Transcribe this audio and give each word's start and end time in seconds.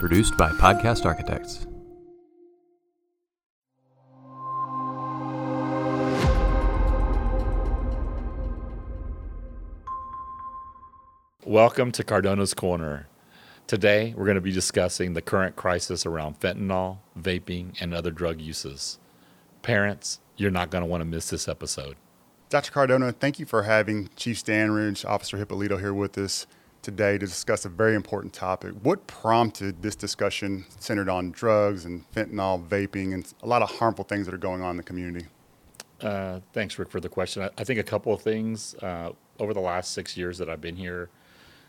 Produced 0.00 0.34
by 0.38 0.48
Podcast 0.52 1.04
Architects. 1.04 1.66
Welcome 11.44 11.92
to 11.92 12.02
Cardona's 12.02 12.54
Corner. 12.54 13.08
Today, 13.66 14.14
we're 14.16 14.24
going 14.24 14.36
to 14.36 14.40
be 14.40 14.52
discussing 14.52 15.12
the 15.12 15.20
current 15.20 15.56
crisis 15.56 16.06
around 16.06 16.40
fentanyl, 16.40 17.00
vaping, 17.20 17.78
and 17.78 17.92
other 17.92 18.10
drug 18.10 18.40
uses. 18.40 18.98
Parents, 19.60 20.20
you're 20.38 20.50
not 20.50 20.70
going 20.70 20.80
to 20.80 20.88
want 20.88 21.02
to 21.02 21.04
miss 21.04 21.28
this 21.28 21.46
episode. 21.46 21.96
Dr. 22.48 22.72
Cardona, 22.72 23.12
thank 23.12 23.38
you 23.38 23.44
for 23.44 23.64
having 23.64 24.08
Chief 24.16 24.42
Standridge, 24.42 25.04
Officer 25.04 25.36
Hipolito 25.36 25.78
here 25.78 25.92
with 25.92 26.16
us 26.16 26.46
today 26.82 27.18
to 27.18 27.26
discuss 27.26 27.64
a 27.64 27.68
very 27.68 27.94
important 27.94 28.32
topic. 28.32 28.72
What 28.82 29.06
prompted 29.06 29.82
this 29.82 29.96
discussion 29.96 30.64
centered 30.78 31.08
on 31.08 31.30
drugs 31.30 31.84
and 31.84 32.10
fentanyl, 32.12 32.66
vaping, 32.66 33.14
and 33.14 33.32
a 33.42 33.46
lot 33.46 33.62
of 33.62 33.70
harmful 33.70 34.04
things 34.04 34.26
that 34.26 34.34
are 34.34 34.38
going 34.38 34.62
on 34.62 34.72
in 34.72 34.76
the 34.76 34.82
community? 34.82 35.26
Uh, 36.00 36.40
thanks, 36.52 36.78
Rick, 36.78 36.90
for 36.90 37.00
the 37.00 37.08
question. 37.08 37.42
I, 37.42 37.50
I 37.58 37.64
think 37.64 37.78
a 37.78 37.84
couple 37.84 38.12
of 38.12 38.22
things. 38.22 38.74
Uh, 38.76 39.12
over 39.38 39.54
the 39.54 39.60
last 39.60 39.92
six 39.92 40.16
years 40.16 40.38
that 40.38 40.48
I've 40.48 40.60
been 40.60 40.76
here, 40.76 41.10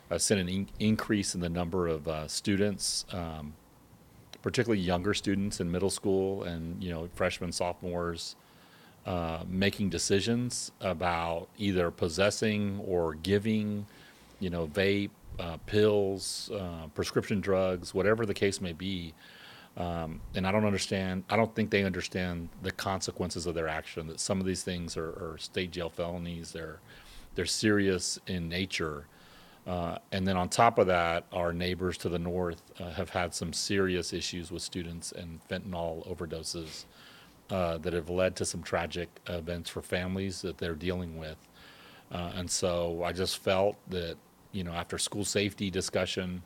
I've 0.09 0.21
seen 0.21 0.37
an 0.37 0.49
in- 0.49 0.69
increase 0.79 1.35
in 1.35 1.41
the 1.41 1.49
number 1.49 1.87
of 1.87 2.07
uh, 2.07 2.27
students, 2.27 3.05
um, 3.11 3.53
particularly 4.41 4.81
younger 4.81 5.13
students 5.13 5.59
in 5.59 5.71
middle 5.71 5.89
school 5.89 6.43
and 6.43 6.81
you 6.83 6.89
know 6.89 7.07
freshmen, 7.15 7.51
sophomores, 7.51 8.35
uh, 9.05 9.43
making 9.47 9.89
decisions 9.89 10.71
about 10.81 11.47
either 11.57 11.91
possessing 11.91 12.79
or 12.85 13.13
giving, 13.15 13.85
you 14.41 14.49
know, 14.49 14.67
vape, 14.67 15.11
uh, 15.39 15.55
pills, 15.65 16.51
uh, 16.53 16.87
prescription 16.93 17.39
drugs, 17.39 17.93
whatever 17.93 18.25
the 18.25 18.33
case 18.33 18.59
may 18.59 18.73
be. 18.73 19.13
Um, 19.77 20.19
and 20.35 20.45
I 20.45 20.51
don't 20.51 20.65
understand. 20.65 21.23
I 21.29 21.37
don't 21.37 21.55
think 21.55 21.69
they 21.69 21.85
understand 21.85 22.49
the 22.61 22.71
consequences 22.71 23.45
of 23.45 23.55
their 23.55 23.69
action. 23.69 24.07
That 24.07 24.19
some 24.19 24.41
of 24.41 24.45
these 24.45 24.63
things 24.63 24.97
are, 24.97 25.11
are 25.11 25.37
state 25.39 25.71
jail 25.71 25.89
felonies. 25.89 26.51
They're 26.51 26.81
they're 27.35 27.45
serious 27.45 28.19
in 28.27 28.49
nature. 28.49 29.05
Uh, 29.65 29.97
and 30.11 30.27
then 30.27 30.35
on 30.35 30.49
top 30.49 30.79
of 30.79 30.87
that, 30.87 31.25
our 31.31 31.53
neighbors 31.53 31.97
to 31.99 32.09
the 32.09 32.19
north 32.19 32.61
uh, 32.79 32.89
have 32.91 33.11
had 33.11 33.33
some 33.33 33.53
serious 33.53 34.11
issues 34.11 34.51
with 34.51 34.61
students 34.61 35.11
and 35.11 35.39
fentanyl 35.47 36.05
overdoses 36.07 36.85
uh, 37.51 37.77
that 37.77 37.93
have 37.93 38.09
led 38.09 38.35
to 38.35 38.43
some 38.43 38.63
tragic 38.63 39.07
events 39.27 39.69
for 39.69 39.81
families 39.81 40.41
that 40.41 40.57
they're 40.57 40.75
dealing 40.75 41.17
with. 41.17 41.37
Uh, 42.11 42.31
and 42.35 42.49
so 42.49 43.03
I 43.05 43.13
just 43.13 43.37
felt 43.37 43.77
that, 43.89 44.17
you 44.51 44.63
know, 44.63 44.73
after 44.73 44.97
school 44.97 45.25
safety 45.25 45.69
discussion, 45.69 46.43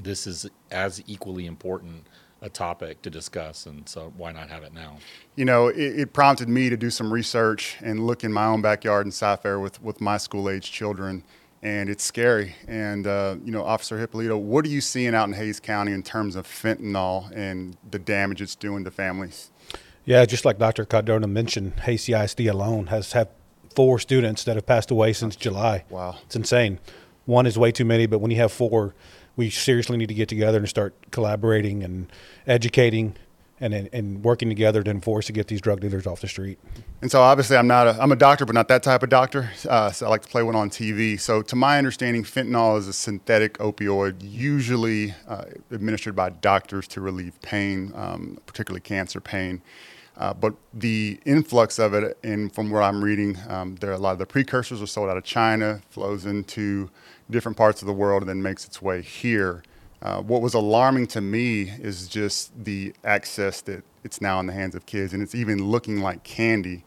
this 0.00 0.26
is 0.26 0.48
as 0.70 1.02
equally 1.06 1.46
important 1.46 2.06
a 2.40 2.48
topic 2.48 3.00
to 3.02 3.10
discuss, 3.10 3.66
and 3.66 3.88
so 3.88 4.12
why 4.16 4.32
not 4.32 4.50
have 4.50 4.64
it 4.64 4.74
now? 4.74 4.98
You 5.36 5.44
know, 5.44 5.68
it, 5.68 6.00
it 6.00 6.12
prompted 6.12 6.48
me 6.48 6.68
to 6.70 6.76
do 6.76 6.90
some 6.90 7.12
research 7.12 7.76
and 7.80 8.04
look 8.04 8.24
in 8.24 8.32
my 8.32 8.46
own 8.46 8.62
backyard 8.62 9.06
in 9.06 9.12
Cy-Fair 9.12 9.60
with, 9.60 9.80
with 9.80 10.00
my 10.00 10.16
school 10.16 10.50
age 10.50 10.72
children, 10.72 11.22
and 11.62 11.88
it's 11.88 12.02
scary. 12.02 12.56
And, 12.66 13.06
uh, 13.06 13.36
you 13.44 13.52
know, 13.52 13.64
Officer 13.64 14.04
Hipolito, 14.04 14.36
what 14.38 14.64
are 14.64 14.68
you 14.68 14.80
seeing 14.80 15.14
out 15.14 15.28
in 15.28 15.34
Hays 15.34 15.60
County 15.60 15.92
in 15.92 16.02
terms 16.02 16.34
of 16.34 16.46
fentanyl 16.46 17.30
and 17.30 17.76
the 17.88 18.00
damage 18.00 18.42
it's 18.42 18.56
doing 18.56 18.82
to 18.84 18.90
families? 18.90 19.52
Yeah, 20.04 20.24
just 20.24 20.44
like 20.44 20.58
Dr. 20.58 20.84
Cardona 20.84 21.28
mentioned, 21.28 21.78
Hays 21.80 22.06
CISD 22.06 22.50
alone 22.50 22.88
has 22.88 23.12
had 23.12 23.28
four 23.76 24.00
students 24.00 24.42
that 24.44 24.56
have 24.56 24.66
passed 24.66 24.90
away 24.90 25.12
since 25.12 25.36
July. 25.36 25.84
Wow. 25.88 26.16
It's 26.24 26.34
insane. 26.34 26.80
One 27.24 27.46
is 27.46 27.58
way 27.58 27.72
too 27.72 27.84
many, 27.84 28.06
but 28.06 28.20
when 28.20 28.30
you 28.30 28.38
have 28.38 28.52
four, 28.52 28.94
we 29.36 29.50
seriously 29.50 29.96
need 29.96 30.08
to 30.08 30.14
get 30.14 30.28
together 30.28 30.58
and 30.58 30.68
start 30.68 30.94
collaborating 31.10 31.82
and 31.82 32.10
educating 32.46 33.16
and, 33.62 33.88
and 33.92 34.24
working 34.24 34.48
together 34.48 34.82
to 34.82 34.90
enforce 34.90 35.26
to 35.26 35.32
get 35.32 35.46
these 35.46 35.60
drug 35.60 35.80
dealers 35.80 36.04
off 36.04 36.20
the 36.20 36.26
street. 36.26 36.58
And 37.00 37.10
so, 37.10 37.22
obviously, 37.22 37.56
I'm 37.56 37.68
not 37.68 37.86
a 37.86 38.02
I'm 38.02 38.10
a 38.10 38.16
doctor, 38.16 38.44
but 38.44 38.54
not 38.54 38.66
that 38.68 38.82
type 38.82 39.04
of 39.04 39.08
doctor. 39.08 39.50
Uh, 39.68 39.92
so 39.92 40.06
I 40.06 40.08
like 40.08 40.22
to 40.22 40.28
play 40.28 40.42
one 40.42 40.56
on 40.56 40.68
TV. 40.68 41.18
So, 41.18 41.42
to 41.42 41.54
my 41.54 41.78
understanding, 41.78 42.24
fentanyl 42.24 42.76
is 42.76 42.88
a 42.88 42.92
synthetic 42.92 43.58
opioid, 43.58 44.16
usually 44.20 45.14
uh, 45.28 45.44
administered 45.70 46.16
by 46.16 46.30
doctors 46.30 46.88
to 46.88 47.00
relieve 47.00 47.40
pain, 47.40 47.92
um, 47.94 48.38
particularly 48.46 48.80
cancer 48.80 49.20
pain. 49.20 49.62
Uh, 50.16 50.34
but 50.34 50.54
the 50.74 51.18
influx 51.24 51.78
of 51.78 51.94
it, 51.94 52.18
and 52.22 52.54
from 52.54 52.70
what 52.70 52.82
I'm 52.82 53.02
reading, 53.02 53.38
um, 53.48 53.76
there 53.76 53.90
are 53.90 53.94
a 53.94 53.98
lot 53.98 54.12
of 54.12 54.18
the 54.18 54.26
precursors 54.26 54.82
are 54.82 54.86
sold 54.86 55.08
out 55.08 55.16
of 55.16 55.24
China, 55.24 55.80
flows 55.88 56.26
into 56.26 56.90
different 57.30 57.56
parts 57.56 57.82
of 57.82 57.86
the 57.86 57.92
world, 57.92 58.22
and 58.22 58.28
then 58.28 58.42
makes 58.42 58.64
its 58.64 58.80
way 58.80 59.02
here. 59.02 59.62
Uh, 60.02 60.20
what 60.20 60.42
was 60.42 60.54
alarming 60.54 61.06
to 61.06 61.20
me 61.20 61.70
is 61.80 62.08
just 62.08 62.52
the 62.64 62.92
access 63.04 63.60
that 63.62 63.84
it's 64.04 64.20
now 64.20 64.40
in 64.40 64.46
the 64.46 64.52
hands 64.52 64.74
of 64.74 64.84
kids, 64.86 65.12
and 65.12 65.22
it's 65.22 65.34
even 65.34 65.64
looking 65.64 66.00
like 66.00 66.22
candy. 66.24 66.84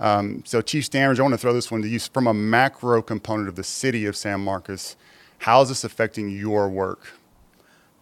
Um, 0.00 0.42
so, 0.44 0.60
Chief 0.60 0.88
Standridge, 0.88 1.18
I 1.18 1.22
want 1.22 1.32
to 1.32 1.38
throw 1.38 1.52
this 1.52 1.70
one 1.70 1.80
to 1.82 1.88
you 1.88 1.98
from 1.98 2.26
a 2.26 2.34
macro 2.34 3.00
component 3.02 3.48
of 3.48 3.56
the 3.56 3.64
city 3.64 4.04
of 4.04 4.16
San 4.16 4.40
Marcos. 4.40 4.96
How 5.38 5.62
is 5.62 5.68
this 5.68 5.84
affecting 5.84 6.28
your 6.28 6.68
work? 6.68 7.12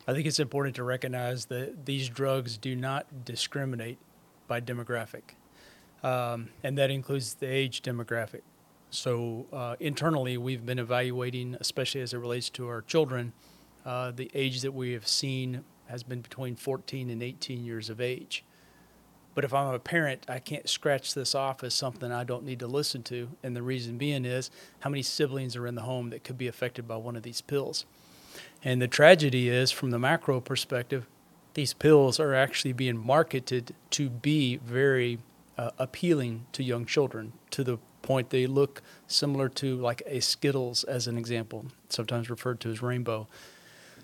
I 0.06 0.12
think 0.12 0.26
it's 0.26 0.40
important 0.40 0.76
to 0.76 0.82
recognize 0.82 1.46
that 1.46 1.86
these 1.86 2.08
drugs 2.08 2.56
do 2.56 2.74
not 2.74 3.24
discriminate 3.24 3.98
by 4.48 4.60
demographic, 4.60 5.22
um, 6.02 6.50
and 6.62 6.76
that 6.78 6.90
includes 6.90 7.34
the 7.34 7.46
age 7.46 7.82
demographic. 7.82 8.42
So, 8.94 9.46
uh, 9.52 9.74
internally, 9.80 10.38
we've 10.38 10.64
been 10.64 10.78
evaluating, 10.78 11.56
especially 11.58 12.00
as 12.00 12.14
it 12.14 12.18
relates 12.18 12.48
to 12.50 12.68
our 12.68 12.80
children, 12.80 13.32
uh, 13.84 14.12
the 14.12 14.30
age 14.34 14.60
that 14.62 14.72
we 14.72 14.92
have 14.92 15.08
seen 15.08 15.64
has 15.86 16.04
been 16.04 16.20
between 16.20 16.54
14 16.54 17.10
and 17.10 17.20
18 17.20 17.64
years 17.64 17.90
of 17.90 18.00
age. 18.00 18.44
But 19.34 19.42
if 19.42 19.52
I'm 19.52 19.74
a 19.74 19.80
parent, 19.80 20.24
I 20.28 20.38
can't 20.38 20.68
scratch 20.68 21.12
this 21.12 21.34
off 21.34 21.64
as 21.64 21.74
something 21.74 22.12
I 22.12 22.22
don't 22.22 22.44
need 22.44 22.60
to 22.60 22.68
listen 22.68 23.02
to. 23.04 23.30
And 23.42 23.56
the 23.56 23.64
reason 23.64 23.98
being 23.98 24.24
is 24.24 24.48
how 24.78 24.90
many 24.90 25.02
siblings 25.02 25.56
are 25.56 25.66
in 25.66 25.74
the 25.74 25.82
home 25.82 26.10
that 26.10 26.22
could 26.22 26.38
be 26.38 26.46
affected 26.46 26.86
by 26.86 26.96
one 26.96 27.16
of 27.16 27.24
these 27.24 27.40
pills. 27.40 27.86
And 28.62 28.80
the 28.80 28.86
tragedy 28.86 29.48
is, 29.48 29.72
from 29.72 29.90
the 29.90 29.98
macro 29.98 30.40
perspective, 30.40 31.08
these 31.54 31.74
pills 31.74 32.20
are 32.20 32.32
actually 32.32 32.72
being 32.72 32.96
marketed 32.96 33.74
to 33.90 34.08
be 34.08 34.58
very 34.58 35.18
uh, 35.58 35.72
appealing 35.78 36.46
to 36.52 36.62
young 36.62 36.86
children 36.86 37.32
to 37.50 37.64
the 37.64 37.78
point 38.04 38.30
they 38.30 38.46
look 38.46 38.82
similar 39.08 39.48
to 39.48 39.76
like 39.76 40.02
a 40.06 40.20
Skittles, 40.20 40.84
as 40.84 41.08
an 41.08 41.18
example, 41.18 41.66
sometimes 41.88 42.30
referred 42.30 42.60
to 42.60 42.70
as 42.70 42.82
rainbow. 42.82 43.26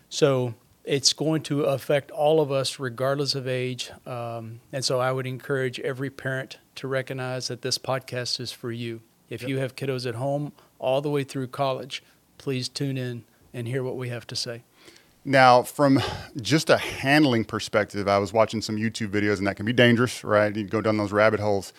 So 0.08 0.54
it's 0.84 1.12
going 1.12 1.42
to 1.42 1.64
affect 1.64 2.10
all 2.10 2.40
of 2.40 2.50
us 2.50 2.80
regardless 2.80 3.34
of 3.34 3.46
age. 3.46 3.90
Um, 4.06 4.60
and 4.72 4.84
so 4.84 4.98
I 4.98 5.12
would 5.12 5.26
encourage 5.26 5.78
every 5.80 6.10
parent 6.10 6.58
to 6.76 6.88
recognize 6.88 7.48
that 7.48 7.62
this 7.62 7.78
podcast 7.78 8.40
is 8.40 8.50
for 8.50 8.72
you. 8.72 9.02
If 9.28 9.42
yep. 9.42 9.50
you 9.50 9.58
have 9.58 9.76
kiddos 9.76 10.08
at 10.08 10.16
home 10.16 10.52
all 10.78 11.00
the 11.00 11.10
way 11.10 11.22
through 11.22 11.48
college, 11.48 12.02
please 12.38 12.68
tune 12.68 12.96
in 12.96 13.24
and 13.52 13.68
hear 13.68 13.84
what 13.84 13.96
we 13.96 14.08
have 14.08 14.26
to 14.28 14.36
say. 14.36 14.64
Now, 15.24 15.62
from 15.62 16.00
just 16.40 16.70
a 16.70 16.78
handling 16.78 17.44
perspective, 17.44 18.08
I 18.08 18.18
was 18.18 18.32
watching 18.32 18.62
some 18.62 18.76
YouTube 18.76 19.08
videos, 19.08 19.36
and 19.36 19.46
that 19.46 19.56
can 19.56 19.66
be 19.66 19.72
dangerous, 19.74 20.24
right? 20.24 20.54
You 20.56 20.64
go 20.64 20.80
down 20.80 20.96
those 20.96 21.12
rabbit 21.12 21.40
holes. 21.40 21.74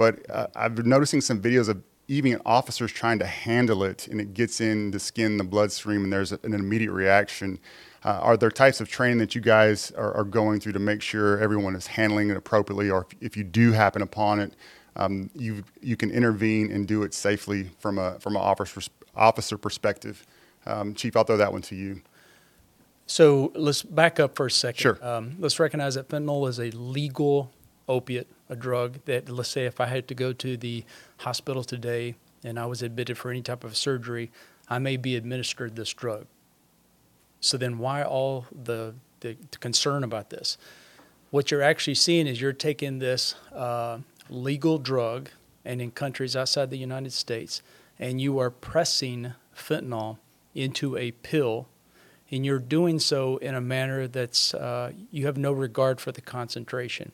But 0.00 0.30
uh, 0.30 0.46
I've 0.56 0.74
been 0.74 0.88
noticing 0.88 1.20
some 1.20 1.42
videos 1.42 1.68
of 1.68 1.82
even 2.08 2.40
officers 2.46 2.90
trying 2.90 3.18
to 3.18 3.26
handle 3.26 3.84
it 3.84 4.08
and 4.08 4.18
it 4.18 4.32
gets 4.32 4.58
in 4.58 4.92
the 4.92 4.98
skin, 4.98 5.36
the 5.36 5.44
bloodstream, 5.44 6.04
and 6.04 6.10
there's 6.10 6.32
an 6.32 6.54
immediate 6.54 6.92
reaction. 6.92 7.58
Uh, 8.02 8.18
are 8.22 8.38
there 8.38 8.50
types 8.50 8.80
of 8.80 8.88
training 8.88 9.18
that 9.18 9.34
you 9.34 9.42
guys 9.42 9.90
are, 9.98 10.14
are, 10.14 10.24
going 10.24 10.58
through 10.58 10.72
to 10.72 10.78
make 10.78 11.02
sure 11.02 11.38
everyone 11.38 11.76
is 11.76 11.86
handling 11.86 12.30
it 12.30 12.36
appropriately, 12.38 12.88
or 12.88 13.06
if, 13.10 13.18
if 13.20 13.36
you 13.36 13.44
do 13.44 13.72
happen 13.72 14.00
upon 14.00 14.40
it, 14.40 14.54
um, 14.96 15.28
you 15.34 15.62
you 15.82 15.98
can 15.98 16.10
intervene 16.10 16.72
and 16.72 16.88
do 16.88 17.02
it 17.02 17.12
safely 17.12 17.68
from 17.78 17.98
a 17.98 18.18
from 18.20 18.36
an 18.36 18.40
officer 18.40 18.80
officer 19.14 19.58
perspective? 19.58 20.24
Um, 20.64 20.94
Chief, 20.94 21.14
I'll 21.14 21.24
throw 21.24 21.36
that 21.36 21.52
one 21.52 21.60
to 21.60 21.74
you. 21.74 22.00
So 23.04 23.52
let's 23.54 23.82
back 23.82 24.18
up 24.18 24.34
for 24.34 24.46
a 24.46 24.50
second. 24.50 24.80
Sure. 24.80 24.98
Um, 25.02 25.36
let's 25.38 25.60
recognize 25.60 25.96
that 25.96 26.08
fentanyl 26.08 26.48
is 26.48 26.58
a 26.58 26.70
legal 26.70 27.52
opiate, 27.90 28.28
a 28.48 28.56
drug 28.56 28.98
that, 29.04 29.28
let's 29.28 29.50
say, 29.50 29.66
if 29.66 29.80
I 29.80 29.86
had 29.86 30.06
to 30.08 30.14
go 30.14 30.32
to 30.32 30.56
the 30.56 30.84
hospital 31.18 31.64
today 31.64 32.14
and 32.44 32.58
I 32.58 32.66
was 32.66 32.82
admitted 32.82 33.18
for 33.18 33.30
any 33.30 33.42
type 33.42 33.64
of 33.64 33.76
surgery, 33.76 34.30
I 34.68 34.78
may 34.78 34.96
be 34.96 35.16
administered 35.16 35.76
this 35.76 35.92
drug. 35.92 36.26
So 37.40 37.56
then, 37.56 37.78
why 37.78 38.02
all 38.02 38.46
the, 38.64 38.94
the, 39.20 39.36
the 39.50 39.58
concern 39.58 40.04
about 40.04 40.30
this? 40.30 40.58
What 41.30 41.50
you're 41.50 41.62
actually 41.62 41.96
seeing 41.96 42.26
is 42.26 42.40
you're 42.40 42.52
taking 42.52 42.98
this 42.98 43.34
uh, 43.54 43.98
legal 44.28 44.78
drug, 44.78 45.30
and 45.64 45.80
in 45.82 45.90
countries 45.90 46.34
outside 46.36 46.70
the 46.70 46.78
United 46.78 47.12
States, 47.12 47.62
and 47.98 48.20
you 48.20 48.38
are 48.38 48.50
pressing 48.50 49.34
fentanyl 49.54 50.18
into 50.54 50.96
a 50.96 51.10
pill, 51.10 51.66
and 52.30 52.46
you're 52.46 52.58
doing 52.58 52.98
so 52.98 53.36
in 53.38 53.54
a 53.54 53.60
manner 53.60 54.08
that's 54.08 54.54
uh, 54.54 54.92
you 55.10 55.26
have 55.26 55.36
no 55.36 55.52
regard 55.52 56.00
for 56.00 56.12
the 56.12 56.20
concentration. 56.20 57.12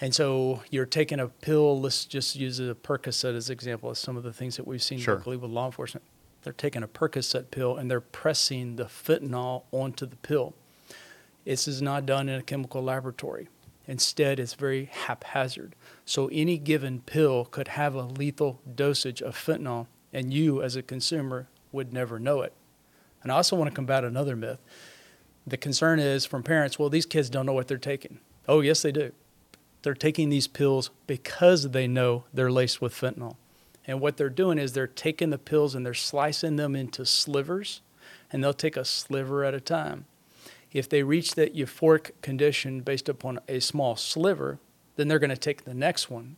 And 0.00 0.14
so 0.14 0.62
you're 0.70 0.86
taking 0.86 1.20
a 1.20 1.28
pill. 1.28 1.80
Let's 1.80 2.04
just 2.04 2.36
use 2.36 2.60
a 2.60 2.74
Percocet 2.74 3.34
as 3.34 3.48
an 3.48 3.54
example 3.54 3.90
of 3.90 3.98
some 3.98 4.16
of 4.16 4.22
the 4.22 4.32
things 4.32 4.56
that 4.56 4.66
we've 4.66 4.82
seen 4.82 4.98
sure. 4.98 5.16
locally 5.16 5.36
with 5.36 5.50
law 5.50 5.66
enforcement. 5.66 6.04
They're 6.42 6.52
taking 6.52 6.82
a 6.82 6.88
Percocet 6.88 7.50
pill 7.50 7.76
and 7.76 7.90
they're 7.90 8.00
pressing 8.00 8.76
the 8.76 8.84
fentanyl 8.84 9.64
onto 9.72 10.06
the 10.06 10.16
pill. 10.16 10.54
This 11.44 11.66
is 11.66 11.80
not 11.80 12.06
done 12.06 12.28
in 12.28 12.38
a 12.38 12.42
chemical 12.42 12.82
laboratory. 12.82 13.48
Instead, 13.86 14.38
it's 14.40 14.54
very 14.54 14.86
haphazard. 14.86 15.74
So 16.04 16.28
any 16.32 16.58
given 16.58 17.00
pill 17.00 17.44
could 17.44 17.68
have 17.68 17.94
a 17.94 18.02
lethal 18.02 18.60
dosage 18.74 19.22
of 19.22 19.36
fentanyl, 19.36 19.86
and 20.12 20.34
you, 20.34 20.62
as 20.62 20.76
a 20.76 20.82
consumer, 20.82 21.48
would 21.70 21.92
never 21.92 22.18
know 22.18 22.42
it. 22.42 22.52
And 23.22 23.30
I 23.30 23.36
also 23.36 23.56
want 23.56 23.70
to 23.70 23.74
combat 23.74 24.04
another 24.04 24.34
myth. 24.34 24.58
The 25.46 25.56
concern 25.56 26.00
is 26.00 26.26
from 26.26 26.42
parents, 26.42 26.78
well, 26.78 26.90
these 26.90 27.06
kids 27.06 27.30
don't 27.30 27.46
know 27.46 27.52
what 27.52 27.68
they're 27.68 27.78
taking. 27.78 28.18
Oh, 28.48 28.60
yes, 28.60 28.82
they 28.82 28.92
do. 28.92 29.12
They're 29.86 29.94
taking 29.94 30.30
these 30.30 30.48
pills 30.48 30.90
because 31.06 31.70
they 31.70 31.86
know 31.86 32.24
they're 32.34 32.50
laced 32.50 32.82
with 32.82 32.92
fentanyl. 32.92 33.36
And 33.86 34.00
what 34.00 34.16
they're 34.16 34.28
doing 34.28 34.58
is 34.58 34.72
they're 34.72 34.88
taking 34.88 35.30
the 35.30 35.38
pills 35.38 35.76
and 35.76 35.86
they're 35.86 35.94
slicing 35.94 36.56
them 36.56 36.74
into 36.74 37.06
slivers, 37.06 37.82
and 38.32 38.42
they'll 38.42 38.52
take 38.52 38.76
a 38.76 38.84
sliver 38.84 39.44
at 39.44 39.54
a 39.54 39.60
time. 39.60 40.06
If 40.72 40.88
they 40.88 41.04
reach 41.04 41.36
that 41.36 41.54
euphoric 41.54 42.10
condition 42.20 42.80
based 42.80 43.08
upon 43.08 43.38
a 43.46 43.60
small 43.60 43.94
sliver, 43.94 44.58
then 44.96 45.06
they're 45.06 45.20
going 45.20 45.30
to 45.30 45.36
take 45.36 45.62
the 45.62 45.72
next 45.72 46.10
one. 46.10 46.34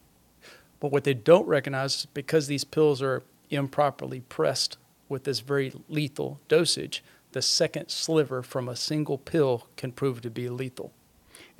But 0.79 0.93
what 0.93 1.05
they 1.05 1.15
don't 1.15 1.49
recognize 1.49 2.01
is 2.01 2.07
because 2.13 2.49
these 2.49 2.65
pills 2.65 3.01
are 3.01 3.23
improperly 3.49 4.21
pressed 4.29 4.77
with 5.09 5.25
this 5.25 5.41
very 5.41 5.73
lethal 5.89 6.39
dosage, 6.49 7.03
the 7.33 7.41
second 7.41 7.89
sliver 7.89 8.43
from 8.43 8.69
a 8.69 8.77
single 8.77 9.17
pill 9.17 9.69
can 9.79 9.93
prove 9.93 10.21
to 10.21 10.29
be 10.29 10.51
lethal. 10.51 10.93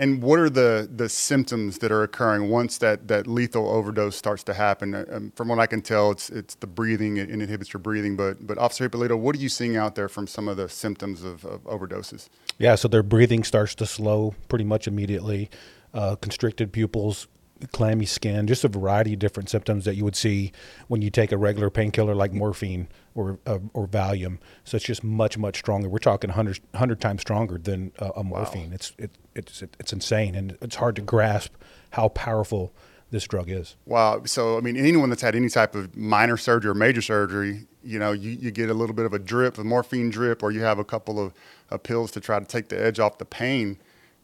And 0.01 0.23
what 0.23 0.39
are 0.39 0.49
the, 0.49 0.89
the 0.95 1.09
symptoms 1.09 1.79
that 1.79 1.91
are 1.91 2.05
occurring 2.05 2.49
once 2.51 2.79
that, 2.79 3.09
that 3.09 3.27
lethal 3.27 3.69
overdose 3.69 4.15
starts 4.15 4.45
to 4.45 4.55
happen? 4.55 4.95
Uh, 4.95 5.05
um, 5.11 5.33
from 5.35 5.49
what 5.49 5.59
I 5.59 5.67
can 5.67 5.83
tell, 5.83 6.13
it's, 6.13 6.31
it's 6.31 6.55
the 6.55 6.69
breathing, 6.69 7.17
it, 7.17 7.29
it 7.29 7.33
inhibits 7.33 7.73
your 7.73 7.81
breathing. 7.81 8.17
But, 8.17 8.47
but 8.47 8.59
Officer 8.59 8.89
Hipolito, 8.89 9.19
what 9.19 9.35
are 9.35 9.41
you 9.41 9.49
seeing 9.49 9.77
out 9.77 9.97
there 9.97 10.09
from 10.09 10.29
some 10.29 10.47
of 10.47 10.57
the 10.57 10.69
symptoms 10.69 11.25
of, 11.25 11.45
of 11.45 11.65
overdoses? 11.65 12.29
Yeah, 12.59 12.77
so 12.77 12.87
their 12.87 13.03
breathing 13.03 13.43
starts 13.43 13.75
to 13.77 13.87
slow 13.87 14.35
pretty 14.49 14.65
much 14.65 14.87
immediately. 14.87 15.51
Uh, 15.93 16.15
constricted 16.17 16.71
pupils, 16.71 17.27
clammy 17.73 18.07
skin, 18.07 18.47
just 18.47 18.65
a 18.65 18.69
variety 18.69 19.15
of 19.15 19.19
different 19.19 19.49
symptoms 19.49 19.85
that 19.85 19.97
you 19.97 20.05
would 20.05 20.17
see 20.17 20.53
when 20.89 21.03
you 21.03 21.11
take 21.11 21.33
a 21.33 21.37
regular 21.37 21.71
painkiller 21.71 22.15
like 22.15 22.33
morphine 22.33 22.89
or 23.15 23.39
uh, 23.47 23.59
or 23.75 23.87
Valium. 23.87 24.39
So 24.65 24.77
it's 24.77 24.87
just 24.87 25.03
much 25.03 25.37
much 25.39 25.59
stronger. 25.59 25.89
We're 25.89 25.99
talking 25.99 26.31
100, 26.31 26.61
100 26.73 27.01
times 27.01 27.23
stronger 27.23 27.59
than 27.59 27.93
uh, 27.99 28.11
a 28.17 28.25
morphine. 28.25 28.71
Wow. 28.71 28.75
It's 28.75 28.93
it, 28.99 29.11
it's 29.35 29.63
it's 29.63 29.93
insane, 29.93 30.35
and 30.35 30.57
it's 30.61 30.77
hard 30.77 30.97
to 30.97 31.03
grasp 31.03 31.55
how 31.91 32.09
powerful 32.09 32.73
this 33.11 33.25
drug 33.25 33.51
is. 33.51 33.77
Wow. 33.87 34.23
So 34.25 34.57
I 34.57 34.61
mean, 34.61 34.77
anyone 34.77 35.11
that's 35.11 35.23
had 35.23 35.35
any 35.35 35.49
type 35.49 35.75
of 35.75 35.97
minor 35.97 36.37
surgery 36.37 36.71
or 36.71 36.75
major 36.75 37.03
surgery, 37.03 37.67
you 37.83 37.99
know, 37.99 38.13
you, 38.13 38.31
you 38.31 38.51
get 38.51 38.71
a 38.71 38.75
little 38.75 38.95
bit 38.95 39.07
of 39.07 39.13
a 39.13 39.19
drip, 39.19 39.59
a 39.59 39.65
morphine 39.65 40.11
drip, 40.11 40.43
or 40.43 40.51
you 40.51 40.61
have 40.61 40.79
a 40.79 40.85
couple 40.85 41.19
of, 41.19 41.33
of 41.71 41.83
pills 41.83 42.11
to 42.13 42.21
try 42.21 42.39
to 42.39 42.45
take 42.45 42.69
the 42.69 42.81
edge 42.81 42.99
off 42.99 43.19
the 43.19 43.25
pain. 43.25 43.79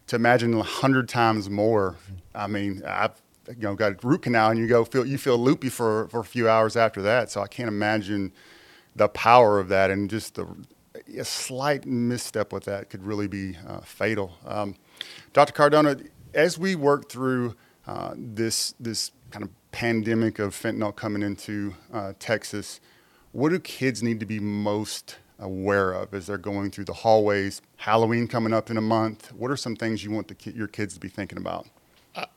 To 0.08 0.16
imagine 0.16 0.52
a 0.52 0.62
hundred 0.62 1.08
times 1.08 1.48
more, 1.48 1.96
I 2.34 2.46
mean, 2.46 2.82
I've 2.86 3.22
you 3.48 3.62
know 3.62 3.74
got 3.74 3.92
a 3.92 4.06
root 4.06 4.22
canal 4.22 4.50
and 4.50 4.58
you 4.58 4.66
go 4.66 4.84
feel 4.84 5.06
you 5.06 5.18
feel 5.18 5.38
loopy 5.38 5.68
for, 5.68 6.08
for 6.08 6.20
a 6.20 6.24
few 6.24 6.48
hours 6.48 6.76
after 6.76 7.02
that. 7.02 7.30
So 7.30 7.40
I 7.40 7.46
can't 7.46 7.68
imagine 7.68 8.32
the 8.96 9.08
power 9.08 9.58
of 9.58 9.68
that 9.68 9.90
and 9.90 10.08
just 10.08 10.34
the 10.34 10.46
a 11.18 11.24
slight 11.24 11.86
misstep 11.86 12.52
with 12.52 12.64
that 12.64 12.88
could 12.90 13.04
really 13.04 13.26
be 13.26 13.56
uh, 13.66 13.80
fatal. 13.80 14.32
Um, 14.46 14.76
Dr. 15.32 15.52
Cardona, 15.52 15.96
as 16.32 16.58
we 16.58 16.74
work 16.74 17.08
through 17.08 17.54
uh, 17.86 18.14
this 18.16 18.74
this 18.80 19.10
kind 19.30 19.42
of 19.42 19.50
pandemic 19.72 20.38
of 20.38 20.54
fentanyl 20.54 20.94
coming 20.94 21.22
into 21.22 21.74
uh, 21.92 22.12
Texas, 22.18 22.80
what 23.32 23.50
do 23.50 23.58
kids 23.58 24.02
need 24.02 24.20
to 24.20 24.26
be 24.26 24.38
most 24.38 25.16
aware 25.38 25.92
of 25.92 26.14
as 26.14 26.26
they're 26.26 26.38
going 26.38 26.70
through 26.70 26.84
the 26.84 26.92
hallways? 26.92 27.60
Halloween 27.76 28.28
coming 28.28 28.52
up 28.52 28.70
in 28.70 28.76
a 28.76 28.80
month. 28.80 29.32
What 29.32 29.50
are 29.50 29.56
some 29.56 29.74
things 29.76 30.04
you 30.04 30.10
want 30.12 30.28
the, 30.28 30.52
your 30.52 30.68
kids 30.68 30.94
to 30.94 31.00
be 31.00 31.08
thinking 31.08 31.38
about? 31.38 31.66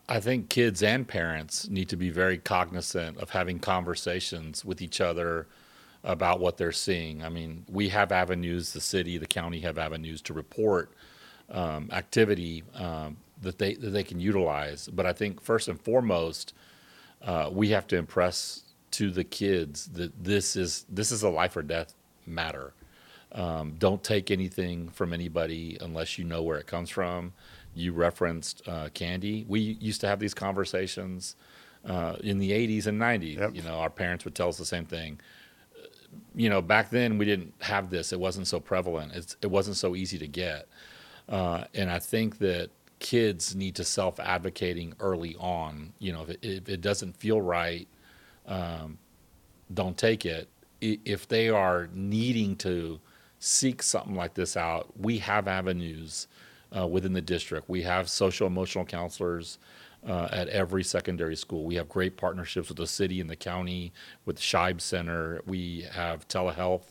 I 0.09 0.19
think 0.19 0.49
kids 0.49 0.81
and 0.81 1.07
parents 1.07 1.69
need 1.69 1.89
to 1.89 1.97
be 1.97 2.09
very 2.09 2.37
cognizant 2.37 3.17
of 3.17 3.29
having 3.29 3.59
conversations 3.59 4.65
with 4.65 4.81
each 4.81 5.01
other 5.01 5.47
about 6.03 6.39
what 6.39 6.57
they're 6.57 6.71
seeing. 6.71 7.23
I 7.23 7.29
mean, 7.29 7.65
we 7.69 7.89
have 7.89 8.11
avenues, 8.11 8.73
the 8.73 8.81
city, 8.81 9.17
the 9.17 9.27
county 9.27 9.59
have 9.61 9.77
avenues 9.77 10.21
to 10.23 10.33
report 10.33 10.91
um, 11.49 11.89
activity 11.91 12.63
um, 12.75 13.17
that 13.41 13.59
they 13.59 13.75
that 13.75 13.89
they 13.89 14.03
can 14.03 14.19
utilize. 14.19 14.87
But 14.87 15.05
I 15.05 15.13
think 15.13 15.41
first 15.41 15.67
and 15.67 15.79
foremost, 15.79 16.53
uh, 17.21 17.49
we 17.51 17.69
have 17.69 17.87
to 17.87 17.97
impress 17.97 18.63
to 18.91 19.11
the 19.11 19.23
kids 19.23 19.87
that 19.89 20.23
this 20.23 20.55
is 20.55 20.85
this 20.89 21.11
is 21.11 21.23
a 21.23 21.29
life 21.29 21.55
or 21.55 21.61
death 21.61 21.93
matter. 22.25 22.73
Um, 23.33 23.75
don't 23.77 24.03
take 24.03 24.31
anything 24.31 24.89
from 24.89 25.13
anybody 25.13 25.77
unless 25.81 26.17
you 26.17 26.23
know 26.23 26.41
where 26.43 26.57
it 26.57 26.65
comes 26.65 26.89
from 26.89 27.33
you 27.77 27.93
referenced 27.93 28.67
uh, 28.67 28.89
candy. 28.93 29.45
We 29.47 29.59
used 29.59 30.01
to 30.01 30.07
have 30.07 30.19
these 30.19 30.33
conversations 30.33 31.35
uh, 31.85 32.15
in 32.21 32.39
the 32.39 32.51
80s 32.51 32.87
and 32.87 32.99
90s. 32.99 33.37
Yep. 33.37 33.55
You 33.55 33.61
know, 33.61 33.75
our 33.79 33.89
parents 33.89 34.25
would 34.25 34.35
tell 34.35 34.49
us 34.49 34.57
the 34.57 34.65
same 34.65 34.85
thing. 34.85 35.19
You 36.35 36.49
know, 36.49 36.61
back 36.61 36.89
then 36.89 37.17
we 37.17 37.25
didn't 37.25 37.53
have 37.59 37.89
this. 37.89 38.11
It 38.11 38.19
wasn't 38.19 38.47
so 38.47 38.59
prevalent. 38.59 39.13
It's, 39.13 39.37
it 39.41 39.47
wasn't 39.47 39.77
so 39.77 39.95
easy 39.95 40.17
to 40.17 40.27
get. 40.27 40.67
Uh, 41.29 41.65
and 41.73 41.89
I 41.91 41.99
think 41.99 42.39
that 42.39 42.69
kids 42.99 43.55
need 43.55 43.75
to 43.75 43.83
self 43.83 44.19
advocating 44.19 44.93
early 44.99 45.35
on. 45.39 45.93
You 45.99 46.13
know, 46.13 46.23
if 46.23 46.29
it, 46.29 46.39
if 46.41 46.69
it 46.69 46.81
doesn't 46.81 47.15
feel 47.15 47.41
right, 47.41 47.87
um, 48.47 48.97
don't 49.73 49.97
take 49.97 50.25
it. 50.25 50.49
If 50.81 51.27
they 51.27 51.49
are 51.49 51.89
needing 51.93 52.55
to 52.57 52.99
seek 53.39 53.83
something 53.83 54.15
like 54.15 54.33
this 54.33 54.55
out, 54.55 54.87
we 54.99 55.17
have 55.19 55.47
avenues 55.47 56.27
uh, 56.75 56.87
within 56.87 57.13
the 57.13 57.21
district. 57.21 57.69
We 57.69 57.83
have 57.83 58.09
social 58.09 58.47
emotional 58.47 58.85
counselors 58.85 59.59
uh, 60.07 60.27
at 60.31 60.47
every 60.49 60.83
secondary 60.83 61.35
school. 61.35 61.65
We 61.65 61.75
have 61.75 61.89
great 61.89 62.17
partnerships 62.17 62.69
with 62.69 62.77
the 62.77 62.87
city 62.87 63.19
and 63.19 63.29
the 63.29 63.35
county, 63.35 63.91
with 64.25 64.39
Scheib 64.39 64.81
Center. 64.81 65.41
We 65.45 65.87
have 65.91 66.27
telehealth 66.27 66.83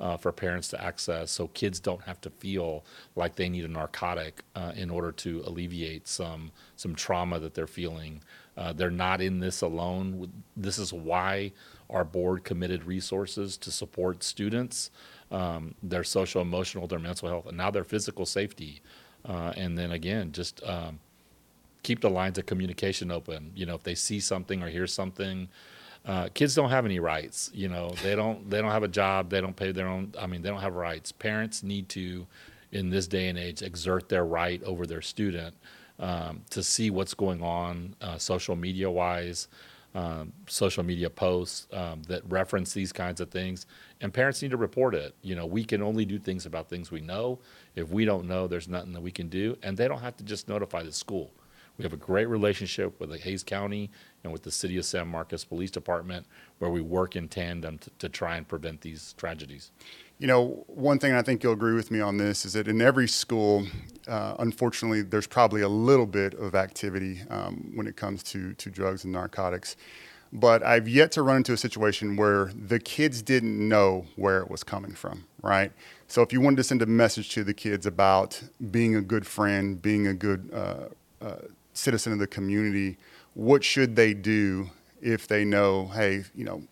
uh, 0.00 0.16
for 0.16 0.32
parents 0.32 0.68
to 0.68 0.82
access 0.82 1.30
so 1.30 1.48
kids 1.48 1.80
don't 1.80 2.02
have 2.02 2.20
to 2.20 2.30
feel 2.30 2.84
like 3.16 3.34
they 3.34 3.48
need 3.48 3.64
a 3.64 3.68
narcotic 3.68 4.42
uh, 4.54 4.72
in 4.76 4.90
order 4.90 5.10
to 5.10 5.42
alleviate 5.44 6.06
some 6.06 6.52
some 6.76 6.94
trauma 6.94 7.38
that 7.38 7.54
they're 7.54 7.66
feeling. 7.66 8.22
Uh, 8.56 8.72
they're 8.72 8.90
not 8.90 9.20
in 9.20 9.38
this 9.38 9.62
alone. 9.62 10.32
This 10.56 10.78
is 10.78 10.92
why 10.92 11.52
our 11.90 12.04
board 12.04 12.44
committed 12.44 12.84
resources 12.84 13.56
to 13.56 13.70
support 13.70 14.22
students, 14.22 14.90
um, 15.30 15.74
their 15.82 16.04
social 16.04 16.42
emotional, 16.42 16.86
their 16.86 16.98
mental 16.98 17.28
health, 17.28 17.46
and 17.46 17.56
now 17.56 17.70
their 17.70 17.84
physical 17.84 18.26
safety. 18.26 18.82
Uh, 19.24 19.52
and 19.56 19.76
then 19.76 19.92
again, 19.92 20.32
just 20.32 20.62
um, 20.64 20.98
keep 21.82 22.00
the 22.00 22.10
lines 22.10 22.38
of 22.38 22.46
communication 22.46 23.10
open. 23.10 23.52
You 23.54 23.66
know, 23.66 23.74
if 23.74 23.82
they 23.82 23.94
see 23.94 24.20
something 24.20 24.62
or 24.62 24.68
hear 24.68 24.86
something, 24.86 25.48
uh, 26.06 26.28
kids 26.34 26.54
don't 26.54 26.70
have 26.70 26.84
any 26.84 26.98
rights. 26.98 27.50
You 27.54 27.68
know, 27.68 27.90
they 28.02 28.14
don't 28.14 28.48
they 28.48 28.60
don't 28.60 28.70
have 28.70 28.82
a 28.82 28.88
job. 28.88 29.30
They 29.30 29.40
don't 29.40 29.56
pay 29.56 29.72
their 29.72 29.88
own. 29.88 30.12
I 30.18 30.26
mean, 30.26 30.42
they 30.42 30.48
don't 30.48 30.60
have 30.60 30.74
rights. 30.74 31.12
Parents 31.12 31.62
need 31.62 31.88
to, 31.90 32.26
in 32.72 32.90
this 32.90 33.06
day 33.06 33.28
and 33.28 33.38
age, 33.38 33.62
exert 33.62 34.08
their 34.08 34.24
right 34.24 34.62
over 34.64 34.86
their 34.86 35.02
student 35.02 35.54
um, 35.98 36.42
to 36.50 36.62
see 36.62 36.90
what's 36.90 37.14
going 37.14 37.42
on, 37.42 37.94
uh, 38.00 38.18
social 38.18 38.56
media 38.56 38.90
wise. 38.90 39.48
Um, 39.94 40.34
social 40.46 40.84
media 40.84 41.08
posts 41.08 41.66
um, 41.72 42.02
that 42.08 42.22
reference 42.28 42.74
these 42.74 42.92
kinds 42.92 43.22
of 43.22 43.30
things, 43.30 43.66
and 44.02 44.12
parents 44.12 44.42
need 44.42 44.50
to 44.50 44.58
report 44.58 44.94
it. 44.94 45.14
You 45.22 45.34
know, 45.34 45.46
we 45.46 45.64
can 45.64 45.82
only 45.82 46.04
do 46.04 46.18
things 46.18 46.44
about 46.44 46.68
things 46.68 46.90
we 46.90 47.00
know. 47.00 47.38
If 47.78 47.90
we 47.90 48.04
don't 48.04 48.26
know, 48.26 48.48
there's 48.48 48.66
nothing 48.66 48.92
that 48.94 49.00
we 49.00 49.12
can 49.12 49.28
do, 49.28 49.56
and 49.62 49.76
they 49.76 49.86
don't 49.86 50.00
have 50.00 50.16
to 50.16 50.24
just 50.24 50.48
notify 50.48 50.82
the 50.82 50.92
school. 50.92 51.30
We 51.76 51.84
have 51.84 51.92
a 51.92 51.96
great 51.96 52.26
relationship 52.26 52.98
with 52.98 53.10
the 53.10 53.18
Hays 53.18 53.44
County 53.44 53.88
and 54.24 54.32
with 54.32 54.42
the 54.42 54.50
City 54.50 54.78
of 54.78 54.84
San 54.84 55.06
Marcos 55.06 55.44
Police 55.44 55.70
Department, 55.70 56.26
where 56.58 56.72
we 56.72 56.80
work 56.80 57.14
in 57.14 57.28
tandem 57.28 57.78
to, 57.78 57.90
to 58.00 58.08
try 58.08 58.36
and 58.36 58.48
prevent 58.48 58.80
these 58.80 59.14
tragedies. 59.16 59.70
You 60.18 60.26
know, 60.26 60.64
one 60.66 60.98
thing 60.98 61.12
I 61.12 61.22
think 61.22 61.44
you'll 61.44 61.52
agree 61.52 61.74
with 61.74 61.92
me 61.92 62.00
on 62.00 62.16
this 62.16 62.44
is 62.44 62.54
that 62.54 62.66
in 62.66 62.80
every 62.82 63.06
school, 63.06 63.64
uh, 64.08 64.34
unfortunately, 64.40 65.02
there's 65.02 65.28
probably 65.28 65.60
a 65.60 65.68
little 65.68 66.06
bit 66.06 66.34
of 66.34 66.56
activity 66.56 67.20
um, 67.30 67.70
when 67.76 67.86
it 67.86 67.94
comes 67.94 68.24
to, 68.24 68.54
to 68.54 68.70
drugs 68.70 69.04
and 69.04 69.12
narcotics. 69.12 69.76
But 70.32 70.62
I've 70.62 70.88
yet 70.88 71.12
to 71.12 71.22
run 71.22 71.38
into 71.38 71.52
a 71.52 71.56
situation 71.56 72.16
where 72.16 72.50
the 72.54 72.78
kids 72.78 73.22
didn't 73.22 73.66
know 73.66 74.06
where 74.16 74.40
it 74.40 74.50
was 74.50 74.62
coming 74.62 74.92
from, 74.92 75.24
right? 75.42 75.72
So 76.06 76.22
if 76.22 76.32
you 76.32 76.40
wanted 76.40 76.56
to 76.56 76.64
send 76.64 76.82
a 76.82 76.86
message 76.86 77.30
to 77.30 77.44
the 77.44 77.54
kids 77.54 77.86
about 77.86 78.42
being 78.70 78.94
a 78.94 79.00
good 79.00 79.26
friend, 79.26 79.80
being 79.80 80.06
a 80.06 80.14
good 80.14 80.50
uh, 80.52 81.24
uh, 81.24 81.36
citizen 81.72 82.12
of 82.12 82.18
the 82.18 82.26
community, 82.26 82.98
what 83.34 83.64
should 83.64 83.96
they 83.96 84.12
do 84.12 84.70
if 85.00 85.28
they 85.28 85.44
know, 85.44 85.86
hey, 85.94 86.24
you 86.34 86.44
know, 86.44 86.62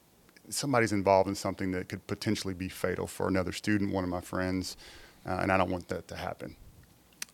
somebody's 0.48 0.92
involved 0.92 1.28
in 1.28 1.34
something 1.34 1.72
that 1.72 1.88
could 1.88 2.06
potentially 2.06 2.54
be 2.54 2.68
fatal 2.68 3.06
for 3.06 3.28
another 3.28 3.52
student, 3.52 3.92
one 3.92 4.04
of 4.04 4.10
my 4.10 4.20
friends, 4.20 4.76
uh, 5.26 5.38
and 5.40 5.50
I 5.50 5.56
don't 5.56 5.70
want 5.70 5.88
that 5.88 6.08
to 6.08 6.16
happen. 6.16 6.56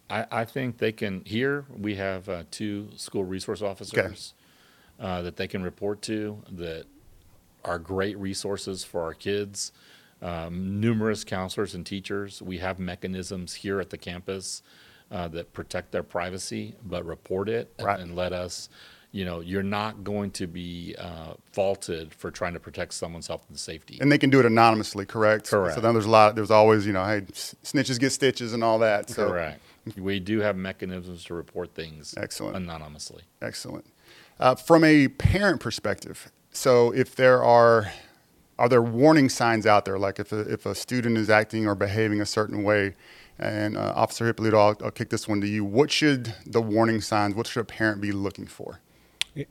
I, 0.09 0.27
I 0.31 0.45
think 0.45 0.79
they 0.79 0.93
can. 0.93 1.23
Here 1.25 1.65
we 1.77 1.95
have 1.97 2.29
uh, 2.29 2.45
two 2.51 2.89
school 2.97 3.25
resource 3.25 3.63
officers 3.63 3.99
okay. 3.99 4.15
Uh, 5.03 5.21
that 5.23 5.37
they 5.37 5.47
can 5.49 5.63
report 5.63 6.01
to 6.03 6.43
that 6.53 6.87
are 7.65 7.79
great 7.79 8.17
resources 8.19 8.83
for 8.85 9.03
our 9.03 9.13
kids 9.15 9.73
um, 10.23 10.81
numerous 10.81 11.25
counselors 11.25 11.75
and 11.75 11.85
teachers. 11.85 12.41
We 12.41 12.59
have 12.59 12.79
mechanisms 12.79 13.55
here 13.55 13.81
at 13.81 13.91
the 13.91 13.99
campus 13.99 14.63
uh, 15.11 15.27
that 15.29 15.53
protect 15.53 15.91
their 15.91 16.05
privacy, 16.05 16.77
but 16.85 17.05
report 17.05 17.49
it 17.49 17.73
and, 17.79 17.87
Right. 17.87 17.99
and 18.01 18.15
let 18.17 18.33
us. 18.33 18.69
You 19.15 19.27
know, 19.27 19.41
you're 19.41 19.63
not 19.63 20.05
going 20.05 20.31
to 20.31 20.47
be 20.47 20.95
uh, 20.99 21.35
faulted 21.53 22.15
for 22.15 22.31
trying 22.31 22.55
to 22.55 22.61
protect 22.61 22.95
someone's 22.95 23.27
health 23.27 23.45
and 23.51 23.59
safety. 23.59 23.99
And 24.01 24.11
they 24.11 24.17
can 24.17 24.31
do 24.31 24.39
it 24.41 24.47
anonymously, 24.47 25.05
correct? 25.05 25.51
Correct. 25.51 25.75
So 25.75 25.83
then 25.83 25.93
there's 25.93 26.07
a 26.07 26.11
lot. 26.11 26.35
There's 26.35 26.51
always, 26.51 26.87
you 26.87 26.95
know, 26.95 27.05
hey, 27.05 27.21
snitches 27.33 27.99
get 28.01 28.11
stitches 28.11 28.55
and 28.55 28.65
all 28.65 28.79
that. 28.79 29.11
So 29.11 29.29
Correct. 29.29 29.61
We 29.99 30.19
do 30.19 30.41
have 30.41 30.57
mechanisms 30.57 31.25
to 31.25 31.35
report 31.35 31.75
things 31.75 32.15
Excellent. 32.17 32.57
anonymously. 32.57 33.25
Excellent. 33.43 33.85
Uh, 34.43 34.57
from 34.57 34.83
a 34.83 35.07
parent 35.07 35.61
perspective, 35.61 36.33
so 36.51 36.93
if 36.95 37.15
there 37.15 37.45
are 37.45 37.93
are 38.59 38.69
there 38.69 38.83
warning 38.83 39.29
signs 39.29 39.67
out 39.67 39.85
there, 39.85 40.01
like 40.01 40.19
if 40.19 40.33
a, 40.33 40.41
if 40.53 40.67
a 40.67 40.75
student 40.75 41.17
is 41.17 41.31
acting 41.31 41.65
or 41.65 41.77
behaving 41.77 42.21
a 42.21 42.27
certain 42.27 42.65
way, 42.65 42.97
and 43.39 43.77
uh, 43.77 43.93
Officer 43.95 44.33
Hipolito, 44.35 44.55
I'll, 44.55 44.77
I'll 44.85 44.91
kick 44.91 45.11
this 45.11 45.29
one 45.29 45.41
to 45.43 45.47
you. 45.47 45.65
What 45.65 45.93
should 45.93 46.35
the 46.45 46.61
warning 46.61 47.01
signs? 47.01 47.37
What 47.37 47.47
should 47.47 47.61
a 47.61 47.65
parent 47.65 48.01
be 48.01 48.11
looking 48.11 48.49
for? 48.49 48.81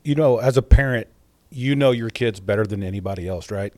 You 0.04 0.14
know, 0.14 0.36
as 0.36 0.58
a 0.58 0.62
parent, 0.62 1.06
you 1.48 1.74
know 1.74 1.92
your 1.92 2.10
kids 2.10 2.38
better 2.38 2.66
than 2.66 2.82
anybody 2.82 3.26
else, 3.26 3.50
right? 3.50 3.72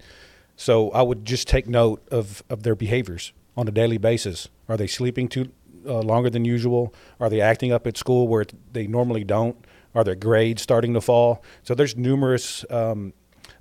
So 0.56 0.90
I 0.90 1.02
would 1.02 1.24
just 1.24 1.46
take 1.46 1.68
note 1.68 2.04
of, 2.10 2.42
of 2.50 2.64
their 2.64 2.74
behaviors 2.74 3.32
on 3.56 3.68
a 3.68 3.70
daily 3.70 3.98
basis. 3.98 4.48
Are 4.68 4.76
they 4.76 4.88
sleeping 4.88 5.28
too 5.28 5.52
uh, 5.86 6.00
longer 6.00 6.28
than 6.28 6.44
usual? 6.44 6.92
Are 7.20 7.30
they 7.30 7.40
acting 7.40 7.70
up 7.70 7.86
at 7.86 7.96
school 7.96 8.26
where 8.26 8.46
they 8.72 8.88
normally 8.88 9.22
don't? 9.22 9.64
Are 9.94 10.04
their 10.04 10.14
grades 10.14 10.62
starting 10.62 10.94
to 10.94 11.00
fall? 11.00 11.42
So 11.62 11.74
there's 11.74 11.96
numerous. 11.96 12.64
Um, 12.70 13.12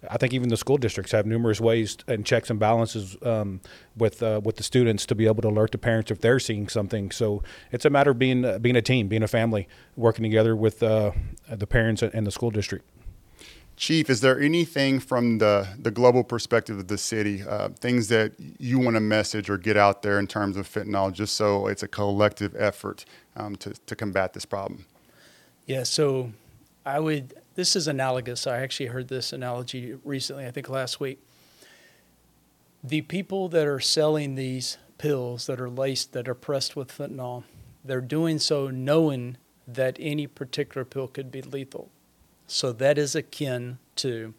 I 0.09 0.17
think 0.17 0.33
even 0.33 0.49
the 0.49 0.57
school 0.57 0.77
districts 0.77 1.11
have 1.13 1.25
numerous 1.25 1.61
ways 1.61 1.97
and 2.07 2.25
checks 2.25 2.49
and 2.49 2.59
balances 2.59 3.15
um, 3.21 3.61
with 3.95 4.21
uh, 4.21 4.41
with 4.43 4.57
the 4.57 4.63
students 4.63 5.05
to 5.07 5.15
be 5.15 5.27
able 5.27 5.41
to 5.43 5.47
alert 5.47 5.71
the 5.71 5.77
parents 5.77 6.11
if 6.11 6.19
they're 6.19 6.39
seeing 6.39 6.67
something. 6.67 7.11
So 7.11 7.43
it's 7.71 7.85
a 7.85 7.89
matter 7.89 8.11
of 8.11 8.19
being 8.19 8.43
uh, 8.43 8.59
being 8.59 8.75
a 8.75 8.81
team, 8.81 9.07
being 9.07 9.23
a 9.23 9.27
family, 9.27 9.67
working 9.95 10.23
together 10.23 10.55
with 10.55 10.83
uh, 10.83 11.11
the 11.49 11.67
parents 11.67 12.01
and 12.01 12.27
the 12.27 12.31
school 12.31 12.51
district. 12.51 12.85
Chief, 13.75 14.07
is 14.09 14.21
there 14.21 14.39
anything 14.39 14.99
from 14.99 15.39
the, 15.39 15.67
the 15.79 15.89
global 15.89 16.23
perspective 16.23 16.77
of 16.77 16.87
the 16.87 16.97
city, 16.97 17.41
uh, 17.41 17.69
things 17.69 18.07
that 18.09 18.33
you 18.59 18.77
want 18.77 18.95
to 18.95 18.99
message 18.99 19.49
or 19.49 19.57
get 19.57 19.75
out 19.75 20.03
there 20.03 20.19
in 20.19 20.27
terms 20.27 20.57
of 20.57 20.69
fentanyl, 20.71 21.11
just 21.11 21.35
so 21.35 21.65
it's 21.65 21.81
a 21.81 21.87
collective 21.87 22.55
effort 22.55 23.03
um, 23.35 23.55
to, 23.55 23.73
to 23.87 23.95
combat 23.95 24.33
this 24.33 24.45
problem? 24.45 24.85
Yeah, 25.65 25.83
so 25.83 26.31
I 26.85 26.99
would, 26.99 27.35
this 27.55 27.75
is 27.75 27.87
analogous. 27.87 28.45
I 28.45 28.57
actually 28.59 28.87
heard 28.87 29.07
this 29.07 29.31
analogy 29.31 29.95
recently, 30.03 30.45
I 30.45 30.51
think 30.51 30.67
last 30.67 30.99
week. 30.99 31.19
The 32.83 33.01
people 33.01 33.47
that 33.49 33.65
are 33.65 33.79
selling 33.79 34.35
these 34.35 34.77
pills 34.97 35.45
that 35.47 35.61
are 35.61 35.69
laced, 35.69 36.11
that 36.13 36.27
are 36.27 36.35
pressed 36.35 36.75
with 36.75 36.89
fentanyl, 36.89 37.43
they're 37.83 38.01
doing 38.01 38.39
so 38.39 38.69
knowing 38.69 39.37
that 39.65 39.95
any 39.99 40.27
particular 40.27 40.83
pill 40.83 41.07
could 41.07 41.31
be 41.31 41.41
lethal. 41.41 41.89
So 42.45 42.73
that 42.73 42.97
is 42.97 43.15
akin 43.15 43.77
to 43.97 44.33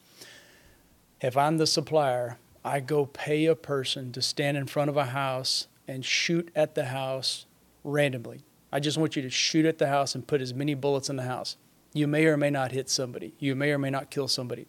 if 1.23 1.39
I'm 1.39 1.57
the 1.57 1.67
supplier, 1.67 2.37
I 2.63 2.81
go 2.81 3.07
pay 3.07 3.47
a 3.47 3.55
person 3.55 4.13
to 4.13 4.21
stand 4.21 4.59
in 4.59 4.67
front 4.67 4.91
of 4.91 4.97
a 4.99 5.07
house 5.07 5.69
and 5.89 6.05
shoot 6.05 6.51
at 6.55 6.75
the 6.75 6.87
house 6.87 7.47
randomly. 7.83 8.43
I 8.75 8.81
just 8.81 8.99
want 8.99 9.15
you 9.15 9.23
to 9.23 9.31
shoot 9.31 9.65
at 9.67 9.79
the 9.79 9.87
house 9.87 10.17
and 10.17 10.27
put 10.27 10.41
as 10.41 10.53
many 10.53 10.75
bullets 10.75 11.09
in 11.09 11.15
the 11.15 11.23
house. 11.23 11.57
You 11.93 12.09
may 12.09 12.27
or 12.27 12.37
may 12.37 12.51
not 12.51 12.73
hit 12.73 12.91
somebody. 12.91 13.33
You 13.39 13.55
may 13.55 13.71
or 13.71 13.79
may 13.79 13.89
not 13.89 14.11
kill 14.11 14.27
somebody. 14.27 14.67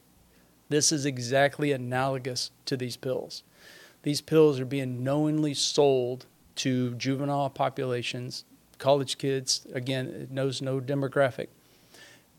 This 0.69 0.91
is 0.91 1.07
exactly 1.07 1.71
analogous 1.71 2.51
to 2.65 2.77
these 2.77 2.97
pills. 2.97 3.41
These 4.03 4.21
pills 4.21 4.59
are 4.59 4.65
being 4.65 5.03
knowingly 5.03 5.55
sold 5.55 6.27
to 6.57 6.93
juvenile 6.93 7.50
populations, 7.50 8.45
college 8.77 9.17
kids. 9.17 9.65
Again, 9.74 10.05
it 10.05 10.29
knows 10.29 10.62
no 10.62 10.79
demographic. 10.79 11.47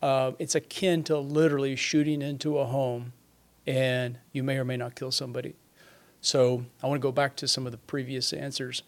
Uh, 0.01 0.33
it's 0.39 0.55
akin 0.55 1.03
to 1.03 1.19
literally 1.19 1.75
shooting 1.75 2.23
into 2.23 2.59
a 2.59 2.65
home 2.65 3.13
and 3.67 4.19
you 4.31 4.45
may 4.45 4.57
or 4.57 4.65
may 4.65 4.77
not 4.77 4.95
kill 4.95 5.11
somebody. 5.11 5.57
So 6.21 6.65
I 6.81 6.87
want 6.87 7.01
to 7.01 7.03
go 7.03 7.11
back 7.11 7.35
to 7.37 7.49
some 7.49 7.67
of 7.67 7.73
the 7.73 7.79
previous 7.79 8.33
answers. 8.33 8.85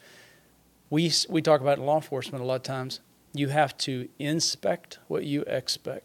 We, 0.91 1.13
we 1.29 1.43
talk 1.43 1.61
about 1.61 1.79
in 1.79 1.87
law 1.87 1.97
enforcement 1.97 2.43
a 2.43 2.47
lot 2.47 2.57
of 2.57 2.63
times. 2.63 3.01
You 3.35 3.49
have 3.49 3.77
to 3.79 4.09
inspect 4.19 4.99
what 5.07 5.25
you 5.25 5.43
expect. 5.43 6.05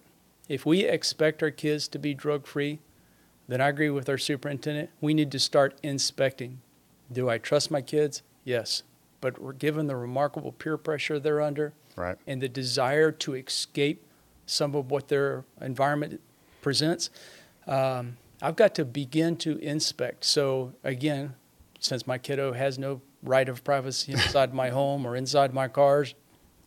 If 0.50 0.66
we 0.66 0.84
expect 0.84 1.42
our 1.42 1.52
kids 1.52 1.88
to 1.90 2.00
be 2.00 2.14
drug 2.14 2.46
free, 2.46 2.80
then 3.48 3.62
I 3.62 3.70
agree 3.70 3.90
with 3.90 4.10
our 4.10 4.18
superintendent. 4.18 4.90
We 5.00 5.14
need 5.14 5.32
to 5.32 5.40
start 5.40 5.78
inspecting. 5.84 6.60
Do 7.12 7.30
I 7.30 7.38
trust 7.38 7.72
my 7.72 7.82
kids? 7.82 8.24
Yes. 8.44 8.84
But 9.22 9.42
we're 9.42 9.54
given 9.54 9.88
the 9.88 9.96
remarkable 9.96 10.52
peer 10.52 10.78
pressure 10.78 11.20
they're 11.20 11.42
under 11.42 11.74
Right. 11.96 12.18
and 12.28 12.42
the 12.42 12.50
desire 12.50 13.12
to 13.12 13.36
escape 13.36 14.04
some 14.46 14.76
of 14.76 14.92
what 14.92 15.08
their 15.08 15.46
environment 15.62 16.20
presents, 16.62 17.10
um, 17.68 18.18
I've 18.42 18.56
got 18.58 18.76
to 18.76 18.84
begin 18.86 19.38
to 19.38 19.58
inspect. 19.60 20.26
So, 20.26 20.74
again, 20.84 21.36
since 21.80 22.06
my 22.06 22.18
kiddo 22.18 22.52
has 22.54 22.78
no 22.78 23.02
right 23.24 23.48
of 23.48 23.64
privacy 23.64 24.12
inside 24.12 24.54
my 24.54 24.70
home 24.70 25.06
or 25.06 25.16
inside 25.16 25.54
my 25.54 25.68
cars, 25.68 26.14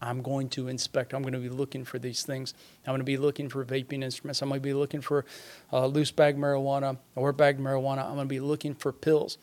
I'm 0.01 0.23
going 0.23 0.49
to 0.51 0.69
inspect. 0.69 1.15
I'm 1.15 1.23
going 1.23 1.33
to 1.33 1.39
be 1.39 1.49
looking 1.49 1.85
for 1.85 1.99
these 1.99 2.23
things. 2.23 2.55
I'm 2.87 2.93
going 2.93 3.01
to 3.01 3.05
be 3.05 3.17
looking 3.17 3.49
for 3.49 3.65
vaping 3.65 4.03
instruments. 4.03 4.43
I'm 4.43 4.49
going 4.49 4.61
to 4.61 4.65
be 4.65 4.75
looking 4.75 5.01
for 5.01 5.25
uh, 5.73 5.87
loose 5.87 6.11
bag 6.11 6.37
marijuana 6.37 6.99
or 7.15 7.33
bagged 7.33 7.61
marijuana. 7.61 8.05
I'm 8.05 8.15
going 8.15 8.27
to 8.29 8.35
be 8.35 8.41
looking 8.41 8.75
for 8.75 8.93
pills. 8.93 9.39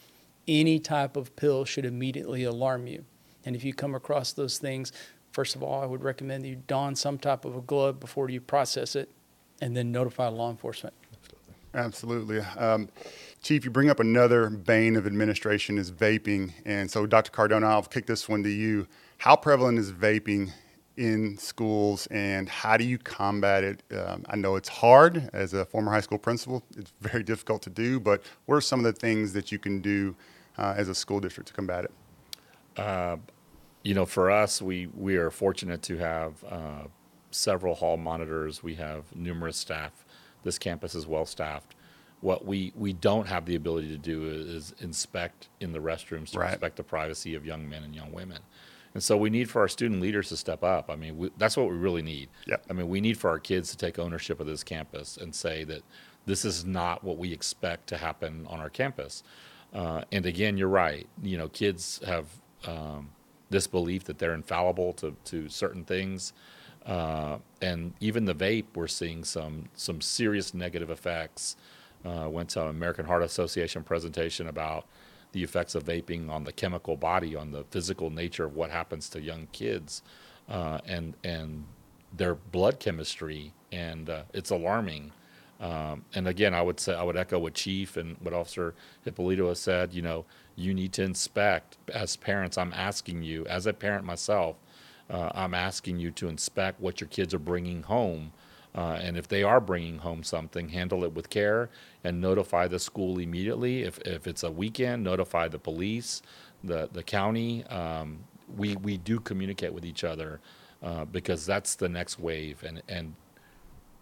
Any 0.48 0.80
type 0.80 1.16
of 1.16 1.36
pill 1.36 1.66
should 1.66 1.86
immediately 1.86 2.44
alarm 2.44 2.88
you. 2.88 3.06
And 3.46 3.56
if 3.56 3.64
you 3.64 3.74
come 3.74 3.96
across 3.96 4.34
those 4.34 4.58
things, 4.58 4.92
first 5.32 5.56
of 5.56 5.64
all, 5.64 5.82
I 5.82 5.86
would 5.86 6.04
recommend 6.04 6.44
that 6.44 6.50
you 6.50 6.62
don 6.68 6.96
some 6.96 7.18
type 7.18 7.46
of 7.46 7.56
a 7.56 7.62
glove 7.62 8.00
before 8.00 8.30
you 8.30 8.40
process 8.40 8.96
it 8.96 9.10
and 9.62 9.76
then 9.76 9.92
notify 9.92 10.28
law 10.28 10.50
enforcement. 10.50 10.94
Absolutely. 11.74 12.40
Um, 12.40 12.90
Chief, 13.44 13.66
you 13.66 13.72
bring 13.72 13.90
up 13.90 14.00
another 14.00 14.50
bane 14.50 14.96
of 14.96 15.06
administration 15.06 15.78
is 15.78 15.92
vaping. 15.92 16.54
And 16.66 16.90
so, 16.90 17.06
Dr. 17.06 17.30
Cardona, 17.30 17.68
I'll 17.68 17.84
kick 17.84 18.06
this 18.06 18.30
one 18.30 18.42
to 18.44 18.50
you. 18.50 18.88
How 19.18 19.36
prevalent 19.36 19.78
is 19.78 19.92
vaping 19.92 20.54
in 20.96 21.38
schools 21.38 22.08
and 22.10 22.48
how 22.48 22.78
do 22.78 22.86
you 22.86 22.98
combat 22.98 23.66
it? 23.66 23.84
Um, 23.94 24.24
I 24.30 24.38
know 24.38 24.56
it's 24.56 24.70
hard 24.70 25.30
as 25.34 25.54
a 25.54 25.66
former 25.66 25.92
high 25.92 26.00
school 26.00 26.20
principal, 26.20 26.64
it's 26.78 26.94
very 27.02 27.22
difficult 27.32 27.62
to 27.64 27.70
do, 27.70 28.00
but 28.00 28.24
what 28.46 28.56
are 28.56 28.62
some 28.62 28.80
of 28.80 28.86
the 28.86 28.94
things 28.94 29.34
that 29.34 29.52
you 29.52 29.60
can 29.60 29.82
do 29.82 30.16
uh, 30.58 30.76
as 30.78 30.88
a 30.88 30.96
school 30.96 31.20
district 31.20 31.50
to 31.50 31.54
combat 31.54 31.84
it? 31.84 31.92
you 33.84 33.94
know, 33.94 34.06
for 34.06 34.32
us, 34.32 34.62
we 34.62 34.88
we 34.96 35.18
are 35.18 35.30
fortunate 35.30 35.82
to 35.82 35.98
have 35.98 36.42
uh, 36.50 36.84
several 37.32 37.76
hall 37.76 37.98
monitors. 37.98 38.64
We 38.64 38.76
have 38.76 39.14
numerous 39.14 39.58
staff. 39.58 40.06
This 40.44 40.58
campus 40.58 40.96
is 40.96 41.06
well 41.06 41.26
staffed. 41.26 41.76
What 42.24 42.46
we 42.46 42.72
we 42.76 42.94
don't 42.94 43.28
have 43.28 43.46
the 43.46 43.56
ability 43.56 43.90
to 43.90 43.98
do 43.98 44.28
is 44.30 44.74
inspect 44.80 45.50
in 45.60 45.74
the 45.74 45.80
restrooms 45.80 46.30
to 46.32 46.40
Right. 46.40 46.52
respect 46.52 46.78
the 46.78 46.84
privacy 46.84 47.36
of 47.36 47.46
young 47.46 47.68
men 47.70 47.84
and 47.84 47.94
young 47.94 48.14
women. 48.14 48.40
And 48.94 49.04
so 49.04 49.18
we 49.18 49.30
need 49.30 49.50
for 49.50 49.60
our 49.62 49.68
student 49.68 50.02
leaders 50.02 50.30
to 50.30 50.38
step 50.38 50.64
up. 50.64 50.90
I 50.90 50.96
mean, 50.96 51.18
we, 51.18 51.32
that's 51.38 51.58
what 51.58 51.68
we 51.70 51.76
really 51.76 52.02
need. 52.04 52.30
Yep. 52.48 52.66
I 52.70 52.74
mean, 52.74 52.88
we 52.88 53.02
need 53.02 53.18
for 53.18 53.30
our 53.30 53.40
kids 53.40 53.72
to 53.72 53.78
take 53.78 54.00
ownership 54.00 54.40
of 54.40 54.48
this 54.48 54.64
campus 54.64 55.18
and 55.18 55.36
say 55.36 55.64
that 55.66 55.82
this 56.26 56.46
is 56.46 56.64
not 56.64 57.04
what 57.04 57.18
we 57.18 57.34
expect 57.34 57.88
to 57.88 57.98
happen 57.98 58.48
on 58.48 58.60
our 58.62 58.70
campus. 58.70 59.24
Uh, 59.74 60.04
and 60.12 60.26
again, 60.26 60.58
you're 60.58 60.70
right. 60.70 61.08
You 61.22 61.38
know, 61.38 61.50
kids 61.50 62.00
have 62.06 62.28
um, 62.68 63.10
this 63.50 63.68
belief 63.68 64.06
that 64.06 64.20
they're 64.20 64.36
infallible 64.36 64.94
to, 64.94 65.16
to 65.26 65.50
certain 65.50 65.84
things. 65.84 66.32
Uh, 66.86 67.40
and 67.62 67.94
even 68.00 68.26
the 68.26 68.36
vape, 68.36 68.66
we're 68.76 68.88
seeing 68.88 69.24
some 69.24 69.70
some 69.74 70.00
serious 70.02 70.54
negative 70.54 70.90
effects. 70.90 71.56
Uh, 72.06 72.28
went 72.30 72.50
to 72.50 72.62
an 72.62 72.68
American 72.68 73.06
Heart 73.06 73.24
Association 73.24 73.84
presentation 73.84 74.48
about 74.48 74.86
the 75.32 75.44
effects 75.44 75.76
of 75.76 75.84
vaping 75.84 76.30
on 76.30 76.44
the 76.44 76.52
chemical 76.52 76.96
body, 76.96 77.36
on 77.36 77.52
the 77.52 77.64
physical 77.66 78.10
nature 78.10 78.46
of 78.46 78.56
what 78.56 78.70
happens 78.70 79.10
to 79.10 79.22
young 79.22 79.48
kids, 79.52 80.02
uh, 80.50 80.80
and 80.86 81.16
and 81.24 81.66
their 82.16 82.36
blood 82.36 82.80
chemistry, 82.80 83.52
and 83.72 84.10
uh, 84.10 84.24
it's 84.34 84.52
alarming. 84.52 85.12
Um, 85.60 86.04
and 86.14 86.28
again, 86.28 86.54
I 86.54 86.62
would 86.62 86.80
say 86.80 86.94
I 86.94 87.04
would 87.04 87.18
echo 87.18 87.40
what 87.40 87.54
Chief 87.54 87.98
and 87.98 88.18
what 88.20 88.34
Officer 88.34 88.74
Hipolito 89.06 89.48
has 89.48 89.60
said. 89.60 89.94
You 89.94 90.02
know, 90.02 90.26
you 90.56 90.74
need 90.74 90.94
to 90.94 91.04
inspect 91.04 91.78
as 91.94 92.16
parents. 92.16 92.58
I'm 92.58 92.74
asking 92.74 93.24
you, 93.24 93.46
as 93.48 93.66
a 93.66 93.74
parent 93.74 94.06
myself, 94.06 94.58
uh, 95.10 95.30
I'm 95.34 95.54
asking 95.54 96.00
you 96.00 96.12
to 96.12 96.28
inspect 96.28 96.80
what 96.80 97.02
your 97.02 97.08
kids 97.08 97.34
are 97.34 97.40
bringing 97.40 97.84
home. 97.84 98.34
Uh, 98.76 99.00
and 99.02 99.18
if 99.18 99.28
they 99.28 99.44
are 99.44 99.62
bringing 99.62 100.00
home 100.00 100.24
something, 100.24 100.70
handle 100.70 101.04
it 101.04 101.14
with 101.14 101.30
care 101.30 101.70
and 102.04 102.20
notify 102.20 102.68
the 102.68 102.80
school 102.80 103.20
immediately. 103.20 103.84
If, 103.84 104.00
if 104.00 104.28
it's 104.28 104.44
a 104.44 104.52
weekend, 104.52 105.04
notify 105.04 105.48
the 105.48 105.60
police, 105.60 106.22
the, 106.64 106.90
the 106.92 107.04
county. 107.04 107.66
Um, 107.66 108.20
we, 108.58 108.76
we 108.78 108.98
do 108.98 109.20
communicate 109.20 109.74
with 109.74 109.86
each 109.86 110.04
other 110.04 110.40
uh, 110.82 111.06
because 111.06 111.46
that's 111.46 111.76
the 111.76 111.90
next 111.90 112.20
wave. 112.20 112.64
And, 112.64 112.82
and 112.90 113.16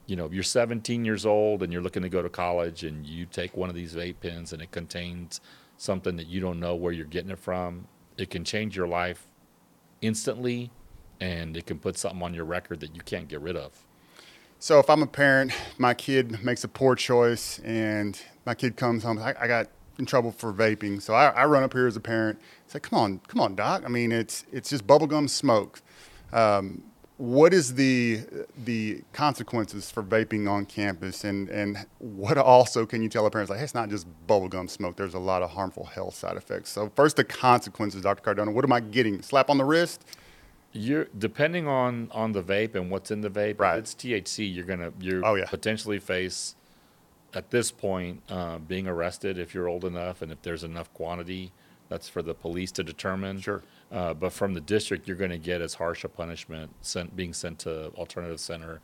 you 0.07 0.15
know, 0.15 0.25
if 0.25 0.33
you're 0.33 0.43
17 0.43 1.05
years 1.05 1.25
old 1.25 1.63
and 1.63 1.71
you're 1.71 1.81
looking 1.81 2.01
to 2.03 2.09
go 2.09 2.21
to 2.21 2.29
college 2.29 2.83
and 2.83 3.05
you 3.05 3.25
take 3.25 3.55
one 3.55 3.69
of 3.69 3.75
these 3.75 3.93
vape 3.93 4.15
pens 4.21 4.51
and 4.51 4.61
it 4.61 4.71
contains 4.71 5.41
something 5.77 6.15
that 6.17 6.27
you 6.27 6.39
don't 6.39 6.59
know 6.59 6.75
where 6.75 6.91
you're 6.91 7.05
getting 7.05 7.31
it 7.31 7.39
from, 7.39 7.87
it 8.17 8.29
can 8.29 8.43
change 8.43 8.75
your 8.75 8.87
life 8.87 9.27
instantly 10.01 10.71
and 11.19 11.55
it 11.55 11.65
can 11.65 11.77
put 11.77 11.97
something 11.97 12.21
on 12.23 12.33
your 12.33 12.45
record 12.45 12.79
that 12.79 12.95
you 12.95 13.01
can't 13.01 13.27
get 13.27 13.41
rid 13.41 13.55
of. 13.55 13.85
So 14.61 14.77
if 14.77 14.91
I'm 14.91 15.01
a 15.01 15.07
parent, 15.07 15.53
my 15.79 15.95
kid 15.95 16.43
makes 16.43 16.63
a 16.63 16.67
poor 16.67 16.93
choice, 16.93 17.57
and 17.63 18.21
my 18.45 18.53
kid 18.53 18.75
comes 18.75 19.01
home, 19.01 19.17
I, 19.17 19.33
I 19.39 19.47
got 19.47 19.69
in 19.97 20.05
trouble 20.05 20.31
for 20.31 20.53
vaping. 20.53 21.01
So 21.01 21.15
I, 21.15 21.29
I, 21.29 21.45
run 21.45 21.63
up 21.63 21.73
here 21.73 21.87
as 21.87 21.95
a 21.95 21.99
parent, 21.99 22.39
say, 22.67 22.79
"Come 22.79 22.99
on, 22.99 23.21
come 23.27 23.41
on, 23.41 23.55
doc. 23.55 23.81
I 23.83 23.87
mean, 23.87 24.11
it's 24.11 24.45
it's 24.51 24.69
just 24.69 24.85
bubblegum 24.85 25.31
smoke." 25.31 25.81
Um, 26.31 26.83
what 27.17 27.55
is 27.55 27.73
the 27.73 28.21
the 28.55 29.01
consequences 29.13 29.89
for 29.89 30.03
vaping 30.03 30.47
on 30.47 30.67
campus, 30.67 31.23
and 31.23 31.49
and 31.49 31.83
what 31.97 32.37
also 32.37 32.85
can 32.85 33.01
you 33.01 33.09
tell 33.09 33.25
a 33.25 33.31
parent 33.31 33.49
like, 33.49 33.57
hey, 33.57 33.63
it's 33.63 33.73
not 33.73 33.89
just 33.89 34.05
bubblegum 34.27 34.69
smoke. 34.69 34.95
There's 34.95 35.15
a 35.15 35.19
lot 35.19 35.41
of 35.41 35.49
harmful 35.49 35.85
health 35.85 36.13
side 36.13 36.37
effects. 36.37 36.69
So 36.69 36.91
first, 36.95 37.15
the 37.15 37.23
consequences, 37.23 38.03
Dr. 38.03 38.21
Cardona. 38.21 38.51
What 38.51 38.63
am 38.63 38.73
I 38.73 38.79
getting? 38.79 39.23
Slap 39.23 39.49
on 39.49 39.57
the 39.57 39.65
wrist? 39.65 40.05
You're 40.73 41.07
depending 41.17 41.67
on 41.67 42.09
on 42.11 42.31
the 42.31 42.41
vape 42.43 42.75
and 42.75 42.89
what's 42.89 43.11
in 43.11 43.21
the 43.21 43.29
vape. 43.29 43.59
Right. 43.59 43.77
If 43.77 43.79
it's 43.83 43.95
THC, 43.95 44.53
you're 44.53 44.65
gonna 44.65 44.91
you 44.99 45.21
Oh, 45.23 45.35
yeah. 45.35 45.45
potentially 45.45 45.99
face 45.99 46.55
at 47.33 47.49
this 47.51 47.71
point 47.71 48.21
uh, 48.29 48.57
being 48.59 48.87
arrested 48.87 49.37
if 49.37 49.53
you're 49.53 49.67
old 49.67 49.85
enough 49.85 50.21
and 50.21 50.31
if 50.31 50.41
there's 50.41 50.63
enough 50.63 50.93
quantity. 50.93 51.51
That's 51.89 52.07
for 52.07 52.21
the 52.21 52.33
police 52.33 52.71
to 52.73 52.83
determine. 52.83 53.41
Sure. 53.41 53.63
Uh, 53.91 54.13
but 54.13 54.31
from 54.31 54.53
the 54.53 54.61
district, 54.61 55.07
you're 55.09 55.17
going 55.17 55.31
to 55.31 55.37
get 55.37 55.59
as 55.61 55.73
harsh 55.73 56.05
a 56.05 56.09
punishment 56.09 56.71
sent, 56.79 57.13
being 57.17 57.33
sent 57.33 57.59
to 57.59 57.87
alternative 57.97 58.39
center 58.39 58.79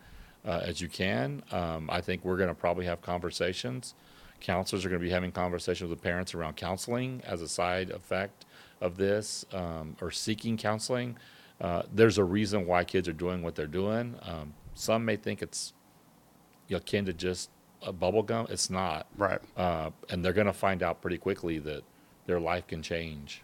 uh, 0.45 0.59
as 0.63 0.81
you 0.81 0.89
can. 0.89 1.41
Um, 1.53 1.89
I 1.89 2.01
think 2.01 2.25
we're 2.25 2.35
going 2.35 2.49
to 2.49 2.53
probably 2.55 2.85
have 2.85 3.01
conversations. 3.01 3.93
Counselors 4.41 4.83
are 4.85 4.89
going 4.89 4.99
to 5.01 5.05
be 5.07 5.11
having 5.11 5.31
conversations 5.31 5.89
with 5.89 6.01
parents 6.01 6.35
around 6.35 6.57
counseling 6.57 7.21
as 7.25 7.41
a 7.41 7.47
side 7.47 7.91
effect 7.91 8.45
of 8.81 8.97
this 8.97 9.45
um, 9.53 9.95
or 10.01 10.11
seeking 10.11 10.57
counseling. 10.57 11.15
Uh, 11.59 11.83
there's 11.93 12.17
a 12.17 12.23
reason 12.23 12.67
why 12.67 12.83
kids 12.83 13.07
are 13.07 13.13
doing 13.13 13.41
what 13.41 13.55
they're 13.55 13.67
doing. 13.67 14.15
Um, 14.21 14.53
some 14.73 15.05
may 15.05 15.15
think 15.15 15.41
it's 15.41 15.73
you 16.67 16.75
know, 16.75 16.77
akin 16.77 17.05
to 17.05 17.13
just 17.13 17.49
a 17.81 17.91
bubble 17.91 18.23
gum. 18.23 18.47
It's 18.49 18.69
not. 18.69 19.07
Right. 19.17 19.39
Uh, 19.55 19.91
and 20.09 20.23
they're 20.23 20.33
going 20.33 20.47
to 20.47 20.53
find 20.53 20.83
out 20.83 21.01
pretty 21.01 21.17
quickly 21.17 21.59
that 21.59 21.83
their 22.25 22.39
life 22.39 22.67
can 22.67 22.81
change. 22.81 23.43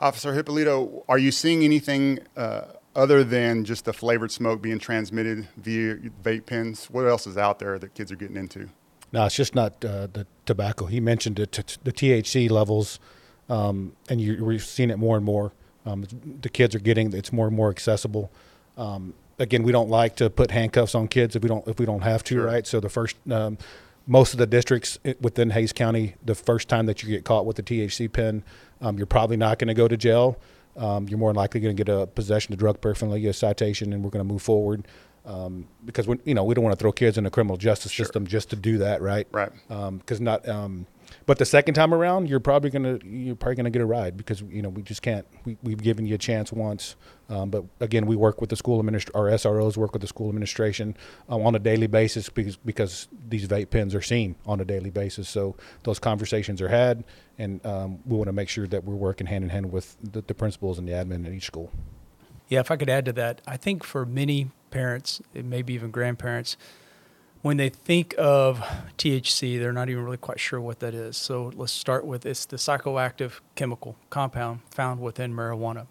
Officer 0.00 0.32
Hipolito, 0.32 1.04
are 1.08 1.18
you 1.18 1.30
seeing 1.30 1.62
anything 1.62 2.18
uh, 2.36 2.62
other 2.96 3.22
than 3.22 3.64
just 3.64 3.84
the 3.84 3.92
flavored 3.92 4.30
smoke 4.30 4.60
being 4.60 4.78
transmitted 4.78 5.48
via 5.56 5.96
vape 6.22 6.46
pens? 6.46 6.86
What 6.86 7.06
else 7.06 7.26
is 7.26 7.36
out 7.36 7.58
there 7.58 7.78
that 7.78 7.94
kids 7.94 8.10
are 8.10 8.16
getting 8.16 8.36
into? 8.36 8.68
No, 9.12 9.26
it's 9.26 9.36
just 9.36 9.54
not 9.54 9.84
uh, 9.84 10.08
the 10.12 10.26
tobacco. 10.46 10.86
He 10.86 10.98
mentioned 10.98 11.38
it, 11.38 11.52
t- 11.52 11.76
the 11.84 11.92
THC 11.92 12.50
levels, 12.50 12.98
um, 13.48 13.94
and 14.08 14.20
you, 14.20 14.44
we've 14.44 14.64
seen 14.64 14.90
it 14.90 14.98
more 14.98 15.16
and 15.16 15.24
more. 15.24 15.52
Um, 15.86 16.04
the 16.40 16.48
kids 16.48 16.74
are 16.74 16.78
getting 16.80 17.12
it's 17.12 17.32
more 17.32 17.46
and 17.46 17.56
more 17.56 17.70
accessible. 17.70 18.30
Um, 18.76 19.14
again, 19.38 19.62
we 19.62 19.72
don't 19.72 19.90
like 19.90 20.16
to 20.16 20.30
put 20.30 20.50
handcuffs 20.50 20.94
on 20.94 21.08
kids 21.08 21.36
if 21.36 21.42
we 21.42 21.48
don't 21.48 21.66
if 21.68 21.78
we 21.78 21.86
don't 21.86 22.02
have 22.02 22.24
to, 22.24 22.34
Sure. 22.34 22.46
right? 22.46 22.66
So 22.66 22.80
the 22.80 22.88
first, 22.88 23.16
um, 23.30 23.58
most 24.06 24.32
of 24.34 24.38
the 24.38 24.46
districts 24.46 24.98
within 25.20 25.50
Hays 25.50 25.72
County, 25.72 26.14
the 26.24 26.34
first 26.34 26.68
time 26.68 26.86
that 26.86 27.02
you 27.02 27.08
get 27.08 27.24
caught 27.24 27.46
with 27.46 27.58
a 27.58 27.62
THC 27.62 28.12
pen, 28.12 28.42
um, 28.80 28.96
you're 28.98 29.06
probably 29.06 29.36
not 29.36 29.58
going 29.58 29.68
to 29.68 29.74
go 29.74 29.88
to 29.88 29.96
jail. 29.96 30.38
Um, 30.76 31.08
you're 31.08 31.18
more 31.18 31.30
than 31.30 31.36
likely 31.36 31.60
going 31.60 31.76
to 31.76 31.84
get 31.84 31.92
a 31.94 32.06
possession 32.06 32.52
of 32.52 32.58
drug 32.58 32.80
paraphernalia 32.80 33.32
citation, 33.32 33.92
and 33.92 34.02
we're 34.02 34.10
going 34.10 34.26
to 34.26 34.30
move 34.32 34.42
forward 34.42 34.86
um, 35.24 35.66
because 35.84 36.06
we, 36.08 36.18
you 36.24 36.34
know 36.34 36.44
we 36.44 36.54
don't 36.54 36.64
want 36.64 36.76
to 36.76 36.82
throw 36.82 36.92
kids 36.92 37.16
in 37.16 37.24
the 37.24 37.30
criminal 37.30 37.56
justice 37.56 37.92
system 37.92 38.26
just 38.26 38.50
to 38.50 38.56
do 38.56 38.78
that, 38.78 39.00
right? 39.00 39.26
Right. 39.32 39.52
Because 39.68 40.20
not. 40.20 40.46
But 41.26 41.38
the 41.38 41.46
second 41.46 41.74
time 41.74 41.94
around, 41.94 42.28
you're 42.28 42.40
probably 42.40 42.70
gonna 42.70 42.98
you're 43.02 43.34
probably 43.34 43.56
gonna 43.56 43.70
get 43.70 43.80
a 43.80 43.86
ride 43.86 44.16
because 44.16 44.42
you 44.42 44.60
know 44.60 44.68
we 44.68 44.82
just 44.82 45.00
can't. 45.00 45.26
We, 45.44 45.56
we've 45.62 45.82
given 45.82 46.04
you 46.06 46.16
a 46.16 46.18
chance 46.18 46.52
once, 46.52 46.96
um, 47.30 47.50
but 47.50 47.64
again, 47.80 48.04
we 48.04 48.14
work 48.14 48.40
with 48.40 48.50
the 48.50 48.56
school 48.56 48.82
administ 48.82 49.10
Our 49.14 49.30
SROs 49.30 49.76
work 49.76 49.92
with 49.92 50.02
the 50.02 50.08
school 50.08 50.28
administration 50.28 50.96
um, 51.28 51.46
on 51.46 51.54
a 51.54 51.58
daily 51.58 51.86
basis 51.86 52.28
because 52.28 52.56
because 52.56 53.08
these 53.28 53.48
vape 53.48 53.70
pens 53.70 53.94
are 53.94 54.02
seen 54.02 54.36
on 54.44 54.60
a 54.60 54.64
daily 54.64 54.90
basis. 54.90 55.28
So 55.28 55.56
those 55.84 55.98
conversations 55.98 56.60
are 56.60 56.68
had, 56.68 57.04
and 57.38 57.64
um, 57.64 58.00
we 58.04 58.16
want 58.16 58.28
to 58.28 58.32
make 58.32 58.50
sure 58.50 58.66
that 58.66 58.84
we're 58.84 58.94
working 58.94 59.26
hand 59.26 59.44
in 59.44 59.50
hand 59.50 59.72
with 59.72 59.96
the, 60.02 60.20
the 60.20 60.34
principals 60.34 60.78
and 60.78 60.86
the 60.86 60.92
admin 60.92 61.26
at 61.26 61.32
each 61.32 61.46
school. 61.46 61.70
Yeah, 62.48 62.60
if 62.60 62.70
I 62.70 62.76
could 62.76 62.90
add 62.90 63.06
to 63.06 63.12
that, 63.14 63.40
I 63.46 63.56
think 63.56 63.82
for 63.82 64.04
many 64.04 64.50
parents, 64.70 65.22
maybe 65.32 65.72
even 65.72 65.90
grandparents, 65.90 66.58
when 67.44 67.58
they 67.58 67.68
think 67.68 68.14
of 68.16 68.58
THC, 68.96 69.58
they're 69.58 69.70
not 69.70 69.90
even 69.90 70.02
really 70.02 70.16
quite 70.16 70.40
sure 70.40 70.58
what 70.58 70.80
that 70.80 70.94
is. 70.94 71.14
So 71.14 71.52
let's 71.54 71.74
start 71.74 72.06
with 72.06 72.24
it's 72.24 72.46
the 72.46 72.56
psychoactive 72.56 73.40
chemical 73.54 73.96
compound 74.08 74.60
found 74.70 74.98
within 75.02 75.34
marijuana. 75.34 75.86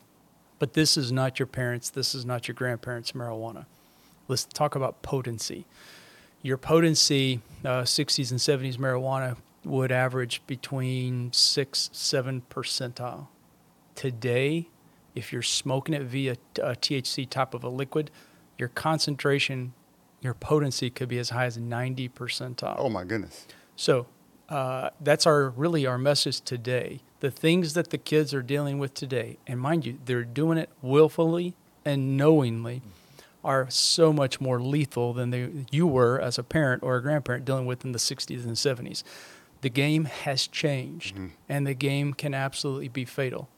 But 0.57 0.73
this 0.73 0.97
is 0.97 1.11
not 1.11 1.37
your 1.37 1.45
parents, 1.45 1.91
this 1.91 2.15
is 2.15 2.25
not 2.25 2.47
your 2.47 2.55
grandparents' 2.55 3.11
marijuana. 3.11 3.67
Let's 4.27 4.45
talk 4.45 4.73
about 4.73 5.03
potency. 5.03 5.67
Your 6.41 6.57
potency, 6.57 7.41
uh, 7.63 7.83
60s 7.83 8.31
and 8.31 8.39
70s 8.39 8.77
marijuana 8.77 9.37
would 9.63 9.91
average 9.91 10.41
between 10.47 11.31
6 11.31 11.89
7 11.93 12.41
percentile. 12.49 13.27
Today, 13.93 14.69
if 15.13 15.31
you're 15.31 15.43
smoking 15.43 15.93
it 15.93 16.01
via 16.01 16.31
a 16.57 16.73
THC 16.73 17.29
type 17.29 17.53
of 17.53 17.63
a 17.63 17.69
liquid, 17.69 18.09
your 18.57 18.69
concentration, 18.69 19.73
your 20.23 20.33
potency 20.33 20.89
could 20.89 21.09
be 21.09 21.19
as 21.19 21.31
high 21.31 21.45
as 21.45 21.57
90 21.57 22.09
percentile. 22.09 22.75
Oh 22.77 22.89
my 22.89 23.03
goodness. 23.03 23.45
So 23.75 24.07
uh, 24.49 24.89
that's 25.01 25.25
our 25.27 25.49
really 25.49 25.85
our 25.85 25.97
message 25.97 26.41
today. 26.41 27.01
The 27.19 27.31
things 27.31 27.73
that 27.73 27.89
the 27.89 27.97
kids 27.97 28.33
are 28.33 28.41
dealing 28.41 28.79
with 28.79 28.93
today, 28.93 29.37
and 29.47 29.59
mind 29.59 29.85
you, 29.85 29.99
they're 30.05 30.23
doing 30.23 30.57
it 30.57 30.69
willfully 30.81 31.55
and 31.85 32.17
knowingly, 32.17 32.81
are 33.43 33.69
so 33.69 34.13
much 34.13 34.39
more 34.39 34.61
lethal 34.61 35.13
than 35.13 35.29
they 35.29 35.49
you 35.71 35.85
were 35.85 36.19
as 36.19 36.37
a 36.37 36.43
parent 36.43 36.81
or 36.83 36.95
a 36.95 37.01
grandparent 37.01 37.43
dealing 37.43 37.65
with 37.65 37.83
in 37.83 37.91
the 37.91 37.99
60s 37.99 38.45
and 38.45 38.55
70s. 38.55 39.03
The 39.61 39.69
game 39.69 40.05
has 40.05 40.47
changed, 40.47 41.15
and 41.47 41.65
the 41.65 41.73
game 41.73 42.13
can 42.13 42.33
absolutely 42.33 42.89
be 42.89 43.05
fatal. 43.05 43.49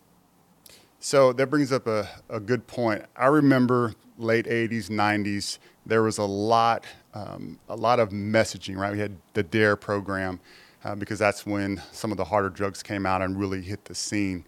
So 0.99 1.33
that 1.33 1.47
brings 1.47 1.71
up 1.71 1.87
a, 1.87 2.07
a 2.29 2.39
good 2.39 2.67
point. 2.67 3.05
I 3.15 3.27
remember 3.27 3.93
late 4.17 4.45
80s, 4.45 4.89
90s, 4.89 5.57
there 5.85 6.03
was 6.03 6.17
a 6.17 6.23
lot, 6.23 6.85
um, 7.13 7.59
a 7.69 7.75
lot 7.75 7.99
of 7.99 8.09
messaging, 8.09 8.77
right? 8.77 8.91
We 8.91 8.99
had 8.99 9.17
the 9.33 9.43
DARE 9.43 9.75
program 9.75 10.39
uh, 10.83 10.95
because 10.95 11.19
that's 11.19 11.45
when 11.45 11.81
some 11.91 12.11
of 12.11 12.17
the 12.17 12.25
harder 12.25 12.49
drugs 12.49 12.83
came 12.83 13.05
out 13.05 13.21
and 13.21 13.39
really 13.39 13.61
hit 13.61 13.85
the 13.85 13.95
scene. 13.95 14.45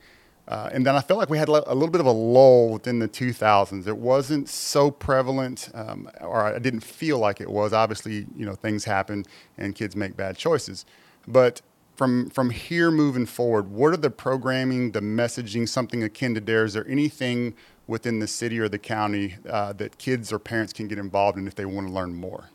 Uh, 0.48 0.70
and 0.72 0.86
then 0.86 0.96
I 0.96 1.02
felt 1.02 1.20
like 1.20 1.30
we 1.30 1.38
had 1.38 1.50
a 1.50 1.74
little 1.74 1.90
bit 1.90 2.00
of 2.00 2.08
a 2.08 2.12
lull 2.12 2.70
within 2.70 3.00
the 3.00 3.10
2000s. 3.10 3.86
It 3.86 3.98
wasn't 3.98 4.48
so 4.48 4.90
prevalent, 4.90 5.70
um, 5.74 6.10
or 6.22 6.42
I 6.42 6.60
didn't 6.60 6.82
feel 6.82 7.20
like 7.20 7.42
it 7.42 7.50
was. 7.50 7.74
Obviously, 7.74 8.28
you 8.36 8.46
know, 8.46 8.56
things 8.56 8.86
happen 8.86 9.26
and 9.58 9.76
kids 9.76 9.96
make 9.96 10.16
bad 10.16 10.38
choices. 10.38 10.86
But 11.28 11.62
from 11.98 12.30
from 12.30 12.52
here 12.52 12.92
moving 12.92 13.26
forward, 13.26 13.70
what 13.72 13.92
are 13.94 13.98
the 13.98 14.10
programming, 14.10 14.92
the 14.92 15.02
messaging, 15.02 15.68
something 15.68 16.02
akin 16.02 16.34
to 16.36 16.40
DARE? 16.40 16.64
Is 16.64 16.74
there 16.74 16.88
anything 16.88 17.54
within 17.88 18.20
the 18.20 18.28
city 18.28 18.60
or 18.60 18.70
the 18.70 18.78
county 18.78 19.38
uh, 19.50 19.74
that 19.74 19.98
kids 19.98 20.32
or 20.32 20.40
parents 20.40 20.74
can 20.74 20.88
get 20.88 20.98
involved 20.98 21.38
in 21.38 21.48
if 21.48 21.56
they 21.56 21.66
want 21.66 21.88
to 21.88 21.94
learn 21.94 22.14
more? 22.14 22.50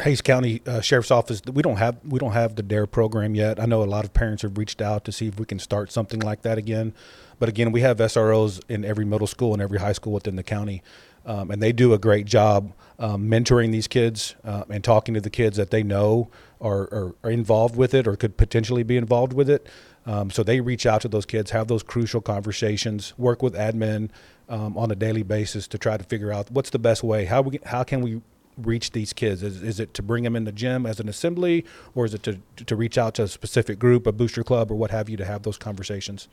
Hays 0.00 0.20
County 0.20 0.62
uh, 0.66 0.80
Sheriff's 0.80 1.10
Office. 1.10 1.42
We 1.50 1.62
don't 1.62 1.76
have 1.76 1.96
we 2.04 2.18
don't 2.18 2.32
have 2.32 2.54
the 2.54 2.62
Dare 2.62 2.86
program 2.86 3.34
yet. 3.34 3.58
I 3.58 3.66
know 3.66 3.82
a 3.82 3.84
lot 3.84 4.04
of 4.04 4.12
parents 4.12 4.42
have 4.42 4.58
reached 4.58 4.80
out 4.80 5.04
to 5.06 5.12
see 5.12 5.26
if 5.26 5.40
we 5.40 5.46
can 5.46 5.58
start 5.58 5.90
something 5.90 6.20
like 6.20 6.42
that 6.42 6.58
again. 6.58 6.94
But 7.38 7.48
again, 7.48 7.72
we 7.72 7.80
have 7.80 7.98
SROs 7.98 8.62
in 8.68 8.84
every 8.84 9.04
middle 9.04 9.26
school 9.26 9.52
and 9.52 9.60
every 9.60 9.78
high 9.78 9.92
school 9.92 10.12
within 10.12 10.36
the 10.36 10.42
county, 10.42 10.82
um, 11.24 11.50
and 11.50 11.60
they 11.60 11.72
do 11.72 11.92
a 11.92 11.98
great 11.98 12.26
job 12.26 12.72
um, 12.98 13.28
mentoring 13.28 13.72
these 13.72 13.88
kids 13.88 14.36
uh, 14.44 14.64
and 14.70 14.84
talking 14.84 15.14
to 15.14 15.20
the 15.20 15.30
kids 15.30 15.56
that 15.56 15.70
they 15.70 15.82
know 15.82 16.30
are, 16.60 16.82
are, 16.92 17.14
are 17.24 17.30
involved 17.30 17.76
with 17.76 17.92
it 17.92 18.06
or 18.06 18.16
could 18.16 18.36
potentially 18.36 18.82
be 18.82 18.96
involved 18.96 19.32
with 19.32 19.50
it. 19.50 19.66
Um, 20.06 20.30
so 20.30 20.44
they 20.44 20.60
reach 20.60 20.86
out 20.86 21.00
to 21.00 21.08
those 21.08 21.26
kids, 21.26 21.50
have 21.50 21.66
those 21.66 21.82
crucial 21.82 22.20
conversations, 22.20 23.12
work 23.18 23.42
with 23.42 23.54
admin 23.54 24.10
um, 24.48 24.78
on 24.78 24.90
a 24.90 24.94
daily 24.94 25.24
basis 25.24 25.66
to 25.68 25.78
try 25.78 25.96
to 25.96 26.04
figure 26.04 26.32
out 26.32 26.50
what's 26.50 26.70
the 26.70 26.78
best 26.78 27.02
way. 27.02 27.24
How 27.24 27.42
we 27.42 27.58
how 27.66 27.82
can 27.82 28.00
we 28.00 28.22
reach 28.56 28.92
these 28.92 29.12
kids? 29.12 29.42
Is, 29.42 29.62
is 29.62 29.80
it 29.80 29.92
to 29.94 30.02
bring 30.02 30.22
them 30.22 30.36
in 30.36 30.44
the 30.44 30.52
gym 30.52 30.86
as 30.86 31.00
an 31.00 31.08
assembly, 31.08 31.64
or 31.94 32.04
is 32.04 32.14
it 32.14 32.22
to 32.22 32.40
to 32.64 32.76
reach 32.76 32.96
out 32.96 33.14
to 33.14 33.24
a 33.24 33.28
specific 33.28 33.80
group, 33.80 34.06
a 34.06 34.12
booster 34.12 34.44
club, 34.44 34.70
or 34.70 34.76
what 34.76 34.92
have 34.92 35.08
you, 35.08 35.16
to 35.16 35.24
have 35.24 35.42
those 35.42 35.58
conversations? 35.58 36.28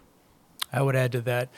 I 0.71 0.83
would 0.83 0.95
add 0.95 1.11
to 1.13 1.21
that. 1.21 1.49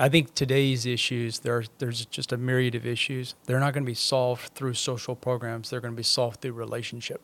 I 0.00 0.08
think 0.08 0.34
today's 0.34 0.86
issues 0.86 1.40
there 1.40 1.64
there's 1.78 2.04
just 2.06 2.30
a 2.30 2.36
myriad 2.36 2.74
of 2.74 2.86
issues. 2.86 3.34
They're 3.46 3.58
not 3.58 3.72
going 3.72 3.84
to 3.84 3.90
be 3.90 3.94
solved 3.94 4.54
through 4.54 4.74
social 4.74 5.16
programs. 5.16 5.70
They're 5.70 5.80
going 5.80 5.94
to 5.94 5.96
be 5.96 6.02
solved 6.02 6.42
through 6.42 6.52
relationship. 6.52 7.22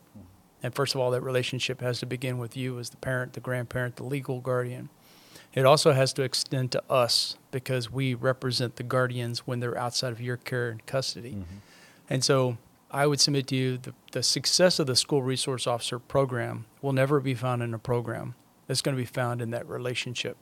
And 0.65 0.73
first 0.73 0.95
of 0.95 1.01
all, 1.01 1.11
that 1.11 1.21
relationship 1.21 1.79
has 1.81 1.99
to 1.99 2.07
begin 2.07 2.39
with 2.39 2.57
you 2.57 2.79
as 2.79 2.89
the 2.89 2.97
parent, 2.97 3.33
the 3.33 3.39
grandparent, 3.39 3.97
the 3.97 4.03
legal 4.03 4.41
guardian. 4.41 4.89
It 5.53 5.63
also 5.63 5.91
has 5.91 6.11
to 6.13 6.23
extend 6.23 6.71
to 6.71 6.81
us 6.89 7.37
because 7.51 7.91
we 7.91 8.15
represent 8.15 8.77
the 8.77 8.81
guardians 8.81 9.45
when 9.45 9.59
they're 9.59 9.77
outside 9.77 10.11
of 10.11 10.19
your 10.19 10.37
care 10.37 10.69
and 10.69 10.83
custody. 10.87 11.33
Mm-hmm. 11.33 11.57
And 12.09 12.23
so 12.23 12.57
I 12.89 13.05
would 13.05 13.19
submit 13.19 13.45
to 13.49 13.55
you 13.55 13.77
the, 13.77 13.93
the 14.11 14.23
success 14.23 14.79
of 14.79 14.87
the 14.87 14.95
school 14.95 15.21
resource 15.21 15.67
officer 15.67 15.99
program 15.99 16.65
will 16.81 16.93
never 16.93 17.19
be 17.19 17.35
found 17.35 17.61
in 17.61 17.71
a 17.71 17.77
program. 17.77 18.33
It's 18.67 18.81
going 18.81 18.97
to 18.97 18.99
be 19.01 19.05
found 19.05 19.43
in 19.43 19.51
that 19.51 19.69
relationship 19.69 20.35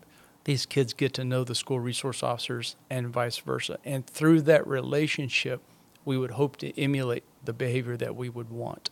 these 0.45 0.65
kids 0.65 0.93
get 0.93 1.13
to 1.13 1.23
know 1.23 1.43
the 1.43 1.55
school 1.55 1.79
resource 1.79 2.21
officers 2.21 2.75
and 2.89 3.07
vice 3.07 3.37
versa. 3.39 3.77
And 3.85 4.05
through 4.05 4.41
that 4.43 4.65
relationship, 4.67 5.61
we 6.05 6.17
would 6.17 6.31
hope 6.31 6.57
to 6.57 6.77
emulate 6.79 7.23
the 7.43 7.53
behavior 7.53 7.95
that 7.97 8.15
we 8.15 8.29
would 8.29 8.49
want. 8.49 8.89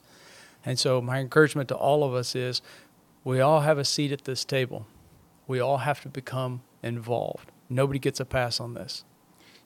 And 0.65 0.78
so, 0.78 1.02
my 1.02 1.19
encouragement 1.19 1.69
to 1.69 1.76
all 1.76 2.04
of 2.04 2.13
us 2.13 2.36
is 2.36 2.62
we 3.24 3.39
all 3.39 3.62
have 3.62 3.78
a 3.78 3.86
seat 3.86 4.12
at 4.12 4.26
this 4.26 4.45
table. 4.45 4.86
We 5.47 5.60
all 5.60 5.80
have 5.80 6.02
to 6.02 6.10
become 6.10 6.62
involved. 6.84 7.52
Nobody 7.69 8.00
gets 8.00 8.19
a 8.19 8.26
pass 8.26 8.60
on 8.60 8.74
this. 8.74 9.04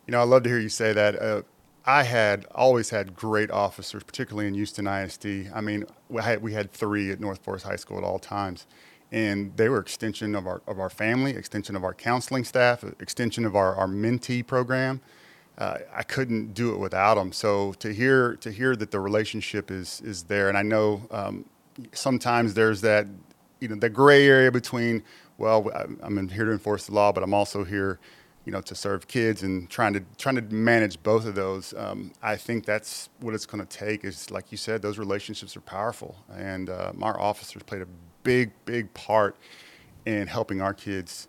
You 0.08 0.12
know, 0.12 0.20
I 0.20 0.24
love 0.24 0.44
to 0.44 0.50
hear 0.50 0.60
you 0.60 0.70
say 0.70 0.94
that. 0.94 1.22
Uh, 1.22 1.42
I 1.86 2.04
had 2.04 2.46
always 2.54 2.90
had 2.90 3.16
great 3.16 3.52
officers, 3.52 4.04
particularly 4.04 4.48
in 4.48 4.56
Houston 4.56 4.88
ISD. 4.88 5.52
I 5.54 5.62
mean, 5.62 5.86
we 6.10 6.22
had, 6.22 6.42
we 6.42 6.54
had 6.54 6.72
three 6.72 7.12
at 7.12 7.20
North 7.20 7.44
Forest 7.44 7.66
High 7.66 7.76
School 7.76 7.98
at 7.98 8.04
all 8.04 8.18
times, 8.18 8.66
and 9.12 9.56
they 9.56 9.70
were 9.70 9.80
extension 9.80 10.34
of 10.34 10.48
our 10.48 10.62
of 10.68 10.80
our 10.80 10.90
family, 10.90 11.36
extension 11.36 11.76
of 11.76 11.84
our 11.84 11.94
counseling 11.94 12.44
staff, 12.44 12.84
extension 13.00 13.46
of 13.46 13.56
our, 13.56 13.76
our 13.76 13.88
mentee 13.88 14.46
program. 14.46 15.02
Uh, 15.58 15.78
I 15.94 16.04
couldn't 16.04 16.54
do 16.54 16.74
it 16.74 16.78
without 16.78 17.16
them. 17.16 17.32
So 17.32 17.74
to 17.74 17.94
hear 17.94 18.36
to 18.38 18.52
hear 18.52 18.76
that 18.76 18.92
the 18.92 19.00
relationship 19.00 19.72
is 19.72 20.02
is 20.02 20.24
there, 20.24 20.50
and 20.50 20.58
I 20.58 20.64
know 20.64 21.08
um, 21.12 21.46
sometimes 21.94 22.54
there's 22.54 22.82
that 22.82 23.08
you 23.62 23.68
know 23.68 23.76
the 23.76 23.90
gray 23.90 24.28
area 24.28 24.52
between 24.52 25.04
well, 25.38 25.70
I'm 26.02 26.30
here 26.30 26.46
to 26.46 26.52
enforce 26.52 26.86
the 26.86 26.94
law, 26.94 27.12
but 27.12 27.24
I'm 27.24 27.34
also 27.34 27.64
here 27.66 28.00
you 28.46 28.52
know, 28.52 28.62
to 28.62 28.76
serve 28.76 29.08
kids 29.08 29.42
and 29.42 29.70
trying 29.70 29.94
to 29.94 30.04
trying 30.18 30.36
to 30.36 30.42
manage 30.42 31.02
both 31.02 31.26
of 31.26 31.36
those. 31.36 31.74
Um, 31.76 32.12
I 32.22 32.36
think 32.36 32.66
that's 32.66 33.10
what 33.20 33.34
it's 33.34 33.46
going 33.46 33.66
to 33.66 33.78
take. 33.78 34.06
Is 34.06 34.30
like 34.30 34.52
you 34.52 34.58
said, 34.58 34.82
those 34.82 35.00
relationships 35.00 35.58
are 35.58 35.62
powerful, 35.62 36.16
and 36.32 36.70
uh, 36.70 36.94
our 37.02 37.20
officers 37.20 37.64
played 37.64 37.82
a 37.82 37.88
big, 38.24 38.52
big 38.66 38.94
part 38.94 39.36
in 40.06 40.28
helping 40.28 40.62
our 40.62 40.74
kids 40.74 41.28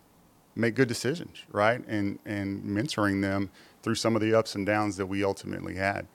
make 0.55 0.75
good 0.75 0.87
decisions, 0.87 1.43
right, 1.51 1.83
and 1.87 2.19
and 2.25 2.63
mentoring 2.63 3.21
them 3.21 3.49
through 3.83 3.95
some 3.95 4.15
of 4.15 4.21
the 4.21 4.33
ups 4.33 4.55
and 4.55 4.65
downs 4.65 4.97
that 4.97 5.05
we 5.05 5.23
ultimately 5.23 5.75
had. 5.75 6.07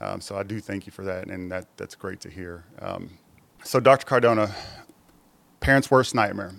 Um, 0.00 0.20
so 0.20 0.36
I 0.36 0.42
do 0.42 0.60
thank 0.60 0.86
you 0.86 0.92
for 0.92 1.04
that, 1.04 1.26
and 1.26 1.50
that 1.52 1.66
that's 1.76 1.94
great 1.94 2.20
to 2.20 2.30
hear. 2.30 2.64
Um, 2.80 3.10
so, 3.62 3.80
Dr. 3.80 4.06
Cardona, 4.06 4.54
parents' 5.60 5.90
worst 5.90 6.14
nightmare. 6.14 6.52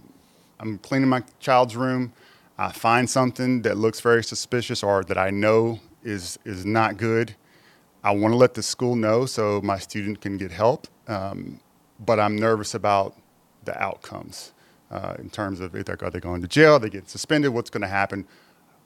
I'm 0.60 0.78
cleaning 0.78 1.10
my 1.10 1.24
child's 1.39 1.76
room. 1.76 2.13
I 2.58 2.71
find 2.71 3.10
something 3.10 3.63
that 3.63 3.78
looks 3.78 4.00
very 4.00 4.24
suspicious 4.24 4.84
or 4.84 5.04
that 5.06 5.17
I 5.17 5.32
know 5.32 5.80
is 6.04 6.38
is 6.45 6.65
not 6.65 6.97
good, 6.97 7.36
I 8.04 8.12
want 8.12 8.32
to 8.32 8.38
let 8.38 8.56
the 8.56 8.63
school 8.63 8.95
know 8.95 9.26
so 9.26 9.62
my 9.63 9.78
student 9.78 10.21
can 10.21 10.38
get 10.38 10.52
help. 10.52 10.88
Um, 11.08 11.60
but 12.00 12.19
I'm 12.19 12.36
nervous 12.36 12.74
about 12.74 13.15
the 13.63 13.80
outcomes 13.82 14.54
uh, 14.89 15.15
in 15.19 15.30
terms 15.30 15.60
of 15.60 15.76
either 15.76 15.97
are 16.02 16.10
they 16.10 16.19
going 16.19 16.41
to 16.41 16.47
jail, 16.47 16.80
they 16.80 16.89
get 16.89 17.10
suspended, 17.10 17.52
what's 17.52 17.69
going 17.69 17.82
to 17.82 17.88
happen. 17.88 18.28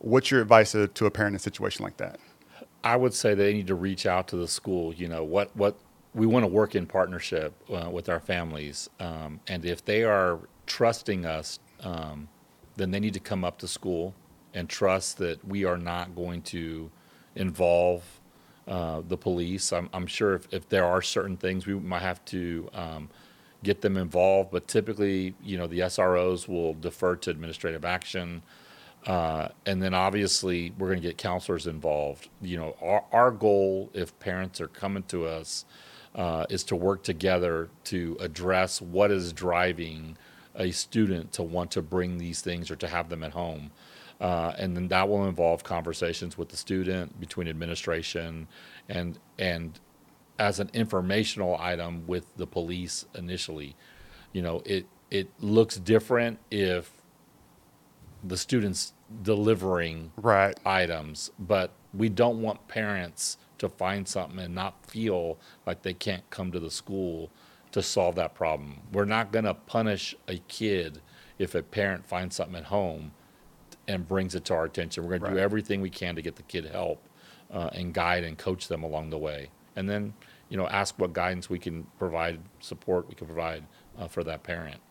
What's 0.05 0.29
your 0.29 0.41
advice 0.41 0.73
to, 0.73 1.05
a 1.05 1.11
parent 1.11 1.33
in 1.33 1.35
a 1.37 1.39
situation 1.39 1.83
like 1.83 1.97
that? 1.97 2.19
I 2.83 2.95
would 2.95 3.13
say 3.13 3.33
they 3.33 3.53
need 3.53 3.67
to 3.67 3.75
reach 3.75 4.05
out 4.05 4.27
to 4.29 4.35
the 4.35 4.47
school. 4.47 4.93
You 4.93 5.07
know 5.07 5.23
what 5.23 5.55
what 5.55 5.75
we 6.13 6.27
want 6.27 6.43
to 6.43 6.47
work 6.47 6.75
in 6.75 6.85
partnership 6.85 7.53
uh, 7.73 7.89
with 7.89 8.07
our 8.07 8.19
families, 8.19 8.89
um, 8.99 9.39
and 9.47 9.65
if 9.65 9.83
they 9.83 10.03
are 10.03 10.39
trusting 10.67 11.25
us 11.25 11.59
um, 11.81 12.27
then 12.75 12.91
they 12.91 12.99
need 12.99 13.13
to 13.13 13.19
come 13.19 13.43
up 13.43 13.57
to 13.59 13.67
school 13.67 14.13
and 14.53 14.69
trust 14.69 15.17
that 15.17 15.45
we 15.47 15.65
are 15.65 15.77
not 15.77 16.15
going 16.15 16.41
to 16.41 16.89
involve 17.35 18.03
uh, 18.67 19.01
the 19.07 19.17
police. 19.17 19.71
I'm, 19.71 19.89
I'm 19.93 20.07
sure 20.07 20.33
if, 20.33 20.47
if, 20.51 20.69
there 20.69 20.85
are 20.85 21.01
certain 21.01 21.37
things, 21.37 21.67
we 21.67 21.75
might 21.75 22.01
have 22.01 22.23
to 22.25 22.69
um, 22.73 23.09
get 23.63 23.81
them 23.81 23.97
involved, 23.97 24.51
but 24.51 24.67
typically, 24.67 25.35
you 25.43 25.57
know, 25.57 25.67
the 25.67 25.79
SROs 25.79 26.47
will 26.47 26.73
defer 26.73 27.15
to 27.17 27.29
administrative 27.29 27.85
action. 27.85 28.41
Uh, 29.05 29.49
and 29.65 29.81
then 29.81 29.93
obviously, 29.93 30.73
we're 30.77 30.87
going 30.87 31.01
to 31.01 31.07
get 31.07 31.17
counselors 31.17 31.67
involved. 31.67 32.29
You 32.41 32.57
know, 32.57 32.75
our, 32.81 33.03
our 33.11 33.31
goal, 33.31 33.91
if 33.93 34.17
parents 34.19 34.59
are 34.59 34.67
coming 34.67 35.03
to 35.03 35.27
us, 35.27 35.65
uh, 36.15 36.45
is 36.49 36.63
to 36.63 36.75
work 36.75 37.03
together 37.03 37.69
to 37.85 38.17
address 38.19 38.81
what 38.81 39.11
is 39.11 39.33
driving 39.33 40.17
a 40.55 40.71
student 40.71 41.33
to 41.33 41.43
want 41.43 41.71
to 41.71 41.81
bring 41.81 42.17
these 42.17 42.41
things 42.41 42.71
or 42.71 42.75
to 42.77 42.87
have 42.87 43.09
them 43.09 43.23
at 43.23 43.33
home. 43.33 43.71
Uh, 44.19 44.53
and 44.57 44.75
then 44.75 44.87
that 44.87 45.07
will 45.09 45.27
involve 45.27 45.63
conversations 45.63 46.37
with 46.37 46.49
the 46.49 46.57
student 46.57 47.19
between 47.19 47.47
administration 47.47 48.47
and 48.87 49.19
and 49.37 49.79
as 50.39 50.59
an 50.59 50.69
informational 50.73 51.57
item 51.59 52.07
with 52.07 52.25
the 52.37 52.47
police 52.47 53.05
initially. 53.13 53.75
You 54.31 54.41
know, 54.41 54.61
it 54.65 54.87
it 55.11 55.29
looks 55.41 55.75
different 55.75 56.39
if 56.49 56.91
the 58.23 58.37
students 58.37 58.93
delivering 59.21 60.11
right. 60.17 60.57
items, 60.65 61.31
but 61.39 61.71
we 61.93 62.09
don't 62.09 62.41
want 62.41 62.67
parents 62.67 63.37
to 63.57 63.69
find 63.69 64.07
something 64.07 64.39
and 64.39 64.53
not 64.53 64.85
feel 64.85 65.37
like 65.65 65.81
they 65.81 65.93
can't 65.93 66.27
come 66.29 66.51
to 66.51 66.59
the 66.59 66.71
school 66.71 67.29
to 67.71 67.81
solve 67.81 68.15
that 68.15 68.33
problem. 68.35 68.81
We're 68.91 69.05
not 69.05 69.31
going 69.31 69.45
to 69.45 69.53
punish 69.53 70.15
a 70.27 70.37
kid 70.47 71.01
if 71.37 71.55
a 71.55 71.61
parent 71.61 72.05
finds 72.05 72.35
something 72.35 72.55
at 72.55 72.65
home 72.65 73.11
and 73.87 74.07
brings 74.07 74.35
it 74.35 74.45
to 74.45 74.53
our 74.53 74.65
attention. 74.65 75.03
We're 75.03 75.11
going 75.11 75.21
right. 75.23 75.29
to 75.29 75.35
do 75.35 75.41
everything 75.41 75.81
we 75.81 75.89
can 75.89 76.15
to 76.15 76.21
get 76.21 76.35
the 76.35 76.43
kid 76.43 76.65
help 76.65 77.01
uh, 77.51 77.69
and 77.73 77.93
guide 77.93 78.23
and 78.23 78.37
coach 78.37 78.67
them 78.67 78.83
along 78.83 79.09
the 79.09 79.17
way. 79.17 79.49
And 79.75 79.89
then, 79.89 80.13
you 80.49 80.57
know, 80.57 80.67
ask 80.67 80.97
what 80.97 81.13
guidance 81.13 81.49
we 81.49 81.59
can 81.59 81.85
provide, 81.99 82.39
support 82.59 83.07
we 83.07 83.15
can 83.15 83.27
provide 83.27 83.63
uh, 83.97 84.07
for 84.07 84.23
that 84.23 84.43
parent. 84.43 84.81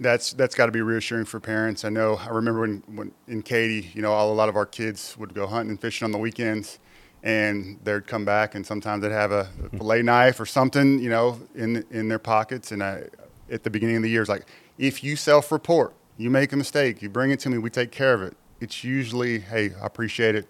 That's 0.00 0.32
that's 0.32 0.54
got 0.54 0.66
to 0.66 0.72
be 0.72 0.80
reassuring 0.80 1.26
for 1.26 1.40
parents. 1.40 1.84
I 1.84 1.90
know. 1.90 2.16
I 2.16 2.30
remember 2.30 2.62
when, 2.62 2.82
when 2.86 3.12
in 3.28 3.42
Katy, 3.42 3.90
you 3.92 4.00
know, 4.00 4.12
all, 4.12 4.32
a 4.32 4.34
lot 4.34 4.48
of 4.48 4.56
our 4.56 4.64
kids 4.64 5.14
would 5.18 5.34
go 5.34 5.46
hunting 5.46 5.70
and 5.70 5.80
fishing 5.80 6.06
on 6.06 6.12
the 6.12 6.18
weekends, 6.18 6.78
and 7.22 7.78
they'd 7.84 8.06
come 8.06 8.24
back 8.24 8.54
and 8.54 8.66
sometimes 8.66 9.02
they'd 9.02 9.12
have 9.12 9.30
a 9.30 9.48
fillet 9.76 10.00
knife 10.00 10.40
or 10.40 10.46
something, 10.46 10.98
you 10.98 11.10
know, 11.10 11.38
in 11.54 11.84
in 11.90 12.08
their 12.08 12.18
pockets. 12.18 12.72
And 12.72 12.82
I, 12.82 13.04
at 13.50 13.62
the 13.62 13.68
beginning 13.68 13.96
of 13.96 14.02
the 14.02 14.08
year, 14.08 14.22
it's 14.22 14.30
like, 14.30 14.46
if 14.78 15.04
you 15.04 15.16
self-report, 15.16 15.92
you 16.16 16.30
make 16.30 16.52
a 16.54 16.56
mistake, 16.56 17.02
you 17.02 17.10
bring 17.10 17.30
it 17.30 17.40
to 17.40 17.50
me, 17.50 17.58
we 17.58 17.68
take 17.68 17.90
care 17.90 18.14
of 18.14 18.22
it. 18.22 18.36
It's 18.58 18.82
usually, 18.82 19.40
hey, 19.40 19.72
I 19.82 19.86
appreciate 19.86 20.34
it. 20.34 20.46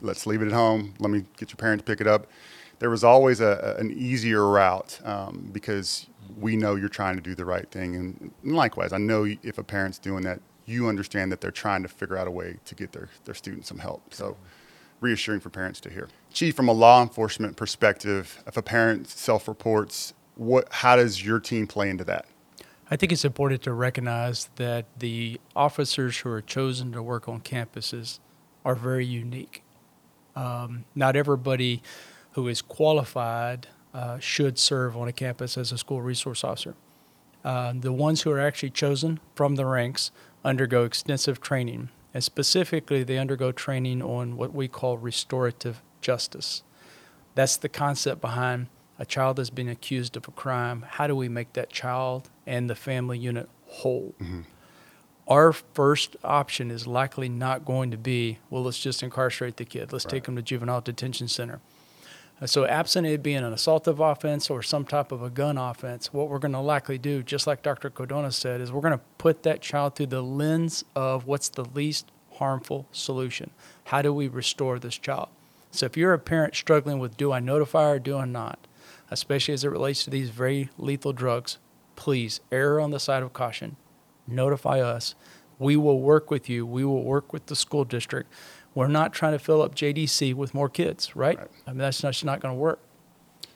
Let's 0.00 0.26
leave 0.26 0.42
it 0.42 0.46
at 0.46 0.52
home. 0.52 0.94
Let 0.98 1.10
me 1.10 1.24
get 1.36 1.50
your 1.50 1.56
parents 1.58 1.82
to 1.82 1.86
pick 1.86 2.00
it 2.00 2.08
up. 2.08 2.26
There 2.80 2.90
was 2.90 3.04
always 3.04 3.40
a, 3.40 3.76
an 3.78 3.92
easier 3.96 4.48
route 4.48 5.00
um, 5.04 5.48
because 5.52 6.06
we 6.38 6.56
know 6.56 6.74
you're 6.74 6.88
trying 6.88 7.16
to 7.16 7.22
do 7.22 7.34
the 7.34 7.44
right 7.44 7.70
thing. 7.70 7.96
And, 7.96 8.32
likewise, 8.42 8.92
I 8.92 8.98
know 8.98 9.24
if 9.42 9.58
a 9.58 9.64
parent's 9.64 9.98
doing 9.98 10.22
that, 10.24 10.40
you 10.66 10.88
understand 10.88 11.30
that 11.32 11.40
they're 11.40 11.50
trying 11.50 11.82
to 11.82 11.88
figure 11.88 12.16
out 12.16 12.26
a 12.26 12.30
way 12.30 12.56
to 12.64 12.74
get 12.74 12.92
their, 12.92 13.08
their 13.24 13.34
student 13.34 13.66
some 13.66 13.78
help. 13.78 14.14
So 14.14 14.36
reassuring 15.00 15.40
for 15.40 15.50
parents 15.50 15.80
to 15.80 15.90
hear. 15.90 16.08
Chief, 16.32 16.56
from 16.56 16.68
a 16.68 16.72
law 16.72 17.02
enforcement 17.02 17.56
perspective, 17.56 18.42
if 18.46 18.56
a 18.56 18.62
parent 18.62 19.08
self-reports, 19.08 20.14
what, 20.36 20.72
how 20.72 20.96
does 20.96 21.24
your 21.24 21.38
team 21.38 21.66
play 21.66 21.90
into 21.90 22.04
that? 22.04 22.24
I 22.90 22.96
think 22.96 23.12
it's 23.12 23.24
important 23.24 23.62
to 23.62 23.72
recognize 23.72 24.48
that 24.56 24.86
the 24.98 25.40
officers 25.54 26.18
who 26.18 26.30
are 26.30 26.40
chosen 26.40 26.92
to 26.92 27.02
work 27.02 27.28
on 27.28 27.40
campuses 27.40 28.18
are 28.64 28.74
very 28.74 29.06
unique. 29.06 29.62
Um, 30.34 30.84
not 30.94 31.16
everybody 31.16 31.82
who 32.32 32.48
is 32.48 32.62
qualified 32.62 33.68
uh, 33.94 34.18
should 34.18 34.58
serve 34.58 34.96
on 34.96 35.08
a 35.08 35.12
campus 35.12 35.56
as 35.56 35.72
a 35.72 35.78
school 35.78 36.02
resource 36.02 36.44
officer. 36.44 36.74
Uh, 37.44 37.72
the 37.74 37.92
ones 37.92 38.22
who 38.22 38.30
are 38.30 38.40
actually 38.40 38.70
chosen 38.70 39.20
from 39.34 39.54
the 39.54 39.64
ranks 39.64 40.10
undergo 40.44 40.84
extensive 40.84 41.40
training 41.40 41.88
and 42.14 42.22
specifically, 42.22 43.02
they 43.02 43.18
undergo 43.18 43.50
training 43.50 44.00
on 44.00 44.36
what 44.36 44.54
we 44.54 44.68
call 44.68 44.96
restorative 44.96 45.82
justice. 46.00 46.62
That's 47.34 47.56
the 47.56 47.68
concept 47.68 48.20
behind 48.20 48.68
a 49.00 49.04
child 49.04 49.36
that's 49.36 49.50
been 49.50 49.68
accused 49.68 50.16
of 50.16 50.28
a 50.28 50.30
crime. 50.30 50.86
How 50.88 51.08
do 51.08 51.16
we 51.16 51.28
make 51.28 51.54
that 51.54 51.70
child 51.70 52.30
and 52.46 52.70
the 52.70 52.76
family 52.76 53.18
unit 53.18 53.48
whole? 53.66 54.14
Mm-hmm. 54.20 54.42
Our 55.26 55.52
first 55.52 56.16
option 56.22 56.70
is 56.70 56.86
likely 56.86 57.28
not 57.28 57.64
going 57.64 57.90
to 57.90 57.96
be, 57.96 58.38
well, 58.48 58.62
let's 58.62 58.78
just 58.78 59.02
incarcerate 59.02 59.56
the 59.56 59.64
kid. 59.64 59.92
Let's 59.92 60.04
right. 60.04 60.10
take 60.10 60.28
him 60.28 60.36
to 60.36 60.42
juvenile 60.42 60.82
detention 60.82 61.26
center. 61.26 61.60
Uh, 62.40 62.46
so, 62.46 62.66
absent 62.66 63.06
it 63.06 63.22
being 63.22 63.44
an 63.44 63.52
assaultive 63.52 64.00
offense 64.00 64.50
or 64.50 64.62
some 64.62 64.84
type 64.84 65.12
of 65.12 65.22
a 65.22 65.30
gun 65.30 65.56
offense, 65.56 66.12
what 66.12 66.28
we're 66.28 66.38
going 66.38 66.52
to 66.52 66.60
likely 66.60 66.98
do, 66.98 67.22
just 67.22 67.46
like 67.46 67.62
Dr. 67.62 67.90
Cardona 67.90 68.32
said, 68.32 68.60
is 68.60 68.72
we're 68.72 68.80
going 68.80 68.98
to 68.98 69.04
put 69.18 69.44
that 69.44 69.60
child 69.60 69.94
through 69.94 70.06
the 70.06 70.22
lens 70.22 70.84
of 70.96 71.26
what's 71.26 71.48
the 71.48 71.64
least 71.64 72.10
harmful 72.34 72.86
solution. 72.90 73.50
How 73.84 74.02
do 74.02 74.12
we 74.12 74.26
restore 74.26 74.78
this 74.78 74.98
child? 74.98 75.28
So, 75.70 75.86
if 75.86 75.96
you're 75.96 76.12
a 76.12 76.18
parent 76.18 76.56
struggling 76.56 76.98
with 76.98 77.16
do 77.16 77.30
I 77.30 77.38
notify 77.38 77.88
or 77.88 77.98
do 78.00 78.18
I 78.18 78.24
not, 78.24 78.66
especially 79.10 79.54
as 79.54 79.62
it 79.62 79.68
relates 79.68 80.02
to 80.04 80.10
these 80.10 80.30
very 80.30 80.70
lethal 80.76 81.12
drugs, 81.12 81.58
please 81.94 82.40
err 82.50 82.80
on 82.80 82.90
the 82.90 83.00
side 83.00 83.22
of 83.22 83.32
caution. 83.32 83.76
Notify 84.26 84.80
us. 84.80 85.14
We 85.60 85.76
will 85.76 86.00
work 86.00 86.32
with 86.32 86.48
you. 86.48 86.66
We 86.66 86.84
will 86.84 87.04
work 87.04 87.32
with 87.32 87.46
the 87.46 87.54
school 87.54 87.84
district 87.84 88.30
we're 88.74 88.88
not 88.88 89.12
trying 89.12 89.32
to 89.32 89.38
fill 89.38 89.62
up 89.62 89.74
JDC 89.74 90.34
with 90.34 90.54
more 90.54 90.68
kids, 90.68 91.14
right? 91.14 91.38
right. 91.38 91.48
I 91.66 91.70
mean, 91.70 91.78
that's 91.78 92.02
not, 92.02 92.22
not 92.24 92.40
going 92.40 92.54
to 92.54 92.58
work. 92.58 92.80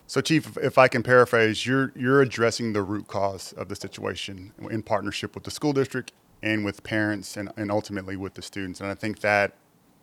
So, 0.06 0.22
Chief, 0.22 0.56
if 0.56 0.78
I 0.78 0.88
can 0.88 1.02
paraphrase, 1.02 1.66
you're 1.66 1.92
you're 1.94 2.22
addressing 2.22 2.72
the 2.72 2.80
root 2.80 3.08
cause 3.08 3.52
of 3.52 3.68
the 3.68 3.76
situation 3.76 4.52
in 4.70 4.82
partnership 4.82 5.34
with 5.34 5.44
the 5.44 5.50
school 5.50 5.74
district 5.74 6.12
and 6.42 6.64
with 6.64 6.82
parents 6.82 7.36
and, 7.36 7.52
and 7.58 7.70
ultimately 7.70 8.16
with 8.16 8.32
the 8.32 8.40
students. 8.40 8.80
And 8.80 8.90
I 8.90 8.94
think 8.94 9.20
that 9.20 9.52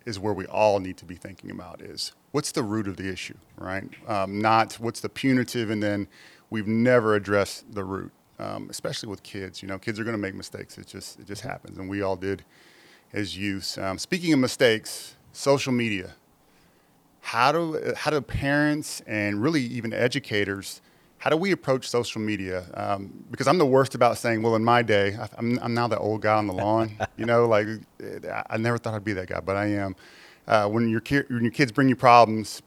is 0.05 0.19
where 0.19 0.33
we 0.33 0.45
all 0.45 0.79
need 0.79 0.97
to 0.97 1.05
be 1.05 1.15
thinking 1.15 1.49
about 1.49 1.81
is 1.81 2.11
what's 2.31 2.51
the 2.51 2.61
root 2.61 2.87
of 2.87 2.97
the 2.97 3.09
issue, 3.09 3.37
right? 3.57 3.89
Um, 4.07 4.39
not 4.39 4.73
what's 4.73 4.99
the 4.99 5.09
punitive, 5.09 5.71
and 5.71 5.81
then 5.81 6.07
we've 6.51 6.67
never 6.67 7.15
addressed 7.15 7.73
the 7.73 7.83
root, 7.83 8.11
um, 8.37 8.67
especially 8.69 9.09
with 9.09 9.23
kids. 9.23 9.63
You 9.63 9.67
know, 9.67 9.79
kids 9.79 9.99
are 9.99 10.03
going 10.03 10.15
to 10.15 10.21
make 10.21 10.35
mistakes. 10.35 10.77
It 10.77 10.85
just 10.85 11.19
it 11.19 11.25
just 11.25 11.41
happens, 11.41 11.79
and 11.79 11.89
we 11.89 12.03
all 12.03 12.15
did 12.15 12.45
as 13.13 13.37
youth. 13.37 13.77
Um, 13.77 13.97
speaking 13.97 14.33
of 14.33 14.39
mistakes, 14.39 15.15
social 15.31 15.73
media. 15.73 16.15
How 17.21 17.51
do 17.51 17.93
how 17.97 18.11
do 18.11 18.21
parents 18.21 19.01
and 19.07 19.41
really 19.41 19.61
even 19.61 19.93
educators 19.93 20.81
how 21.25 21.31
do 21.31 21.37
we 21.37 21.51
approach 21.51 21.89
social 21.89 22.21
media? 22.21 22.65
Um, 22.75 23.25
because 23.31 23.47
I'm 23.47 23.57
the 23.57 23.65
worst 23.65 23.95
about 23.95 24.19
saying, 24.19 24.43
well, 24.43 24.55
in 24.55 24.63
my 24.63 24.83
day, 24.83 25.17
I, 25.19 25.27
I'm, 25.39 25.57
I'm 25.59 25.73
now 25.73 25.87
the 25.87 25.97
old 25.97 26.21
guy 26.21 26.35
on 26.35 26.45
the 26.45 26.53
lawn. 26.53 26.95
you 27.17 27.25
know, 27.25 27.47
like 27.47 27.67
I 28.47 28.57
never 28.57 28.77
thought 28.77 28.93
I'd 28.93 29.03
be 29.03 29.13
that 29.13 29.27
guy, 29.27 29.39
but 29.39 29.55
I 29.55 29.65
am. 29.65 29.95
Uh, 30.47 30.67
when 30.67 30.87
your 30.87 30.99
ki- 30.99 31.23
when 31.27 31.41
your 31.41 31.51
kids 31.51 31.71
bring 31.71 31.89
you 31.89 31.95
problems, 31.95 32.61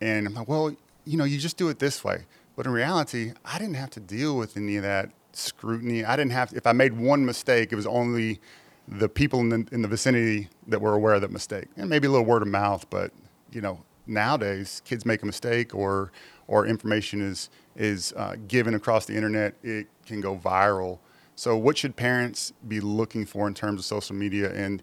and 0.00 0.28
I'm 0.28 0.34
like, 0.34 0.46
well, 0.46 0.72
you 1.04 1.16
know, 1.16 1.24
you 1.24 1.38
just 1.38 1.56
do 1.56 1.68
it 1.70 1.80
this 1.80 2.04
way. 2.04 2.26
But 2.54 2.66
in 2.66 2.72
reality, 2.72 3.32
I 3.44 3.58
didn't 3.58 3.74
have 3.74 3.90
to 3.90 4.00
deal 4.00 4.36
with 4.36 4.56
any 4.56 4.76
of 4.76 4.84
that 4.84 5.10
scrutiny. 5.32 6.04
I 6.04 6.14
didn't 6.14 6.30
have. 6.30 6.50
To, 6.50 6.56
if 6.56 6.68
I 6.68 6.72
made 6.72 6.92
one 6.92 7.26
mistake, 7.26 7.72
it 7.72 7.76
was 7.76 7.86
only 7.86 8.40
the 8.86 9.08
people 9.08 9.40
in 9.40 9.48
the, 9.48 9.66
in 9.72 9.82
the 9.82 9.88
vicinity 9.88 10.48
that 10.66 10.80
were 10.80 10.92
aware 10.92 11.14
of 11.14 11.22
that 11.22 11.30
mistake, 11.30 11.68
and 11.76 11.88
maybe 11.88 12.06
a 12.06 12.10
little 12.10 12.26
word 12.26 12.42
of 12.42 12.48
mouth. 12.48 12.88
But 12.90 13.12
you 13.50 13.60
know, 13.60 13.82
nowadays, 14.06 14.82
kids 14.84 15.06
make 15.06 15.22
a 15.22 15.26
mistake 15.26 15.74
or 15.74 16.12
or 16.46 16.66
information 16.66 17.20
is 17.20 17.50
is 17.76 18.12
uh, 18.16 18.36
given 18.46 18.74
across 18.74 19.06
the 19.06 19.14
internet, 19.14 19.54
it 19.62 19.86
can 20.06 20.20
go 20.20 20.36
viral. 20.36 20.98
So, 21.36 21.56
what 21.56 21.76
should 21.76 21.96
parents 21.96 22.52
be 22.68 22.80
looking 22.80 23.26
for 23.26 23.48
in 23.48 23.54
terms 23.54 23.80
of 23.80 23.84
social 23.84 24.14
media? 24.14 24.52
And 24.52 24.82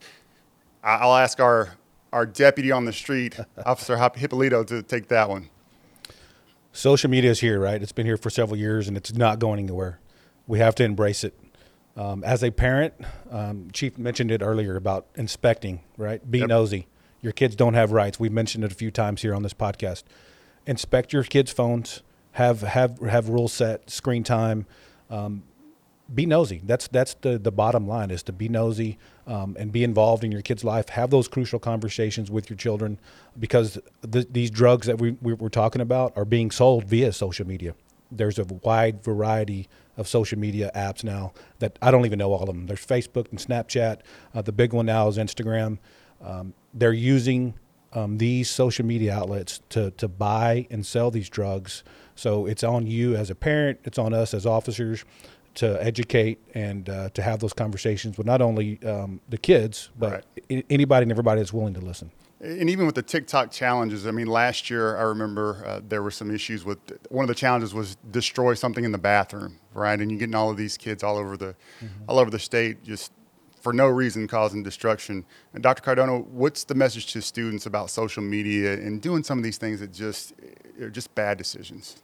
I'll 0.83 1.15
ask 1.15 1.39
our 1.39 1.77
our 2.11 2.25
deputy 2.25 2.71
on 2.71 2.85
the 2.85 2.93
street, 2.93 3.39
Officer 3.65 3.95
Hipolito, 3.95 4.65
to 4.67 4.83
take 4.83 5.07
that 5.09 5.29
one. 5.29 5.49
Social 6.73 7.09
media 7.09 7.31
is 7.31 7.39
here, 7.39 7.59
right? 7.59 7.81
It's 7.81 7.91
been 7.91 8.05
here 8.05 8.17
for 8.17 8.29
several 8.29 8.57
years, 8.57 8.87
and 8.87 8.95
it's 8.95 9.13
not 9.13 9.39
going 9.39 9.59
anywhere. 9.59 9.99
We 10.47 10.59
have 10.59 10.75
to 10.75 10.83
embrace 10.83 11.23
it. 11.23 11.37
Um, 11.97 12.23
as 12.23 12.43
a 12.43 12.51
parent, 12.51 12.93
um, 13.29 13.69
Chief 13.73 13.97
mentioned 13.97 14.31
it 14.31 14.41
earlier 14.41 14.75
about 14.75 15.07
inspecting, 15.15 15.81
right? 15.97 16.29
Be 16.29 16.39
yep. 16.39 16.49
nosy. 16.49 16.87
Your 17.21 17.33
kids 17.33 17.55
don't 17.55 17.73
have 17.73 17.91
rights. 17.91 18.19
We've 18.19 18.31
mentioned 18.31 18.63
it 18.63 18.71
a 18.71 18.75
few 18.75 18.91
times 18.91 19.21
here 19.21 19.35
on 19.35 19.43
this 19.43 19.53
podcast. 19.53 20.03
Inspect 20.65 21.13
your 21.13 21.23
kids' 21.23 21.51
phones 21.51 22.01
have 22.33 22.61
have 22.61 22.99
have 22.99 23.29
rules 23.29 23.53
set, 23.53 23.89
screen 23.89 24.23
time. 24.23 24.65
Um, 25.09 25.43
be 26.13 26.25
nosy. 26.25 26.61
That's 26.63 26.87
that's 26.87 27.13
the 27.15 27.37
the 27.37 27.51
bottom 27.51 27.87
line 27.87 28.11
is 28.11 28.23
to 28.23 28.33
be 28.33 28.49
nosy 28.49 28.97
um, 29.27 29.55
and 29.59 29.71
be 29.71 29.83
involved 29.83 30.23
in 30.23 30.31
your 30.31 30.41
kid's 30.41 30.63
life. 30.63 30.89
Have 30.89 31.09
those 31.09 31.27
crucial 31.27 31.59
conversations 31.59 32.31
with 32.31 32.49
your 32.49 32.57
children 32.57 32.99
because 33.39 33.77
the, 34.01 34.25
these 34.29 34.51
drugs 34.51 34.87
that 34.87 34.97
we, 34.97 35.11
we 35.21 35.33
we're 35.33 35.49
talking 35.49 35.81
about 35.81 36.13
are 36.15 36.25
being 36.25 36.51
sold 36.51 36.85
via 36.85 37.13
social 37.13 37.47
media. 37.47 37.75
There's 38.11 38.39
a 38.39 38.43
wide 38.43 39.03
variety 39.03 39.69
of 39.97 40.07
social 40.07 40.39
media 40.39 40.71
apps 40.75 41.03
now 41.03 41.33
that 41.59 41.77
I 41.81 41.91
don't 41.91 42.05
even 42.05 42.19
know 42.19 42.31
all 42.31 42.41
of 42.41 42.47
them. 42.47 42.67
There's 42.67 42.85
Facebook 42.85 43.29
and 43.29 43.39
Snapchat. 43.39 44.01
Uh, 44.33 44.41
the 44.41 44.51
big 44.51 44.73
one 44.73 44.85
now 44.85 45.07
is 45.07 45.17
Instagram. 45.17 45.79
Um, 46.23 46.53
they're 46.73 46.93
using 46.93 47.55
um, 47.93 48.17
these 48.17 48.49
social 48.49 48.85
media 48.85 49.13
outlets 49.13 49.61
to 49.69 49.91
to 49.91 50.07
buy 50.07 50.67
and 50.69 50.85
sell 50.85 51.11
these 51.11 51.29
drugs 51.29 51.83
so 52.21 52.45
it's 52.45 52.63
on 52.63 52.85
you 52.85 53.15
as 53.15 53.31
a 53.31 53.35
parent, 53.35 53.79
it's 53.83 53.97
on 53.97 54.13
us 54.13 54.35
as 54.35 54.45
officers 54.45 55.03
to 55.55 55.83
educate 55.83 56.39
and 56.53 56.87
uh, 56.87 57.09
to 57.09 57.21
have 57.23 57.39
those 57.39 57.51
conversations 57.51 58.17
with 58.17 58.27
not 58.27 58.41
only 58.41 58.79
um, 58.83 59.19
the 59.27 59.39
kids, 59.39 59.89
but 59.97 60.23
right. 60.49 60.65
anybody 60.69 61.03
and 61.03 61.11
everybody 61.11 61.41
that's 61.41 61.51
willing 61.51 61.73
to 61.73 61.81
listen. 61.81 62.11
And 62.41 62.71
even 62.71 62.87
with 62.87 62.95
the 62.95 63.03
TikTok 63.03 63.51
challenges, 63.51 64.07
I 64.07 64.11
mean, 64.11 64.25
last 64.25 64.69
year 64.69 64.97
I 64.97 65.03
remember 65.03 65.63
uh, 65.63 65.81
there 65.87 66.01
were 66.01 66.09
some 66.09 66.33
issues 66.33 66.65
with 66.65 66.79
one 67.09 67.23
of 67.23 67.27
the 67.27 67.35
challenges 67.35 67.71
was 67.71 67.97
destroy 68.09 68.55
something 68.55 68.83
in 68.83 68.91
the 68.91 68.97
bathroom, 68.97 69.59
right? 69.75 69.99
And 69.99 70.09
you're 70.09 70.19
getting 70.19 70.33
all 70.33 70.49
of 70.49 70.57
these 70.57 70.75
kids 70.75 71.03
all 71.03 71.17
over 71.17 71.37
the, 71.37 71.55
mm-hmm. 71.83 72.03
all 72.07 72.17
over 72.17 72.31
the 72.31 72.39
state 72.39 72.83
just 72.83 73.11
for 73.61 73.73
no 73.73 73.87
reason 73.87 74.27
causing 74.27 74.63
destruction. 74.63 75.23
And 75.53 75.61
Dr. 75.61 75.83
Cardona, 75.83 76.17
what's 76.17 76.63
the 76.63 76.73
message 76.73 77.13
to 77.13 77.21
students 77.21 77.67
about 77.67 77.91
social 77.91 78.23
media 78.23 78.73
and 78.73 79.01
doing 79.01 79.23
some 79.23 79.37
of 79.37 79.43
these 79.43 79.57
things 79.57 79.79
that 79.79 79.93
just 79.93 80.33
are 80.81 80.89
just 80.89 81.13
bad 81.13 81.37
decisions? 81.37 82.01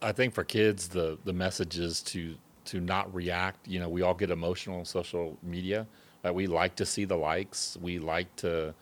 I 0.00 0.12
think 0.12 0.32
for 0.32 0.44
kids, 0.44 0.88
the 0.88 1.18
the 1.24 1.32
message 1.32 1.78
is 1.78 2.00
to 2.02 2.36
to 2.66 2.80
not 2.80 3.12
react. 3.14 3.66
You 3.68 3.80
know, 3.80 3.88
we 3.88 4.02
all 4.02 4.14
get 4.14 4.30
emotional 4.30 4.78
on 4.78 4.84
social 4.84 5.36
media. 5.42 5.86
Uh, 6.24 6.32
we 6.32 6.46
like 6.46 6.74
to 6.76 6.86
see 6.86 7.04
the 7.04 7.16
likes. 7.16 7.76
We 7.80 7.98
like 7.98 8.34
to. 8.36 8.74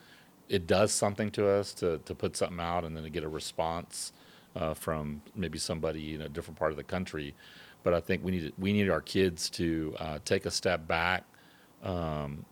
It 0.49 0.67
does 0.67 0.93
something 0.93 1.31
to 1.33 1.49
us 1.49 1.73
to 1.75 1.99
to 1.99 2.15
put 2.15 2.37
something 2.37 2.61
out 2.61 2.85
and 2.85 2.97
then 2.97 3.05
to 3.05 3.11
get 3.11 3.25
a 3.25 3.29
response 3.29 4.13
uh, 4.55 4.75
from 4.75 5.23
maybe 5.35 5.59
somebody 5.59 6.15
in 6.15 6.23
a 6.23 6.29
different 6.29 6.59
part 6.59 6.71
of 6.71 6.77
the 6.77 6.85
country. 6.85 7.35
But 7.83 7.95
I 7.95 8.01
think 8.01 8.25
we 8.25 8.33
need 8.33 8.53
we 8.59 8.73
need 8.73 8.91
our 8.91 9.01
kids 9.01 9.51
to 9.51 9.95
uh, 9.99 10.19
take 10.25 10.47
a 10.47 10.51
step 10.51 10.87
back, 10.89 11.25
um, 11.83 12.45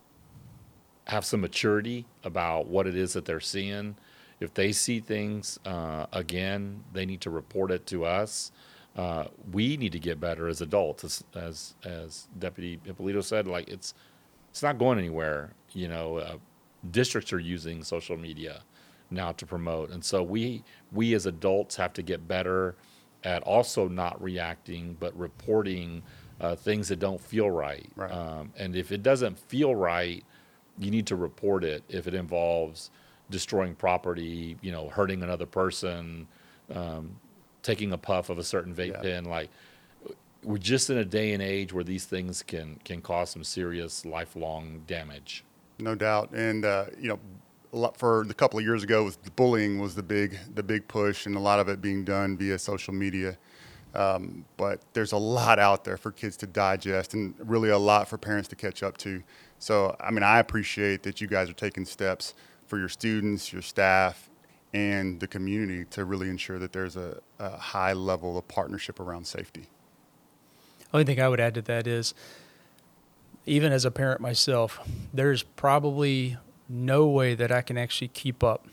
have 1.05 1.25
some 1.25 1.41
maturity 1.41 2.05
about 2.23 2.67
what 2.67 2.87
it 2.87 2.95
is 2.95 3.13
that 3.13 3.25
they're 3.25 3.39
seeing, 3.39 3.95
if 4.39 4.53
they 4.53 4.71
see 4.71 4.99
things 4.99 5.59
uh, 5.65 6.05
again, 6.11 6.83
they 6.93 7.05
need 7.05 7.21
to 7.21 7.29
report 7.29 7.71
it 7.71 7.85
to 7.87 8.05
us. 8.05 8.51
Uh, 8.95 9.25
we 9.51 9.75
need 9.75 9.91
to 9.91 9.99
get 9.99 10.19
better 10.19 10.47
as 10.47 10.61
adults, 10.61 11.03
as, 11.03 11.23
as, 11.33 11.75
as 11.83 12.27
Deputy 12.39 12.79
Hipolito 12.85 13.23
said. 13.23 13.47
Like 13.47 13.67
it's 13.67 13.93
it's 14.51 14.63
not 14.63 14.77
going 14.77 14.99
anywhere. 14.99 15.51
You 15.73 15.89
know, 15.89 16.17
uh, 16.17 16.37
districts 16.91 17.33
are 17.33 17.39
using 17.39 17.83
social 17.83 18.17
media 18.17 18.63
now 19.09 19.31
to 19.33 19.45
promote, 19.45 19.91
and 19.91 20.03
so 20.03 20.23
we 20.23 20.63
we 20.91 21.13
as 21.13 21.25
adults 21.25 21.75
have 21.75 21.93
to 21.93 22.01
get 22.01 22.27
better 22.27 22.75
at 23.23 23.41
also 23.43 23.87
not 23.87 24.21
reacting, 24.21 24.95
but 24.99 25.17
reporting 25.17 26.03
uh, 26.41 26.55
things 26.55 26.87
that 26.89 26.99
don't 26.99 27.19
feel 27.21 27.49
right. 27.49 27.87
right. 27.95 28.11
Um, 28.11 28.51
and 28.57 28.75
if 28.75 28.91
it 28.91 29.01
doesn't 29.03 29.37
feel 29.37 29.73
right, 29.73 30.23
you 30.77 30.91
need 30.91 31.07
to 31.07 31.15
report 31.15 31.63
it 31.63 31.83
if 31.89 32.07
it 32.07 32.13
involves 32.13 32.91
destroying 33.29 33.73
property, 33.75 34.57
you 34.61 34.71
know, 34.71 34.89
hurting 34.89 35.23
another 35.23 35.45
person, 35.45 36.27
um, 36.73 37.15
taking 37.63 37.93
a 37.93 37.97
puff 37.97 38.29
of 38.29 38.37
a 38.37 38.43
certain 38.43 38.75
vape 38.75 38.91
yeah. 38.91 39.01
pen. 39.01 39.25
Like 39.25 39.49
we're 40.43 40.57
just 40.57 40.89
in 40.89 40.97
a 40.97 41.05
day 41.05 41.33
and 41.33 41.41
age 41.41 41.73
where 41.73 41.83
these 41.83 42.05
things 42.05 42.43
can 42.43 42.79
can 42.83 43.01
cause 43.01 43.29
some 43.29 43.43
serious 43.43 44.05
lifelong 44.05 44.83
damage. 44.85 45.44
No 45.77 45.95
doubt, 45.95 46.31
and 46.31 46.63
uh, 46.63 46.85
you 46.99 47.09
know, 47.09 47.19
a 47.73 47.77
lot 47.77 47.97
for 47.97 48.23
the 48.27 48.33
couple 48.33 48.57
of 48.57 48.65
years 48.65 48.83
ago, 48.83 49.03
was 49.03 49.17
bullying 49.35 49.79
was 49.79 49.95
the 49.95 50.03
big 50.03 50.37
the 50.53 50.63
big 50.63 50.87
push, 50.87 51.25
and 51.25 51.35
a 51.35 51.39
lot 51.39 51.59
of 51.59 51.67
it 51.67 51.81
being 51.81 52.05
done 52.05 52.37
via 52.37 52.57
social 52.57 52.93
media. 52.93 53.37
Um, 53.93 54.45
but 54.57 54.81
there's 54.93 55.13
a 55.13 55.17
lot 55.17 55.57
out 55.57 55.85
there 55.85 55.97
for 55.97 56.11
kids 56.11 56.35
to 56.37 56.47
digest, 56.47 57.13
and 57.13 57.33
really 57.39 57.69
a 57.69 57.77
lot 57.77 58.09
for 58.09 58.17
parents 58.17 58.49
to 58.49 58.55
catch 58.55 58.83
up 58.83 58.97
to. 58.97 59.23
So, 59.59 59.95
I 59.99 60.11
mean, 60.11 60.23
I 60.23 60.39
appreciate 60.39 61.03
that 61.03 61.21
you 61.21 61.27
guys 61.27 61.49
are 61.49 61.53
taking 61.53 61.85
steps 61.85 62.33
for 62.67 62.77
your 62.77 62.89
students, 62.89 63.53
your 63.53 63.61
staff, 63.61 64.29
and 64.73 65.19
the 65.19 65.27
community 65.27 65.85
to 65.91 66.03
really 66.03 66.29
ensure 66.29 66.59
that 66.59 66.73
there's 66.73 66.97
a, 66.97 67.21
a 67.39 67.57
high 67.57 67.93
level 67.93 68.37
of 68.37 68.47
partnership 68.49 68.99
around 68.99 69.25
safety. 69.25 69.67
Only 70.93 71.05
thing 71.05 71.21
I 71.21 71.29
would 71.29 71.39
add 71.39 71.53
to 71.55 71.61
that 71.63 71.87
is, 71.87 72.13
even 73.45 73.71
as 73.71 73.85
a 73.85 73.91
parent 73.91 74.21
myself, 74.21 74.79
there's 75.13 75.43
probably 75.43 76.37
no 76.67 77.05
way 77.07 77.35
that 77.35 77.51
I 77.51 77.61
can 77.61 77.77
actually 77.77 78.07
keep 78.07 78.43
up 78.43 78.67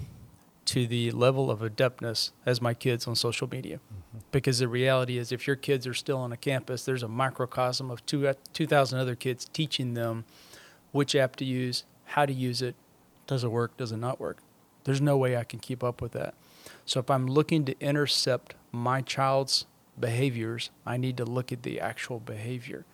to 0.65 0.87
the 0.87 1.11
level 1.11 1.51
of 1.51 1.61
adeptness 1.61 2.31
as 2.47 2.63
my 2.63 2.73
kids 2.73 3.07
on 3.07 3.15
social 3.17 3.49
media. 3.49 3.77
Mm-hmm. 3.77 4.19
Because 4.31 4.61
the 4.61 4.69
reality 4.69 5.19
is, 5.19 5.33
if 5.33 5.47
your 5.47 5.57
kids 5.57 5.87
are 5.87 5.95
still 5.95 6.19
on 6.19 6.33
a 6.33 6.37
campus, 6.37 6.85
there's 6.85 7.03
a 7.03 7.09
microcosm 7.09 7.91
of 7.91 8.07
2,000 8.07 8.99
other 8.99 9.15
kids 9.15 9.47
teaching 9.53 9.95
them 9.95 10.25
which 10.93 11.15
app 11.15 11.37
to 11.37 11.45
use, 11.45 11.85
how 12.05 12.25
to 12.27 12.33
use 12.33 12.63
it, 12.63 12.75
does 13.27 13.45
it 13.45 13.51
work? 13.51 13.77
Does 13.77 13.93
it 13.93 13.97
not 13.97 14.21
work? 14.21 14.39
There's 14.85 15.01
no 15.01 15.17
way 15.17 15.37
I 15.37 15.45
can 15.45 15.59
keep 15.59 15.83
up 15.83 16.01
with 16.01 16.13
that. 16.13 16.35
So 16.87 17.01
if 17.01 17.11
I'm 17.11 17.27
looking 17.27 17.65
to 17.67 17.79
intercept 17.81 18.55
my 18.71 19.01
child's 19.01 19.67
behaviors, 19.99 20.71
I 20.87 20.97
need 20.97 21.17
to 21.19 21.25
look 21.25 21.53
at 21.53 21.63
the 21.63 21.81
actual 21.81 22.21
behavior. 22.21 22.85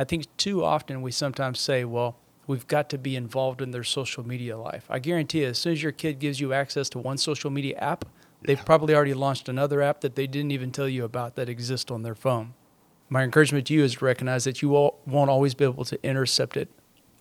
I 0.00 0.04
think 0.04 0.34
too 0.38 0.64
often 0.64 1.02
we 1.02 1.12
sometimes 1.12 1.60
say, 1.60 1.84
well, 1.84 2.16
we've 2.46 2.66
got 2.66 2.88
to 2.88 2.96
be 2.96 3.16
involved 3.16 3.60
in 3.60 3.70
their 3.70 3.84
social 3.84 4.26
media 4.26 4.56
life. 4.56 4.86
I 4.88 4.98
guarantee 4.98 5.42
you, 5.42 5.48
as 5.48 5.58
soon 5.58 5.74
as 5.74 5.82
your 5.82 5.92
kid 5.92 6.18
gives 6.18 6.40
you 6.40 6.54
access 6.54 6.88
to 6.90 6.98
one 6.98 7.18
social 7.18 7.50
media 7.50 7.76
app, 7.76 8.06
they've 8.40 8.56
yeah. 8.56 8.64
probably 8.64 8.94
already 8.94 9.12
launched 9.12 9.50
another 9.50 9.82
app 9.82 10.00
that 10.00 10.14
they 10.14 10.26
didn't 10.26 10.52
even 10.52 10.72
tell 10.72 10.88
you 10.88 11.04
about 11.04 11.36
that 11.36 11.50
exists 11.50 11.90
on 11.90 12.02
their 12.02 12.14
phone. 12.14 12.54
My 13.10 13.24
encouragement 13.24 13.66
to 13.66 13.74
you 13.74 13.84
is 13.84 13.96
to 13.96 14.04
recognize 14.06 14.44
that 14.44 14.62
you 14.62 14.70
won't 14.70 15.28
always 15.28 15.52
be 15.52 15.64
able 15.64 15.84
to 15.84 16.02
intercept 16.02 16.56
it 16.56 16.70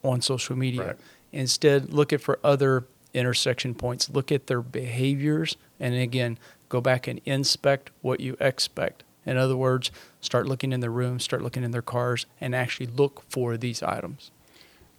on 0.02 0.22
social 0.22 0.56
media. 0.56 0.86
Right. 0.86 0.98
Instead, 1.34 1.92
look 1.92 2.14
at 2.14 2.22
for 2.22 2.40
other 2.46 2.86
intersection 3.14 3.76
points. 3.76 4.10
Look 4.10 4.32
at 4.32 4.48
their 4.48 4.62
behaviors, 4.62 5.58
and 5.82 5.96
again, 5.96 6.40
go 6.70 6.80
back 6.80 7.10
and 7.10 7.20
inspect 7.26 7.92
what 8.00 8.22
you 8.22 8.38
expect. 8.40 9.04
In 9.30 9.38
other 9.38 9.56
words, 9.56 9.92
start 10.22 10.48
looking 10.48 10.74
in 10.74 10.80
their 10.80 10.92
rooms, 10.92 11.24
start 11.24 11.42
looking 11.42 11.64
in 11.64 11.72
their 11.72 11.82
cars, 11.82 12.26
and 12.42 12.56
actually 12.56 12.88
look 12.88 13.24
for 13.30 13.58
these 13.58 13.84
items. 13.84 14.32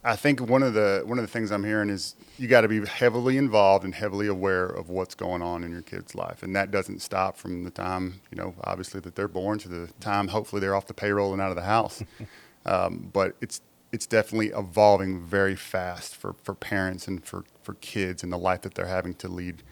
I 0.03 0.17
think 0.17 0.41
one 0.41 0.63
of 0.63 0.73
the 0.73 1.03
one 1.05 1.19
of 1.19 1.23
the 1.23 1.31
things 1.31 1.51
I'm 1.51 1.65
hearing 1.65 1.91
is 1.91 2.15
you 2.39 2.49
got 2.49 2.63
to 2.63 2.69
be 2.69 2.87
heavily 2.87 3.37
involved 3.37 3.85
and 3.85 3.95
heavily 3.95 4.29
aware 4.29 4.65
of 4.65 4.89
what's 4.89 5.15
going 5.15 5.43
on 5.43 5.63
in 5.63 5.73
your 5.73 5.83
kid's 5.83 6.15
life, 6.15 6.43
and 6.43 6.57
that 6.57 6.71
doesn't 6.71 7.01
stop 7.01 7.37
from 7.37 7.65
the 7.65 7.71
time 7.71 8.21
you 8.31 8.37
know, 8.37 8.55
obviously 8.65 9.01
that 9.01 9.15
they're 9.15 9.29
born 9.29 9.59
to 9.59 9.69
the 9.69 9.89
time 10.01 10.29
hopefully 10.29 10.61
they're 10.61 10.75
off 10.75 10.87
the 10.87 10.95
payroll 10.95 11.33
and 11.33 11.43
out 11.43 11.51
of 11.51 11.57
the 11.57 11.63
house. 11.63 12.03
um, 12.67 13.11
but 13.13 13.37
it's 13.43 13.61
it's 13.93 14.07
definitely 14.07 14.49
evolving 14.49 15.21
very 15.21 15.57
fast 15.57 16.15
for, 16.15 16.35
for 16.45 16.55
parents 16.55 17.09
and 17.09 17.25
for, 17.25 17.45
for 17.63 17.75
kids 17.75 18.23
and 18.23 18.33
the 18.33 18.39
life 18.39 18.63
that 18.63 18.75
they're 18.75 18.87
having 18.87 19.15
to 19.15 19.29
lead 19.29 19.63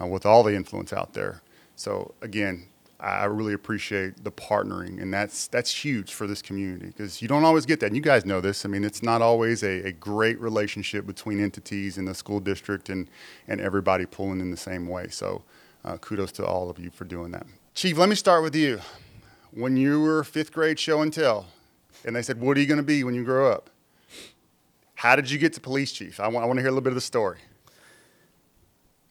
uh, 0.00 0.06
with 0.06 0.26
all 0.26 0.42
the 0.42 0.54
influence 0.54 0.92
out 0.92 1.14
there. 1.14 1.42
So 1.76 2.14
again, 2.20 2.66
I 3.00 3.26
really 3.26 3.52
appreciate 3.52 4.24
the 4.24 4.32
partnering, 4.32 5.00
and 5.00 5.14
that's 5.14 5.46
that's 5.46 5.72
huge 5.72 6.14
for 6.14 6.26
this 6.26 6.42
community 6.42 6.86
because 6.86 7.22
you 7.22 7.28
don't 7.28 7.44
always 7.44 7.64
get 7.64 7.78
that. 7.80 7.86
And 7.86 7.96
you 7.96 8.02
guys 8.02 8.26
know 8.26 8.40
this. 8.40 8.64
I 8.64 8.68
mean, 8.68 8.82
it's 8.82 9.04
not 9.04 9.22
always 9.22 9.62
a, 9.62 9.86
a, 9.86 9.92
great 9.92 10.40
relationship 10.40 11.06
between 11.06 11.40
entities 11.40 11.96
in 11.96 12.06
the 12.06 12.14
school 12.14 12.40
district 12.40 12.88
and 12.88 13.08
and 13.46 13.60
everybody 13.60 14.04
pulling 14.04 14.40
in 14.40 14.50
the 14.50 14.56
same 14.56 14.88
way. 14.88 15.06
So, 15.08 15.44
uh, 15.84 15.96
kudos 15.98 16.32
to 16.32 16.46
all 16.46 16.70
of 16.70 16.80
you 16.80 16.90
for 16.90 17.04
doing 17.04 17.30
that. 17.30 17.46
Chief, 17.72 17.96
let 17.96 18.08
me 18.08 18.16
start 18.16 18.42
with 18.42 18.56
you. 18.56 18.80
When 19.52 19.76
you 19.76 20.00
were 20.00 20.24
fifth 20.24 20.52
grade 20.52 20.80
show 20.80 21.00
and 21.00 21.12
tell, 21.12 21.46
and 22.04 22.16
they 22.16 22.22
said, 22.22 22.40
"What 22.40 22.56
are 22.56 22.60
you 22.60 22.66
going 22.66 22.78
to 22.78 22.82
be 22.82 23.04
when 23.04 23.14
you 23.14 23.22
grow 23.22 23.52
up?" 23.52 23.70
How 24.96 25.14
did 25.14 25.30
you 25.30 25.38
get 25.38 25.52
to 25.52 25.60
police 25.60 25.92
chief? 25.92 26.18
I 26.18 26.26
want, 26.26 26.42
I 26.42 26.46
want 26.48 26.56
to 26.56 26.62
hear 26.62 26.70
a 26.70 26.72
little 26.72 26.82
bit 26.82 26.90
of 26.90 26.96
the 26.96 27.00
story. 27.00 27.38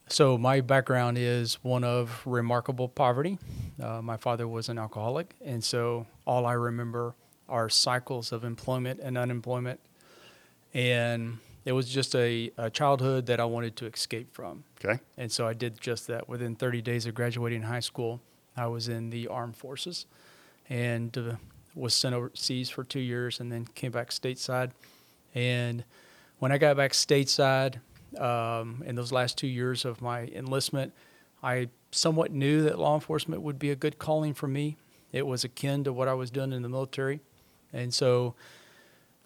So 0.10 0.38
my 0.38 0.62
background 0.62 1.18
is 1.18 1.56
one 1.64 1.84
of 1.84 2.22
remarkable 2.26 2.88
poverty. 2.88 3.38
Uh, 3.82 4.02
my 4.02 4.18
father 4.18 4.48
was 4.48 4.70
an 4.70 4.78
alcoholic, 4.78 5.36
and 5.44 5.64
so 5.64 6.08
all 6.26 6.46
I 6.46 6.54
remember 6.54 7.14
are 7.50 7.70
cycles 7.70 8.32
of 8.32 8.44
employment 8.44 9.00
and 9.02 9.18
unemployment. 9.18 9.80
And 10.74 11.40
it 11.66 11.74
was 11.74 11.90
just 11.90 12.16
a, 12.16 12.52
a 12.58 12.70
childhood 12.70 13.26
that 13.26 13.40
I 13.40 13.46
wanted 13.46 13.76
to 13.78 13.86
escape 13.86 14.34
from. 14.34 14.64
Okay. 14.84 15.00
And 15.18 15.32
so 15.32 15.48
I 15.48 15.54
did 15.54 15.80
just 15.82 16.08
that. 16.08 16.30
Within 16.30 16.56
30 16.56 16.82
days 16.82 17.06
of 17.06 17.14
graduating 17.14 17.64
high 17.64 17.82
school, 17.82 18.22
I 18.56 18.68
was 18.68 18.88
in 18.88 19.10
the 19.10 19.28
armed 19.28 19.56
forces 19.56 20.06
and 20.70 21.18
uh, 21.18 21.36
was 21.76 21.94
sent 21.94 22.16
overseas 22.16 22.70
for 22.70 22.84
two 22.84 23.00
years 23.00 23.40
and 23.40 23.52
then 23.52 23.66
came 23.76 23.92
back 23.92 24.12
stateside. 24.12 24.72
And 25.36 25.84
when 26.40 26.52
I 26.52 26.58
got 26.58 26.78
back 26.78 26.92
stateside, 26.94 27.80
um, 28.20 28.84
in 28.86 28.96
those 28.96 29.12
last 29.12 29.38
two 29.38 29.48
years 29.48 29.86
of 29.86 30.02
my 30.02 30.26
enlistment, 30.28 30.94
I 31.42 31.70
somewhat 31.92 32.32
knew 32.32 32.64
that 32.64 32.80
law 32.80 32.96
enforcement 32.96 33.42
would 33.42 33.60
be 33.60 33.72
a 33.72 33.76
good 33.76 34.00
calling 34.00 34.34
for 34.34 34.48
me. 34.48 34.78
It 35.12 35.26
was 35.26 35.44
akin 35.44 35.84
to 35.86 35.94
what 35.94 36.08
I 36.08 36.14
was 36.14 36.30
doing 36.30 36.52
in 36.52 36.62
the 36.62 36.70
military. 36.70 37.22
And 37.72 37.94
so 37.94 38.36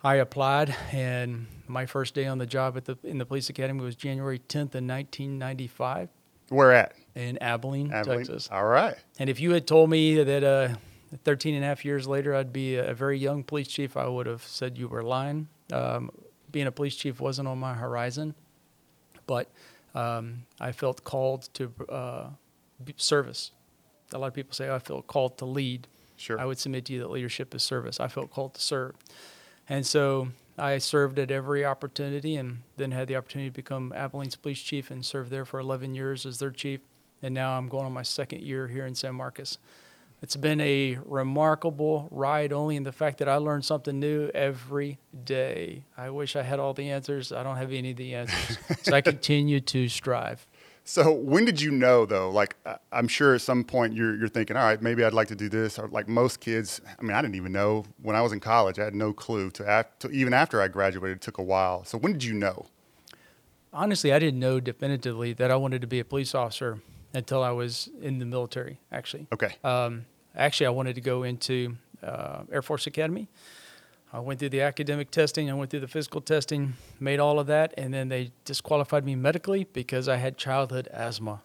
I 0.04 0.16
applied, 0.16 0.76
and 0.92 1.48
my 1.68 1.86
first 1.86 2.14
day 2.14 2.26
on 2.26 2.38
the 2.38 2.46
job 2.46 2.78
at 2.78 2.86
the 2.86 2.98
in 3.04 3.18
the 3.18 3.26
police 3.26 3.50
academy 3.50 3.82
was 3.82 3.96
January 3.96 4.40
10th 4.40 4.76
in 4.76 4.88
1995. 4.88 6.10
Where 6.50 6.74
at? 6.74 6.94
In 7.16 7.42
Abilene, 7.42 7.92
Abilene, 7.92 8.20
Texas. 8.20 8.50
All 8.52 8.66
right. 8.66 8.96
And 9.20 9.30
if 9.30 9.40
you 9.40 9.52
had 9.52 9.68
told 9.68 9.90
me 9.90 10.22
that 10.24 10.44
uh, 10.44 10.76
13 11.24 11.56
and 11.56 11.64
a 11.64 11.68
half 11.68 11.86
years 11.86 12.08
later 12.08 12.36
I'd 12.36 12.52
be 12.52 12.76
a 12.76 12.94
very 12.94 13.18
young 13.18 13.44
police 13.44 13.68
chief, 13.68 13.96
I 13.96 14.08
would 14.08 14.28
have 14.28 14.44
said 14.44 14.78
you 14.78 14.88
were 14.88 15.04
lying. 15.04 15.48
Um, 15.72 16.12
being 16.52 16.68
a 16.68 16.72
police 16.72 16.96
chief 16.96 17.20
wasn't 17.22 17.48
on 17.48 17.58
my 17.60 17.74
horizon 17.74 18.36
but 19.32 19.50
um, 19.96 20.44
I 20.60 20.74
felt 20.74 21.06
called 21.06 21.48
to 21.54 21.72
uh, 21.88 22.26
service. 22.98 23.52
A 24.12 24.18
lot 24.18 24.28
of 24.28 24.34
people 24.34 24.54
say, 24.54 24.68
oh, 24.68 24.76
I 24.76 24.80
feel 24.80 25.02
called 25.02 25.38
to 25.38 25.46
lead. 25.46 25.88
Sure. 26.18 26.38
I 26.38 26.44
would 26.44 26.60
submit 26.60 26.84
to 26.88 26.94
you 26.94 27.00
that 27.00 27.10
leadership 27.10 27.56
is 27.56 27.64
service. 27.64 28.02
I 28.02 28.10
felt 28.10 28.30
called 28.30 28.56
to 28.56 28.62
serve. 28.62 28.96
And 29.70 29.86
so 29.86 30.28
I 30.58 30.80
served 30.80 31.18
at 31.18 31.32
every 31.32 31.64
opportunity 31.64 32.36
and 32.36 32.64
then 32.76 32.92
had 32.92 33.08
the 33.08 33.16
opportunity 33.16 33.50
to 33.50 33.56
become 33.56 33.94
Abilene's 33.96 34.36
police 34.36 34.62
chief 34.62 34.92
and 34.92 35.06
served 35.06 35.32
there 35.32 35.46
for 35.46 35.62
11 35.62 35.96
years 35.96 36.26
as 36.26 36.40
their 36.40 36.52
chief. 36.52 36.82
And 37.24 37.34
now 37.34 37.58
I'm 37.58 37.70
going 37.70 37.86
on 37.86 37.94
my 37.94 38.04
second 38.04 38.42
year 38.42 38.68
here 38.68 38.86
in 38.86 38.96
San 38.96 39.16
Marcos. 39.16 39.60
It's 40.22 40.36
been 40.36 40.62
a 40.62 41.00
remarkable 41.04 42.08
ride, 42.12 42.54
only 42.54 42.76
in 42.76 42.84
the 42.84 42.92
fact 42.92 43.18
that 43.20 43.28
I 43.28 43.38
learn 43.38 43.64
something 43.64 44.00
new 44.00 44.30
every 44.36 45.00
day. 45.24 45.86
I 45.98 46.12
wish 46.12 46.36
I 46.36 46.44
had 46.44 46.60
all 46.60 46.76
the 46.76 46.92
answers. 46.92 47.32
I 47.32 47.42
don't 47.42 47.58
have 47.58 47.72
any 47.72 47.92
of 47.92 47.98
the 47.98 48.14
answers. 48.14 48.58
so 48.84 48.94
I 48.94 49.02
continue 49.02 49.60
to 49.62 49.90
strive. 49.90 50.46
So 50.84 51.12
when 51.12 51.46
did 51.46 51.62
you 51.62 51.72
know 51.72 52.06
though? 52.06 52.30
Like 52.30 52.56
I'm 52.92 53.08
sure 53.08 53.34
at 53.34 53.42
some 53.42 53.64
point 53.64 53.94
you're 53.94 54.16
you're 54.16 54.28
thinking, 54.28 54.58
all 54.58 54.64
right, 54.64 54.82
maybe 54.82 55.04
I'd 55.04 55.14
like 55.14 55.28
to 55.30 55.36
do 55.36 55.50
this. 55.50 55.80
Or 55.80 55.88
like 55.88 56.08
most 56.08 56.40
kids, 56.40 56.82
I 57.00 57.02
mean, 57.02 57.16
I 57.16 57.22
didn't 57.22 57.36
even 57.36 57.52
know 57.52 57.86
when 58.02 58.16
I 58.16 58.22
was 58.22 58.32
in 58.32 58.40
college. 58.40 58.78
I 58.78 58.84
had 58.84 58.96
no 58.96 59.14
clue 59.14 59.50
to, 59.52 59.68
after, 59.68 60.08
to 60.08 60.14
even 60.14 60.34
after 60.34 60.62
I 60.62 60.68
graduated. 60.68 61.18
It 61.18 61.22
took 61.22 61.38
a 61.40 61.44
while. 61.44 61.84
So 61.84 61.98
when 61.98 62.14
did 62.14 62.24
you 62.24 62.34
know? 62.34 62.68
Honestly, 63.74 64.12
I 64.12 64.20
didn't 64.20 64.40
know 64.40 64.60
definitively 64.60 65.34
that 65.34 65.50
I 65.50 65.56
wanted 65.56 65.82
to 65.82 65.88
be 65.88 66.00
a 66.00 66.06
police 66.06 66.36
officer 66.36 66.82
until 67.14 67.42
I 67.42 67.52
was 67.52 67.90
in 68.02 68.20
the 68.20 68.26
military. 68.26 68.80
Actually. 68.92 69.28
Okay. 69.32 69.56
Um, 69.64 70.06
actually, 70.36 70.68
I 70.68 70.72
wanted 70.72 70.96
to 70.96 71.02
go 71.02 71.24
into 71.24 71.78
uh, 72.04 72.44
Air 72.52 72.62
Force 72.62 72.88
Academy. 72.88 73.28
I 74.14 74.20
went 74.20 74.40
through 74.40 74.50
the 74.50 74.62
academic 74.62 75.10
testing, 75.10 75.50
I 75.50 75.54
went 75.54 75.72
through 75.72 75.80
the 75.80 75.88
physical 75.88 76.20
testing, 76.20 76.74
made 77.00 77.20
all 77.20 77.40
of 77.40 77.48
that, 77.48 77.74
and 77.78 77.94
then 77.94 78.10
they 78.10 78.32
disqualified 78.44 79.06
me 79.06 79.16
medically 79.16 79.64
because 79.72 80.10
I 80.10 80.18
had 80.18 80.38
childhood 80.38 80.90
asthma, 80.92 81.42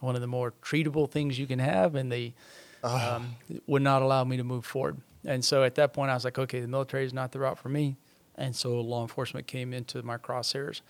one 0.00 0.16
of 0.16 0.20
the 0.20 0.26
more 0.26 0.52
treatable 0.60 1.08
things 1.08 1.38
you 1.38 1.46
can 1.46 1.60
have, 1.60 1.94
and 1.94 2.10
they 2.10 2.34
oh. 2.82 3.16
um, 3.16 3.36
would 3.68 3.82
not 3.82 4.02
allow 4.02 4.24
me 4.24 4.36
to 4.38 4.44
move 4.44 4.64
forward. 4.64 4.96
And 5.24 5.44
so 5.44 5.62
at 5.62 5.76
that 5.76 5.92
point, 5.92 6.10
I 6.10 6.14
was 6.14 6.24
like, 6.24 6.38
okay, 6.38 6.60
the 6.60 6.66
military 6.68 7.04
is 7.04 7.12
not 7.12 7.30
the 7.30 7.38
route 7.38 7.58
for 7.58 7.68
me. 7.68 7.96
And 8.36 8.56
so 8.56 8.80
law 8.80 9.02
enforcement 9.02 9.46
came 9.46 9.72
into 9.72 10.02
my 10.02 10.16
crosshairs. 10.16 10.80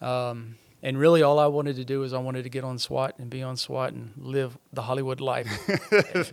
Um, 0.00 0.56
and 0.82 0.98
really, 0.98 1.22
all 1.22 1.38
I 1.38 1.46
wanted 1.46 1.76
to 1.76 1.84
do 1.84 2.00
was 2.00 2.12
I 2.12 2.18
wanted 2.18 2.42
to 2.42 2.48
get 2.48 2.64
on 2.64 2.78
SWAT 2.78 3.14
and 3.18 3.30
be 3.30 3.42
on 3.42 3.56
SWAT 3.56 3.92
and 3.92 4.12
live 4.16 4.58
the 4.72 4.82
Hollywood 4.82 5.20
life. 5.20 5.48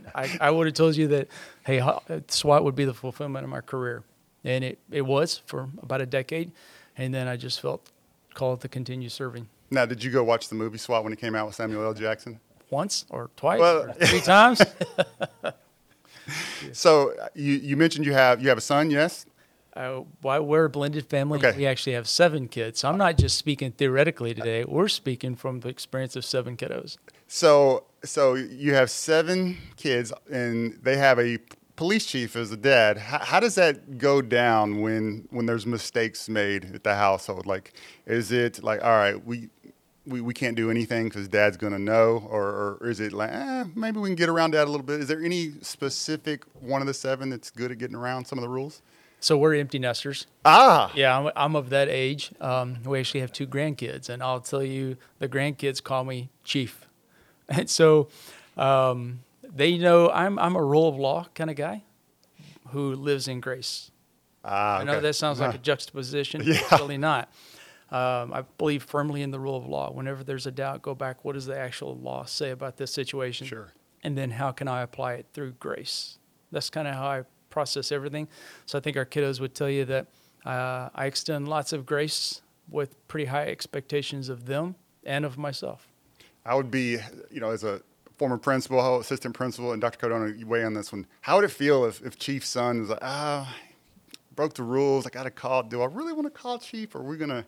I, 0.16 0.38
I 0.42 0.50
would 0.50 0.66
have 0.66 0.74
told 0.74 0.96
you 0.96 1.08
that, 1.10 1.28
hey, 1.66 1.84
SWAT 2.30 2.64
would 2.64 2.76
be 2.76 2.86
the 2.86 2.94
fulfillment 2.94 3.44
of 3.44 3.50
my 3.50 3.62
career. 3.62 4.04
And 4.44 4.64
it, 4.64 4.80
it 4.90 5.02
was 5.02 5.44
for 5.46 5.70
about 5.84 6.02
a 6.02 6.08
decade. 6.08 6.52
And 6.98 7.14
then 7.14 7.28
I 7.28 7.38
just 7.38 7.62
felt 7.62 7.92
called 8.34 8.62
to 8.62 8.68
continue 8.68 9.10
serving. 9.10 9.48
Now, 9.70 9.86
did 9.86 10.04
you 10.04 10.10
go 10.10 10.24
watch 10.24 10.50
the 10.50 10.56
movie 10.56 10.80
SWAT 10.80 11.04
when 11.04 11.14
it 11.14 11.20
came 11.20 11.36
out 11.36 11.46
with 11.46 11.56
Samuel 11.56 11.84
L. 11.84 11.94
Jackson? 11.94 12.40
Once 12.72 13.06
or 13.10 13.30
twice 13.36 13.60
well, 13.60 13.84
or 13.84 13.94
three 13.94 14.22
times. 14.22 14.62
so 16.74 17.14
uh, 17.22 17.28
you, 17.36 17.54
you 17.54 17.78
mentioned 17.78 18.06
you 18.06 18.14
have 18.14 18.42
you 18.42 18.50
have 18.50 18.58
a 18.58 18.62
son, 18.62 18.90
yes? 18.90 19.26
Uh, 19.76 20.02
we're 20.24 20.66
a 20.66 20.70
blended 20.70 21.06
family. 21.08 21.40
Okay. 21.40 21.56
We 21.56 21.66
actually 21.66 21.94
have 21.94 22.08
seven 22.08 22.48
kids. 22.48 22.80
So 22.80 22.90
I'm 22.90 22.98
not 22.98 23.18
just 23.18 23.38
speaking 23.38 23.72
theoretically 23.72 24.34
today. 24.34 24.66
We're 24.66 24.88
speaking 24.88 25.36
from 25.36 25.60
the 25.60 25.70
experience 25.70 26.16
of 26.16 26.26
seven 26.26 26.58
kiddos. 26.58 26.98
So, 27.28 27.84
so 28.04 28.34
you 28.34 28.74
have 28.74 28.90
seven 28.90 29.58
kids, 29.78 30.12
and 30.32 30.80
they 30.82 30.98
have 30.98 31.20
a 31.20 31.38
police 31.76 32.06
chief 32.06 32.36
as 32.36 32.52
a 32.52 32.58
dad. 32.58 32.98
How, 32.98 33.20
how 33.20 33.40
does 33.40 33.56
that 33.56 33.98
go 33.98 34.22
down 34.22 34.82
when 34.82 35.28
when 35.30 35.46
there's 35.46 35.66
mistakes 35.66 36.28
made 36.28 36.76
at 36.76 36.84
the 36.84 36.96
household? 36.96 37.46
Like, 37.46 37.74
is 38.06 38.32
it 38.32 38.64
like, 38.64 38.84
all 38.84 38.98
right, 38.98 39.24
we 39.24 39.50
we, 40.10 40.22
we 40.22 40.34
can't 40.34 40.56
do 40.56 40.72
anything 40.72 41.06
because 41.08 41.28
dad's 41.28 41.56
going 41.56 41.74
to 41.74 41.80
know? 41.80 42.28
Or, 42.30 42.78
or, 42.82 42.90
is 42.90 43.00
it 43.00 43.14
like, 43.14 43.32
eh, 43.32 43.66
maybe 43.76 44.00
we 44.00 44.10
can 44.10 44.16
get 44.16 44.28
around 44.28 44.52
dad 44.52 44.64
a 44.64 44.72
little 44.72 44.86
bit? 44.86 45.00
Is 45.00 45.08
there 45.08 45.24
any 45.24 45.52
specific 45.62 46.44
one 46.60 46.82
of 46.82 46.88
the 46.88 46.94
seven 46.94 47.30
that's 47.30 47.52
good 47.52 47.72
at 47.72 47.78
getting 47.78 47.96
around 47.96 48.26
some 48.26 48.40
of 48.40 48.42
the 48.42 48.50
rules? 48.50 48.82
So 49.20 49.38
we're 49.38 49.56
empty 49.56 49.80
nesters. 49.80 50.28
Ah. 50.46 50.92
Yeah, 50.96 51.18
I'm, 51.18 51.32
I'm 51.36 51.56
of 51.56 51.70
that 51.70 51.90
age. 51.90 52.32
Um, 52.40 52.78
we 52.86 53.00
actually 53.00 53.20
have 53.20 53.34
two 53.34 53.48
grandkids, 53.48 54.10
and 54.10 54.24
I'll 54.24 54.40
tell 54.40 54.64
you, 54.64 54.98
the 55.20 55.28
grandkids 55.28 55.84
call 55.84 56.04
me 56.04 56.30
Chief. 56.44 56.86
And 57.52 57.68
so 57.68 58.10
um, 58.58 59.22
they 59.44 59.80
know 59.80 60.12
I'm, 60.12 60.38
I'm 60.38 60.56
a 60.56 60.64
rule 60.64 60.88
of 60.88 60.98
law 60.98 61.26
kind 61.34 61.50
of 61.50 61.56
guy 61.56 61.84
who 62.68 62.94
lives 62.94 63.28
in 63.28 63.40
grace. 63.40 63.90
Ah, 64.46 64.76
okay. 64.76 64.82
I 64.82 64.94
know 64.94 65.02
that 65.02 65.14
sounds 65.16 65.40
like 65.40 65.56
a 65.56 65.58
juxtaposition. 65.58 66.42
yeah. 66.46 66.60
It's 66.60 66.72
really 66.74 67.00
not. 67.00 67.34
Um, 67.92 68.34
I 68.34 68.44
believe 68.60 68.84
firmly 68.84 69.24
in 69.24 69.32
the 69.32 69.40
rule 69.40 69.58
of 69.58 69.66
law. 69.66 69.92
Whenever 69.92 70.24
there's 70.24 70.46
a 70.46 70.52
doubt, 70.52 70.84
go 70.84 70.94
back. 70.94 71.26
What 71.26 71.34
does 71.34 71.48
the 71.48 71.58
actual 71.58 71.98
law 71.98 72.26
say 72.26 72.52
about 72.52 72.78
this 72.78 72.94
situation? 72.94 73.48
Sure. 73.48 73.74
And 74.04 74.16
then 74.16 74.30
how 74.30 74.52
can 74.52 74.68
I 74.68 74.82
apply 74.84 75.14
it 75.14 75.28
through 75.34 75.54
grace? 75.54 76.20
That's 76.52 76.70
kind 76.70 76.88
of 76.88 76.94
how 76.94 77.08
I 77.08 77.24
process 77.50 77.92
everything. 77.92 78.28
So 78.66 78.78
I 78.78 78.82
think 78.82 78.98
our 78.98 79.06
kiddos 79.06 79.40
would 79.40 79.56
tell 79.56 79.70
you 79.70 79.86
that 79.86 80.08
uh, 80.46 80.90
I 80.96 81.06
extend 81.06 81.48
lots 81.48 81.74
of 81.74 81.86
grace 81.86 82.42
with 82.70 83.08
pretty 83.08 83.26
high 83.26 83.48
expectations 83.48 84.30
of 84.30 84.46
them 84.46 84.76
and 85.06 85.26
of 85.26 85.38
myself. 85.38 85.88
I 86.46 86.56
would 86.56 86.72
be, 86.72 86.98
you 87.32 87.40
know, 87.40 87.52
as 87.52 87.64
a 87.64 87.82
former 88.18 88.38
principal, 88.38 89.00
assistant 89.00 89.34
principal, 89.34 89.72
and 89.72 89.82
Dr. 89.82 89.98
Cardona, 89.98 90.34
you 90.34 90.46
weigh 90.46 90.64
on 90.64 90.74
this 90.74 90.92
one. 90.92 91.08
How 91.22 91.38
would 91.38 91.46
it 91.46 91.52
feel 91.52 91.86
if, 91.86 92.02
if 92.06 92.18
Chief's 92.18 92.50
son 92.50 92.82
was 92.82 92.90
like, 92.90 93.00
ah, 93.02 93.56
broke 94.36 94.54
the 94.54 94.64
rules, 94.64 95.06
I 95.06 95.10
got 95.10 95.24
to 95.24 95.32
call, 95.32 95.64
do 95.64 95.82
I 95.82 95.86
really 95.86 96.14
want 96.14 96.26
to 96.26 96.32
call 96.32 96.60
Chief, 96.60 96.96
or 96.96 97.00
are 97.00 97.04
we 97.04 97.18
going 97.18 97.30
to? 97.30 97.46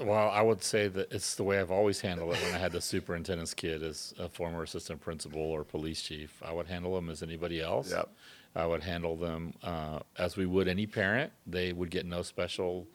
Well, 0.00 0.28
I 0.30 0.42
would 0.42 0.62
say 0.62 0.88
that 0.88 1.12
it's 1.12 1.36
the 1.36 1.44
way 1.44 1.60
I've 1.60 1.70
always 1.70 2.00
handled 2.00 2.34
it 2.34 2.42
when 2.42 2.54
I 2.54 2.58
had 2.58 2.72
the 2.72 2.80
superintendent's 2.80 3.54
kid 3.54 3.82
as 3.82 4.12
a 4.18 4.28
former 4.28 4.62
assistant 4.64 5.00
principal 5.00 5.40
or 5.40 5.62
police 5.62 6.02
chief. 6.02 6.42
I 6.44 6.52
would 6.52 6.66
handle 6.66 6.94
them 6.94 7.08
as 7.08 7.22
anybody 7.22 7.60
else. 7.60 7.90
Yep. 7.92 8.08
I 8.56 8.66
would 8.66 8.82
handle 8.82 9.16
them 9.16 9.54
uh, 9.62 10.00
as 10.18 10.36
we 10.36 10.46
would 10.46 10.68
any 10.68 10.86
parent. 10.86 11.32
They 11.46 11.72
would 11.72 11.90
get 11.90 12.06
no 12.06 12.22
special 12.22 12.88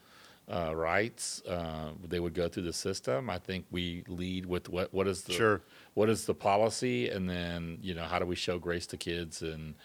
uh, 0.52 0.76
rights. 0.76 1.42
Uh, 1.44 1.92
they 2.08 2.20
would 2.20 2.34
go 2.34 2.50
through 2.50 2.64
the 2.64 2.74
system. 2.74 3.30
I 3.30 3.38
think 3.40 3.66
we 3.72 4.04
lead 4.08 4.46
with 4.46 4.68
what 4.70 4.94
what 4.94 5.08
is 5.08 5.24
the 5.24 5.34
Sure. 5.34 5.62
what 5.94 6.10
is 6.10 6.26
the 6.26 6.34
policy, 6.34 7.10
and 7.10 7.30
then 7.30 7.78
you 7.82 7.94
know 7.94 8.04
how 8.04 8.20
do 8.20 8.26
we 8.26 8.36
show 8.36 8.58
grace 8.58 8.88
to 8.88 8.98
kids 8.98 9.42
and 9.42 9.76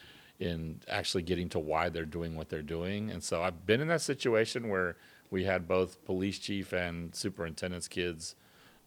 in 0.40 0.80
actually 0.88 1.22
getting 1.22 1.48
to 1.48 1.58
why 1.60 1.88
they're 1.88 2.04
doing 2.04 2.34
what 2.34 2.48
they're 2.48 2.62
doing. 2.62 3.10
And 3.10 3.22
so 3.22 3.42
I've 3.42 3.66
been 3.66 3.80
in 3.80 3.88
that 3.88 4.00
situation 4.00 4.68
where 4.68 4.96
we 5.34 5.42
had 5.42 5.66
both 5.66 6.04
police 6.04 6.38
chief 6.38 6.72
and 6.72 7.12
superintendent's 7.12 7.88
kids 7.88 8.36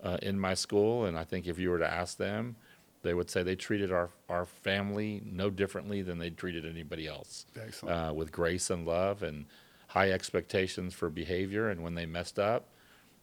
uh, 0.02 0.18
in 0.22 0.40
my 0.40 0.54
school, 0.54 1.04
and 1.04 1.20
I 1.20 1.26
think 1.26 1.46
if 1.46 1.60
you 1.60 1.70
were 1.70 1.80
to 1.80 1.94
ask 2.02 2.18
them, 2.18 2.56
they 3.02 3.14
would 3.14 3.30
say 3.30 3.44
they 3.44 3.58
treated 3.58 3.92
our 3.92 4.10
our 4.30 4.46
family 4.46 5.22
no 5.26 5.50
differently 5.50 6.02
than 6.02 6.20
they 6.20 6.30
treated 6.30 6.66
anybody 6.66 7.06
else, 7.06 7.46
Excellent. 7.62 7.94
uh, 7.94 8.14
with 8.14 8.32
grace 8.32 8.70
and 8.70 8.86
love 8.86 9.24
and 9.24 9.46
high 9.88 10.12
expectations 10.12 10.94
for 10.94 11.10
behavior. 11.10 11.70
And 11.70 11.84
when 11.84 11.96
they 11.96 12.06
messed 12.06 12.40
up, 12.40 12.70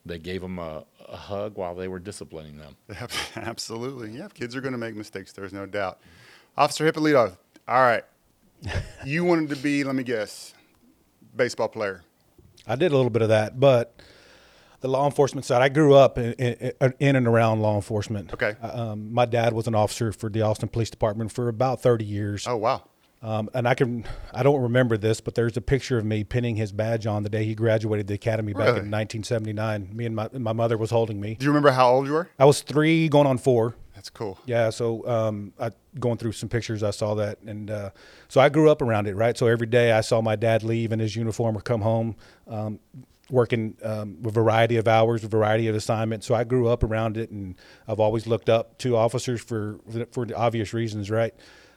they 0.04 0.18
gave 0.18 0.42
them 0.42 0.58
a, 0.58 0.84
a 1.08 1.16
hug 1.16 1.56
while 1.56 1.74
they 1.74 1.88
were 1.88 1.98
disciplining 1.98 2.58
them. 2.58 2.76
Absolutely. 3.36 4.10
Yeah, 4.18 4.28
kids 4.28 4.54
are 4.54 4.60
going 4.60 4.72
to 4.72 4.78
make 4.78 4.96
mistakes. 4.96 5.32
There's 5.32 5.52
no 5.54 5.64
doubt. 5.64 5.98
Officer 6.58 6.90
Hipolito, 6.90 7.38
all 7.66 7.80
right. 7.80 8.04
you 9.04 9.24
wanted 9.24 9.48
to 9.48 9.56
be, 9.56 9.82
let 9.82 9.94
me 9.94 10.02
guess, 10.02 10.52
baseball 11.34 11.68
player. 11.68 12.02
I 12.66 12.76
did 12.76 12.92
a 12.92 12.96
little 12.96 13.10
bit 13.10 13.22
of 13.22 13.28
that, 13.28 13.58
but 13.60 14.00
the 14.80 14.88
law 14.88 15.06
enforcement 15.06 15.44
side, 15.44 15.62
I 15.62 15.68
grew 15.68 15.94
up 15.94 16.18
in, 16.18 16.32
in, 16.34 16.94
in 16.98 17.16
and 17.16 17.26
around 17.26 17.60
law 17.62 17.74
enforcement. 17.76 18.32
Okay. 18.34 18.54
Um, 18.62 19.12
my 19.12 19.24
dad 19.24 19.52
was 19.52 19.66
an 19.66 19.74
officer 19.74 20.12
for 20.12 20.28
the 20.30 20.42
Austin 20.42 20.68
Police 20.68 20.90
Department 20.90 21.32
for 21.32 21.48
about 21.48 21.80
30 21.80 22.04
years. 22.04 22.46
Oh, 22.46 22.56
wow. 22.56 22.82
Um, 23.22 23.48
and 23.54 23.66
I 23.66 23.72
can, 23.72 24.04
I 24.34 24.42
don't 24.42 24.60
remember 24.60 24.98
this, 24.98 25.22
but 25.22 25.34
there's 25.34 25.56
a 25.56 25.62
picture 25.62 25.96
of 25.96 26.04
me 26.04 26.24
pinning 26.24 26.56
his 26.56 26.72
badge 26.72 27.06
on 27.06 27.22
the 27.22 27.30
day 27.30 27.44
he 27.46 27.54
graduated 27.54 28.06
the 28.06 28.12
academy 28.14 28.52
back 28.52 28.66
Really? 28.66 28.80
in 28.80 28.90
1979. 28.90 29.90
Me 29.94 30.04
and 30.04 30.14
my, 30.14 30.28
my 30.34 30.52
mother 30.52 30.76
was 30.76 30.90
holding 30.90 31.18
me. 31.20 31.36
Do 31.38 31.44
you 31.44 31.50
remember 31.50 31.70
how 31.70 31.90
old 31.90 32.06
you 32.06 32.12
were? 32.12 32.28
I 32.38 32.44
was 32.44 32.60
three 32.60 33.08
going 33.08 33.26
on 33.26 33.38
four. 33.38 33.76
That's 34.04 34.10
cool. 34.10 34.38
Yeah, 34.44 34.68
so 34.68 35.08
um, 35.08 35.54
I 35.58 35.70
going 35.98 36.18
through 36.18 36.32
some 36.32 36.50
pictures, 36.50 36.82
I 36.82 36.90
saw 36.90 37.14
that, 37.14 37.38
and 37.40 37.70
uh, 37.70 37.88
so 38.28 38.38
I 38.38 38.50
grew 38.50 38.68
up 38.68 38.82
around 38.82 39.08
it, 39.08 39.16
right? 39.16 39.34
So 39.34 39.46
every 39.46 39.66
day 39.66 39.92
I 39.92 40.02
saw 40.02 40.20
my 40.20 40.36
dad 40.36 40.62
leave 40.62 40.92
in 40.92 40.98
his 40.98 41.16
uniform 41.16 41.56
or 41.56 41.62
come 41.62 41.80
home, 41.80 42.14
um, 42.46 42.80
working 43.30 43.78
um, 43.82 44.18
a 44.22 44.28
variety 44.28 44.76
of 44.76 44.88
hours, 44.88 45.24
a 45.24 45.28
variety 45.28 45.68
of 45.68 45.74
assignments. 45.74 46.26
So 46.26 46.34
I 46.34 46.44
grew 46.44 46.68
up 46.68 46.82
around 46.82 47.16
it, 47.16 47.30
and 47.30 47.54
I've 47.88 47.98
always 47.98 48.26
looked 48.26 48.50
up 48.50 48.76
to 48.80 48.94
officers 48.94 49.40
for 49.40 49.80
for 50.12 50.26
the 50.26 50.36
obvious 50.36 50.74
reasons, 50.74 51.10
right? 51.10 51.32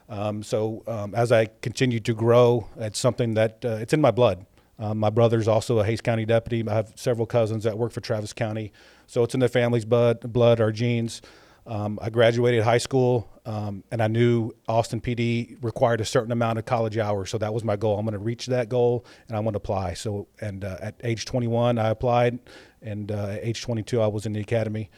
Um, 0.09 0.43
so 0.43 0.83
um, 0.85 1.15
as 1.15 1.31
I 1.31 1.45
continue 1.61 2.01
to 2.01 2.13
grow, 2.13 2.67
it's 2.75 2.99
something 2.99 3.35
that 3.35 3.63
uh, 3.63 3.77
it's 3.79 3.93
in 3.93 4.01
my 4.01 4.11
blood. 4.11 4.45
Um, 4.79 4.97
my 4.97 5.09
brother's 5.09 5.47
also 5.47 5.79
a 5.79 5.85
Hays 5.85 6.01
County 6.01 6.25
deputy. 6.25 6.69
I 6.69 6.73
have 6.73 6.91
several 6.95 7.25
cousins 7.25 7.63
that 7.63 7.77
work 7.77 7.93
for 7.93 8.01
Travis 8.01 8.33
County, 8.33 8.73
so 9.05 9.23
it's 9.23 9.33
in 9.33 9.39
the 9.39 9.47
family's 9.47 9.85
blood, 9.85 10.19
blood, 10.33 10.59
our 10.59 10.73
genes. 10.73 11.21
Um, 11.67 11.99
I 12.01 12.09
graduated 12.09 12.63
high 12.63 12.77
school, 12.77 13.29
um, 13.45 13.83
and 13.91 14.01
I 14.01 14.07
knew 14.07 14.51
Austin 14.69 15.01
PD 15.01 15.57
required 15.61 15.99
a 15.99 16.05
certain 16.05 16.31
amount 16.31 16.59
of 16.59 16.65
college 16.65 16.97
hours, 16.97 17.29
so 17.29 17.37
that 17.39 17.53
was 17.53 17.63
my 17.63 17.75
goal. 17.75 17.99
I'm 17.99 18.05
going 18.05 18.13
to 18.13 18.19
reach 18.19 18.45
that 18.47 18.69
goal, 18.69 19.05
and 19.27 19.35
I'm 19.35 19.43
going 19.43 19.53
to 19.53 19.57
apply. 19.57 19.93
So, 19.95 20.27
and 20.39 20.63
uh, 20.63 20.77
at 20.81 20.95
age 21.03 21.25
21, 21.25 21.77
I 21.77 21.89
applied, 21.89 22.39
and 22.81 23.11
uh, 23.11 23.27
at 23.31 23.39
age 23.45 23.61
22, 23.61 24.01
I 24.01 24.07
was 24.07 24.25
in 24.25 24.31
the 24.31 24.39
academy, 24.39 24.89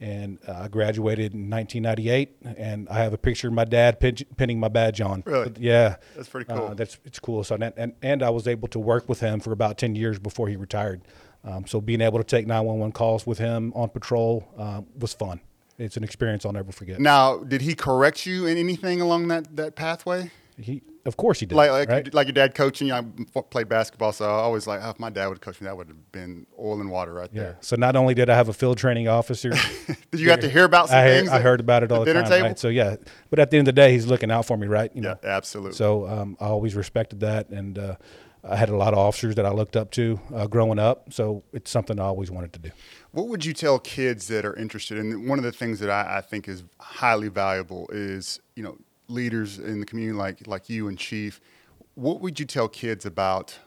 and 0.00 0.38
uh, 0.46 0.60
I 0.62 0.68
graduated 0.68 1.34
in 1.34 1.50
1998. 1.50 2.36
And 2.56 2.88
I 2.88 2.94
have 2.98 3.12
a 3.12 3.18
picture 3.18 3.48
of 3.48 3.54
my 3.54 3.64
dad 3.64 3.98
pin- 3.98 4.16
pinning 4.36 4.60
my 4.60 4.68
badge 4.68 5.00
on. 5.00 5.24
Really? 5.26 5.52
Yeah, 5.58 5.96
That's 6.14 6.28
pretty 6.28 6.48
Uh, 6.52 6.56
cool. 6.56 6.74
that's 6.76 6.98
it's 7.04 7.18
cool. 7.18 7.42
So 7.44 7.54
and, 7.56 7.72
and 7.76 7.92
and 8.02 8.22
I 8.22 8.30
was 8.30 8.46
able 8.46 8.68
to 8.68 8.78
work 8.78 9.08
with 9.08 9.20
him 9.20 9.38
for 9.40 9.52
about 9.52 9.76
10 9.78 9.94
years 9.96 10.18
before 10.20 10.48
he 10.48 10.54
retired. 10.56 11.02
Um, 11.44 11.66
so 11.66 11.80
being 11.80 12.00
able 12.00 12.18
to 12.18 12.24
take 12.24 12.46
911 12.46 12.92
calls 12.92 13.26
with 13.26 13.38
him 13.38 13.72
on 13.74 13.88
patrol 13.90 14.48
uh, 14.56 14.82
was 14.98 15.12
fun. 15.14 15.40
It's 15.82 15.96
an 15.96 16.04
experience 16.04 16.46
I'll 16.46 16.52
never 16.52 16.72
forget. 16.72 17.00
Now, 17.00 17.38
did 17.38 17.60
he 17.60 17.74
correct 17.74 18.24
you 18.24 18.46
in 18.46 18.56
anything 18.56 19.00
along 19.00 19.28
that, 19.28 19.56
that 19.56 19.74
pathway? 19.74 20.30
He, 20.56 20.82
of 21.04 21.16
course, 21.16 21.40
he 21.40 21.46
did. 21.46 21.56
Like, 21.56 21.70
like, 21.70 21.88
right? 21.88 22.06
your, 22.06 22.12
like 22.12 22.26
your 22.28 22.34
dad 22.34 22.54
coaching 22.54 22.86
you? 22.86 22.94
I 22.94 23.02
f- 23.34 23.50
played 23.50 23.68
basketball, 23.68 24.12
so 24.12 24.24
I 24.24 24.28
always 24.28 24.66
like, 24.66 24.80
oh, 24.82 24.90
if 24.90 25.00
my 25.00 25.10
dad 25.10 25.26
would 25.26 25.40
coach 25.40 25.60
me, 25.60 25.64
that 25.64 25.76
would 25.76 25.88
have 25.88 26.12
been 26.12 26.46
oil 26.58 26.80
and 26.80 26.90
water 26.90 27.12
right 27.12 27.28
yeah. 27.32 27.42
there. 27.42 27.58
So 27.60 27.74
not 27.76 27.96
only 27.96 28.14
did 28.14 28.30
I 28.30 28.36
have 28.36 28.48
a 28.48 28.52
field 28.52 28.78
training 28.78 29.08
officer, 29.08 29.50
Did 30.12 30.20
you 30.20 30.30
have 30.30 30.40
to 30.40 30.48
hear 30.48 30.64
about 30.64 30.88
some 30.88 30.98
I, 30.98 31.08
things? 31.08 31.28
I 31.30 31.40
heard 31.40 31.58
about 31.58 31.82
it 31.82 31.90
all 31.90 32.04
the 32.04 32.12
the 32.12 32.20
time. 32.20 32.30
table? 32.30 32.48
Right? 32.48 32.58
So 32.58 32.68
yeah, 32.68 32.96
but 33.30 33.38
at 33.40 33.50
the 33.50 33.58
end 33.58 33.66
of 33.66 33.74
the 33.74 33.80
day, 33.80 33.92
he's 33.92 34.06
looking 34.06 34.30
out 34.30 34.46
for 34.46 34.56
me, 34.56 34.68
right? 34.68 34.94
You 34.94 35.02
yeah, 35.02 35.08
know? 35.08 35.18
absolutely. 35.24 35.72
So 35.72 36.06
um, 36.06 36.36
I 36.40 36.46
always 36.46 36.76
respected 36.76 37.20
that, 37.20 37.48
and 37.48 37.78
uh, 37.78 37.96
I 38.44 38.56
had 38.56 38.68
a 38.68 38.76
lot 38.76 38.92
of 38.92 38.98
officers 38.98 39.36
that 39.36 39.46
I 39.46 39.50
looked 39.50 39.76
up 39.76 39.90
to 39.92 40.18
uh, 40.34 40.46
growing 40.48 40.78
up. 40.78 41.12
So 41.12 41.44
it's 41.52 41.70
something 41.70 42.00
I 42.00 42.04
always 42.04 42.30
wanted 42.30 42.52
to 42.54 42.58
do. 42.58 42.70
What 43.12 43.28
would 43.28 43.44
you 43.44 43.52
tell 43.52 43.78
kids 43.78 44.26
that 44.28 44.44
are 44.44 44.54
interested? 44.56 44.98
And 44.98 45.28
one 45.28 45.38
of 45.38 45.44
the 45.44 45.52
things 45.52 45.78
that 45.80 45.90
I, 45.90 46.18
I 46.18 46.20
think 46.22 46.48
is 46.48 46.64
highly 46.80 47.28
valuable 47.28 47.88
is, 47.92 48.40
you 48.56 48.62
know, 48.64 48.76
leaders 49.08 49.58
in 49.58 49.78
the 49.80 49.86
community 49.86 50.16
like 50.18 50.46
like 50.46 50.68
you 50.68 50.88
and 50.88 50.98
Chief. 50.98 51.40
What 51.94 52.20
would 52.20 52.40
you 52.40 52.46
tell 52.46 52.68
kids 52.68 53.04
about 53.06 53.58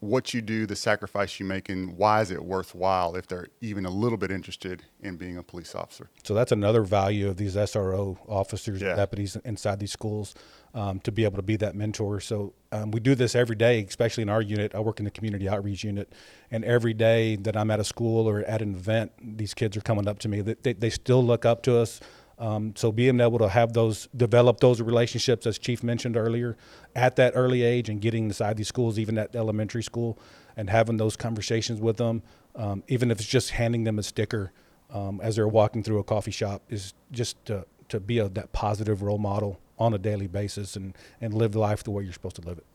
what 0.00 0.32
you 0.32 0.40
do, 0.40 0.64
the 0.66 0.74
sacrifice 0.74 1.38
you 1.38 1.44
make, 1.44 1.68
and 1.68 1.96
why 1.96 2.22
is 2.22 2.30
it 2.30 2.42
worthwhile 2.42 3.14
if 3.16 3.26
they're 3.28 3.48
even 3.60 3.84
a 3.84 3.90
little 3.90 4.16
bit 4.16 4.30
interested 4.30 4.82
in 5.02 5.16
being 5.16 5.36
a 5.36 5.42
police 5.42 5.74
officer? 5.74 6.08
So 6.24 6.32
that's 6.34 6.52
another 6.52 6.82
value 6.82 7.28
of 7.28 7.36
these 7.36 7.54
SRO 7.54 8.16
officers 8.26 8.80
Yeah. 8.80 8.88
and 8.88 8.96
deputies 8.96 9.36
inside 9.44 9.78
these 9.78 9.92
schools 9.92 10.34
um, 10.74 11.00
to 11.00 11.12
be 11.12 11.24
able 11.24 11.36
to 11.36 11.42
be 11.42 11.56
that 11.56 11.74
mentor. 11.74 12.20
So 12.20 12.52
um, 12.72 12.90
we 12.90 13.00
do 13.00 13.14
this 13.14 13.34
every 13.34 13.56
day, 13.56 13.84
especially 13.84 14.22
in 14.22 14.28
our 14.28 14.42
unit. 14.42 14.74
I 14.74 14.80
work 14.80 15.00
in 15.00 15.04
the 15.04 15.10
community 15.10 15.48
outreach 15.48 15.84
unit, 15.84 16.12
and 16.50 16.64
every 16.64 16.94
day 16.94 17.36
that 17.36 17.56
I'm 17.56 17.70
at 17.70 17.80
a 17.80 17.84
school 17.84 18.28
or 18.28 18.40
at 18.40 18.62
an 18.62 18.74
event, 18.74 19.12
these 19.20 19.54
kids 19.54 19.76
are 19.76 19.80
coming 19.80 20.06
up 20.06 20.18
to 20.20 20.28
me. 20.28 20.40
They, 20.40 20.54
they, 20.62 20.72
they 20.74 20.90
still 20.90 21.24
look 21.24 21.44
up 21.44 21.62
to 21.64 21.78
us. 21.78 22.00
Um, 22.38 22.74
so 22.74 22.90
being 22.90 23.20
able 23.20 23.38
to 23.38 23.48
have 23.48 23.74
those, 23.74 24.08
develop 24.16 24.60
those 24.60 24.80
relationships, 24.80 25.46
as 25.46 25.58
Chief 25.58 25.82
mentioned 25.82 26.16
earlier, 26.16 26.56
at 26.96 27.16
that 27.16 27.34
early 27.36 27.62
age, 27.62 27.90
and 27.90 28.00
getting 28.00 28.24
inside 28.24 28.56
these 28.56 28.68
schools, 28.68 28.98
even 28.98 29.18
at 29.18 29.36
elementary 29.36 29.82
school, 29.82 30.18
and 30.56 30.70
having 30.70 30.96
those 30.96 31.16
conversations 31.16 31.80
with 31.80 31.98
them, 31.98 32.22
um, 32.56 32.82
even 32.88 33.10
if 33.10 33.20
it's 33.20 33.28
just 33.28 33.50
handing 33.50 33.84
them 33.84 33.98
a 33.98 34.02
sticker 34.02 34.52
um, 34.90 35.20
as 35.22 35.36
they're 35.36 35.48
walking 35.48 35.82
through 35.82 35.98
a 35.98 36.04
coffee 36.04 36.30
shop, 36.30 36.62
is 36.70 36.94
just 37.12 37.44
to, 37.44 37.66
to 37.88 38.00
be 38.00 38.18
a, 38.18 38.28
that 38.30 38.52
positive 38.52 39.02
role 39.02 39.18
model 39.18 39.60
on 39.80 39.94
a 39.94 39.98
daily 39.98 40.26
basis 40.26 40.76
and, 40.76 40.96
and 41.20 41.34
live 41.34 41.56
life 41.56 41.82
the 41.82 41.90
way 41.90 42.04
you're 42.04 42.12
supposed 42.12 42.36
to 42.36 42.42
live 42.42 42.58
it. 42.58 42.66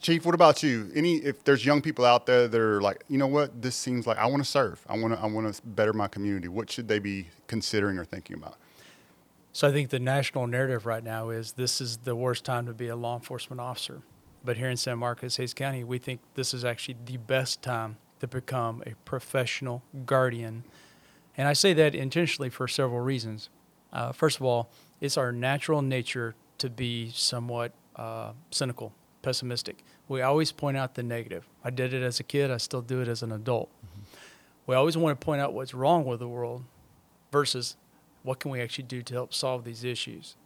Chief, 0.00 0.24
what 0.24 0.34
about 0.34 0.62
you? 0.62 0.90
Any 0.94 1.16
if 1.16 1.42
there's 1.42 1.66
young 1.66 1.82
people 1.82 2.04
out 2.04 2.24
there 2.24 2.46
that 2.46 2.60
are 2.60 2.80
like, 2.80 3.02
you 3.08 3.18
know 3.18 3.26
what, 3.26 3.60
this 3.60 3.74
seems 3.74 4.06
like 4.06 4.16
I 4.16 4.26
want 4.26 4.44
to 4.44 4.48
serve. 4.48 4.80
I 4.88 4.96
want 4.96 5.12
to 5.12 5.20
I 5.20 5.26
want 5.26 5.52
to 5.52 5.60
better 5.62 5.92
my 5.92 6.06
community. 6.06 6.46
What 6.46 6.70
should 6.70 6.86
they 6.86 7.00
be 7.00 7.26
considering 7.48 7.98
or 7.98 8.04
thinking 8.04 8.36
about? 8.36 8.56
So 9.52 9.66
I 9.66 9.72
think 9.72 9.90
the 9.90 9.98
national 9.98 10.46
narrative 10.46 10.86
right 10.86 11.02
now 11.02 11.30
is 11.30 11.52
this 11.52 11.80
is 11.80 11.96
the 11.98 12.14
worst 12.14 12.44
time 12.44 12.66
to 12.66 12.72
be 12.72 12.86
a 12.86 12.94
law 12.94 13.16
enforcement 13.16 13.60
officer. 13.60 14.02
But 14.44 14.56
here 14.56 14.70
in 14.70 14.76
San 14.76 14.98
Marcos, 14.98 15.36
Hays 15.36 15.52
County, 15.52 15.82
we 15.82 15.98
think 15.98 16.20
this 16.34 16.54
is 16.54 16.64
actually 16.64 16.96
the 17.04 17.16
best 17.16 17.60
time 17.60 17.96
to 18.20 18.28
become 18.28 18.84
a 18.86 18.94
professional 19.04 19.82
guardian. 20.06 20.62
And 21.36 21.48
I 21.48 21.54
say 21.54 21.72
that 21.74 21.96
intentionally 21.96 22.50
for 22.50 22.68
several 22.68 23.00
reasons. 23.00 23.48
Uh, 23.92 24.12
first 24.12 24.38
of 24.38 24.44
all, 24.44 24.70
it's 25.00 25.16
our 25.16 25.32
natural 25.32 25.82
nature 25.82 26.34
to 26.58 26.68
be 26.68 27.10
somewhat 27.14 27.72
uh, 27.96 28.32
cynical, 28.50 28.92
pessimistic. 29.22 29.84
We 30.08 30.22
always 30.22 30.52
point 30.52 30.76
out 30.76 30.94
the 30.94 31.02
negative. 31.02 31.46
I 31.64 31.70
did 31.70 31.92
it 31.94 32.02
as 32.02 32.20
a 32.20 32.24
kid, 32.24 32.50
I 32.50 32.56
still 32.56 32.82
do 32.82 33.00
it 33.00 33.08
as 33.08 33.22
an 33.22 33.32
adult. 33.32 33.70
We 34.66 34.74
always 34.74 34.96
want 34.96 35.18
to 35.18 35.24
point 35.24 35.40
out 35.40 35.54
what's 35.54 35.72
wrong 35.72 36.04
with 36.04 36.20
the 36.20 36.28
world 36.28 36.64
versus 37.32 37.76
what 38.22 38.38
can 38.40 38.50
we 38.50 38.60
actually 38.60 38.84
do 38.84 39.02
to 39.02 39.14
help 39.14 39.32
solve 39.32 39.64
these 39.64 39.84
issues. 39.84 40.36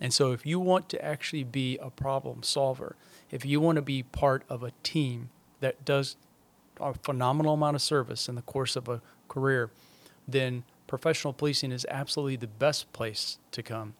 And 0.00 0.12
so, 0.12 0.32
if 0.32 0.44
you 0.44 0.60
want 0.60 0.88
to 0.90 1.04
actually 1.04 1.44
be 1.44 1.78
a 1.78 1.90
problem 1.90 2.42
solver, 2.42 2.96
if 3.30 3.44
you 3.44 3.60
want 3.60 3.76
to 3.76 3.82
be 3.82 4.02
part 4.02 4.44
of 4.48 4.62
a 4.62 4.72
team 4.82 5.30
that 5.60 5.84
does 5.84 6.16
a 6.80 6.94
phenomenal 6.94 7.54
amount 7.54 7.76
of 7.76 7.82
service 7.82 8.28
in 8.28 8.34
the 8.34 8.42
course 8.42 8.76
of 8.76 8.88
a 8.88 9.00
career, 9.28 9.70
then 10.28 10.64
professional 10.86 11.32
policing 11.32 11.72
is 11.72 11.86
absolutely 11.88 12.36
the 12.36 12.46
best 12.46 12.92
place 12.92 13.38
to 13.52 13.62
come. 13.62 13.94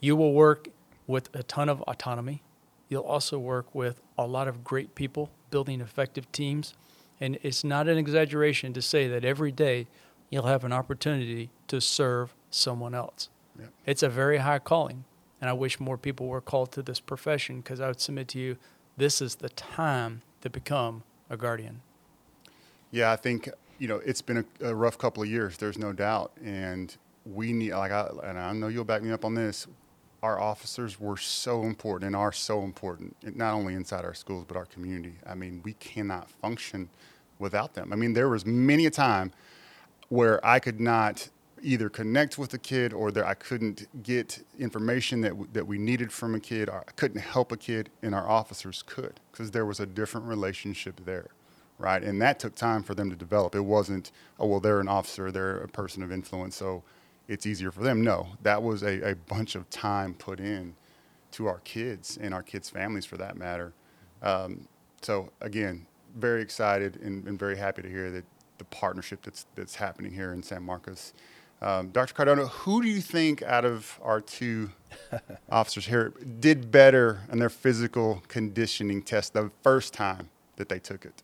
You 0.00 0.16
will 0.16 0.32
work 0.32 0.68
with 1.06 1.34
a 1.34 1.42
ton 1.42 1.68
of 1.68 1.82
autonomy. 1.82 2.42
You'll 2.88 3.02
also 3.02 3.38
work 3.38 3.74
with 3.74 4.00
a 4.16 4.26
lot 4.26 4.48
of 4.48 4.64
great 4.64 4.94
people 4.94 5.30
building 5.50 5.80
effective 5.80 6.30
teams. 6.32 6.74
And 7.20 7.38
it's 7.42 7.64
not 7.64 7.88
an 7.88 7.98
exaggeration 7.98 8.72
to 8.74 8.82
say 8.82 9.08
that 9.08 9.24
every 9.24 9.52
day 9.52 9.86
you'll 10.30 10.46
have 10.46 10.64
an 10.64 10.72
opportunity 10.72 11.50
to 11.68 11.80
serve 11.80 12.34
someone 12.50 12.94
else. 12.94 13.28
Yep. 13.58 13.72
It's 13.86 14.02
a 14.02 14.08
very 14.08 14.38
high 14.38 14.58
calling. 14.58 15.04
And 15.40 15.48
I 15.48 15.52
wish 15.52 15.80
more 15.80 15.96
people 15.96 16.26
were 16.26 16.40
called 16.40 16.72
to 16.72 16.82
this 16.82 17.00
profession 17.00 17.60
because 17.60 17.80
I 17.80 17.88
would 17.88 18.00
submit 18.00 18.28
to 18.28 18.38
you 18.38 18.56
this 18.96 19.20
is 19.20 19.36
the 19.36 19.48
time 19.50 20.22
to 20.42 20.50
become 20.50 21.04
a 21.30 21.36
guardian. 21.36 21.80
Yeah, 22.90 23.12
I 23.12 23.16
think 23.16 23.48
you 23.78 23.88
know 23.88 23.96
it's 24.04 24.22
been 24.22 24.38
a, 24.38 24.68
a 24.68 24.74
rough 24.74 24.98
couple 24.98 25.22
of 25.22 25.28
years. 25.28 25.56
There's 25.58 25.78
no 25.78 25.92
doubt, 25.92 26.32
and 26.44 26.96
we 27.26 27.52
need 27.52 27.72
like 27.72 27.92
I 27.92 28.08
and 28.24 28.38
I 28.38 28.52
know 28.52 28.68
you'll 28.68 28.84
back 28.84 29.02
me 29.02 29.12
up 29.12 29.24
on 29.24 29.34
this. 29.34 29.66
our 30.22 30.40
officers 30.40 30.98
were 31.00 31.16
so 31.16 31.62
important 31.64 32.08
and 32.08 32.16
are 32.16 32.32
so 32.32 32.62
important, 32.64 33.16
not 33.36 33.54
only 33.54 33.74
inside 33.74 34.04
our 34.04 34.14
schools 34.14 34.44
but 34.48 34.56
our 34.56 34.66
community. 34.66 35.14
I 35.26 35.34
mean, 35.34 35.60
we 35.64 35.74
cannot 35.74 36.30
function 36.30 36.88
without 37.38 37.74
them. 37.74 37.92
I 37.92 37.96
mean, 37.96 38.14
there 38.14 38.28
was 38.28 38.44
many 38.44 38.86
a 38.86 38.90
time 38.90 39.32
where 40.08 40.44
I 40.44 40.58
could 40.58 40.80
not 40.80 41.28
either 41.62 41.88
connect 41.88 42.38
with 42.38 42.54
a 42.54 42.58
kid 42.58 42.92
or 42.92 43.12
I 43.24 43.34
couldn't 43.34 43.88
get 44.02 44.44
information 44.58 45.20
that 45.22 45.34
that 45.54 45.66
we 45.66 45.78
needed 45.78 46.12
from 46.12 46.34
a 46.34 46.40
kid. 46.40 46.68
I 46.70 46.82
couldn't 46.96 47.20
help 47.20 47.52
a 47.52 47.56
kid, 47.56 47.90
and 48.02 48.14
our 48.14 48.28
officers 48.28 48.82
could 48.86 49.20
because 49.32 49.52
there 49.52 49.66
was 49.66 49.80
a 49.80 49.86
different 49.86 50.26
relationship 50.26 51.00
there, 51.04 51.28
right? 51.78 52.02
And 52.02 52.20
that 52.22 52.38
took 52.38 52.54
time 52.54 52.82
for 52.82 52.94
them 52.94 53.10
to 53.10 53.16
develop. 53.16 53.54
It 53.54 53.60
wasn't, 53.60 54.12
oh 54.38 54.46
well, 54.46 54.60
they're 54.60 54.80
an 54.80 54.88
officer, 54.88 55.30
they're 55.30 55.58
a 55.58 55.68
person 55.68 56.02
of 56.02 56.12
influence, 56.12 56.56
so 56.56 56.82
it's 57.28 57.46
easier 57.46 57.70
for 57.70 57.82
them. 57.82 58.02
No, 58.02 58.28
that 58.42 58.62
was 58.62 58.82
a, 58.82 59.10
a 59.10 59.14
bunch 59.14 59.54
of 59.54 59.68
time 59.70 60.14
put 60.14 60.40
in 60.40 60.74
to 61.32 61.46
our 61.46 61.60
kids 61.60 62.18
and 62.20 62.34
our 62.34 62.42
kids' 62.42 62.70
families, 62.70 63.04
for 63.04 63.16
that 63.18 63.36
matter. 63.36 63.72
Um, 64.22 64.66
so 65.02 65.30
again, 65.40 65.86
very 66.16 66.42
excited 66.42 66.96
and, 67.02 67.26
and 67.26 67.38
very 67.38 67.56
happy 67.56 67.82
to 67.82 67.88
hear 67.88 68.10
that 68.10 68.24
the 68.58 68.64
partnership 68.64 69.22
that's 69.22 69.46
that's 69.54 69.76
happening 69.76 70.12
here 70.12 70.32
in 70.32 70.42
San 70.42 70.62
Marcos. 70.62 71.12
Um, 71.60 71.88
Dr. 71.88 72.14
Cardona, 72.14 72.46
who 72.46 72.82
do 72.82 72.88
you 72.88 73.00
think 73.00 73.42
out 73.42 73.64
of 73.64 73.98
our 74.02 74.20
two 74.20 74.70
officers 75.50 75.86
here 75.86 76.12
did 76.40 76.70
better 76.70 77.20
in 77.32 77.38
their 77.38 77.48
physical 77.48 78.22
conditioning 78.28 79.02
test 79.02 79.32
the 79.32 79.50
first 79.62 79.92
time 79.92 80.28
that 80.56 80.68
they 80.68 80.78
took 80.78 81.04
it? 81.04 81.22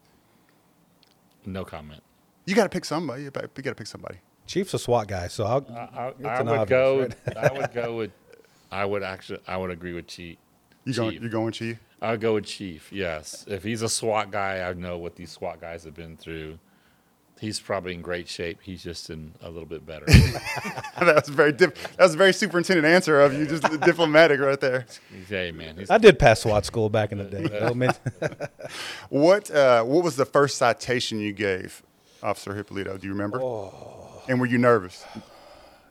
No 1.46 1.64
comment. 1.64 2.02
You 2.46 2.54
got 2.54 2.64
to 2.64 2.68
pick 2.68 2.84
somebody. 2.84 3.22
You 3.24 3.30
got 3.30 3.54
to 3.54 3.74
pick 3.74 3.86
somebody. 3.86 4.18
Chief's 4.46 4.74
a 4.74 4.78
SWAT 4.78 5.08
guy, 5.08 5.28
so 5.28 5.44
I'll, 5.44 5.66
I, 5.94 6.08
it's 6.08 6.24
I 6.26 6.42
would 6.42 6.48
obvious, 6.52 6.68
go. 6.68 7.00
right? 7.00 7.36
I 7.36 7.52
would 7.58 7.72
go 7.72 7.96
with. 7.96 8.10
I 8.70 8.84
would 8.84 9.02
actually. 9.02 9.38
I 9.46 9.56
would 9.56 9.70
agree 9.70 9.92
with 9.94 10.06
Chief. 10.06 10.36
You 10.84 10.92
going? 10.92 11.22
You 11.22 11.28
going, 11.30 11.52
Chief? 11.52 11.80
I 12.02 12.10
would 12.10 12.20
go 12.20 12.34
with 12.34 12.44
Chief. 12.44 12.92
Yes, 12.92 13.46
if 13.48 13.62
he's 13.62 13.80
a 13.80 13.88
SWAT 13.88 14.30
guy, 14.30 14.68
I 14.68 14.72
know 14.74 14.98
what 14.98 15.16
these 15.16 15.30
SWAT 15.30 15.60
guys 15.60 15.84
have 15.84 15.94
been 15.94 16.16
through. 16.18 16.58
He's 17.44 17.60
probably 17.60 17.92
in 17.92 18.00
great 18.00 18.26
shape. 18.26 18.58
He's 18.62 18.82
just 18.82 19.10
in 19.10 19.34
a 19.42 19.50
little 19.50 19.66
bit 19.68 19.84
better. 19.84 20.06
that 20.98 21.14
was 21.16 21.28
very 21.28 21.52
dip, 21.52 21.76
that 21.76 21.98
was 22.04 22.14
a 22.14 22.16
very 22.16 22.32
superintendent 22.32 22.86
answer 22.86 23.20
of 23.20 23.34
you, 23.34 23.44
just 23.46 23.64
diplomatic 23.82 24.40
right 24.40 24.58
there. 24.58 24.86
hey 25.28 25.52
man, 25.52 25.76
he's, 25.76 25.90
I 25.90 25.98
did 25.98 26.18
pass 26.18 26.40
SWAT 26.40 26.64
school 26.64 26.88
back 26.88 27.12
in 27.12 27.18
the 27.18 27.24
day. 27.24 27.46
though. 27.46 27.66
I 27.66 27.72
mean, 27.74 27.90
What 29.10 29.50
uh, 29.50 29.84
What 29.84 30.02
was 30.04 30.16
the 30.16 30.24
first 30.24 30.56
citation 30.56 31.20
you 31.20 31.32
gave, 31.34 31.82
Officer 32.22 32.54
Hipolito? 32.54 32.98
Do 32.98 33.06
you 33.06 33.12
remember? 33.12 33.40
And 34.28 34.40
were 34.40 34.46
you 34.46 34.56
nervous? 34.58 35.04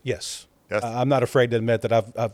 yes, 0.02 0.46
Yes. 0.70 0.82
I- 0.82 1.00
I'm 1.00 1.08
not 1.08 1.22
afraid 1.22 1.50
to 1.52 1.56
admit 1.56 1.82
that 1.82 1.92
I've 1.92 2.12
I've 2.16 2.32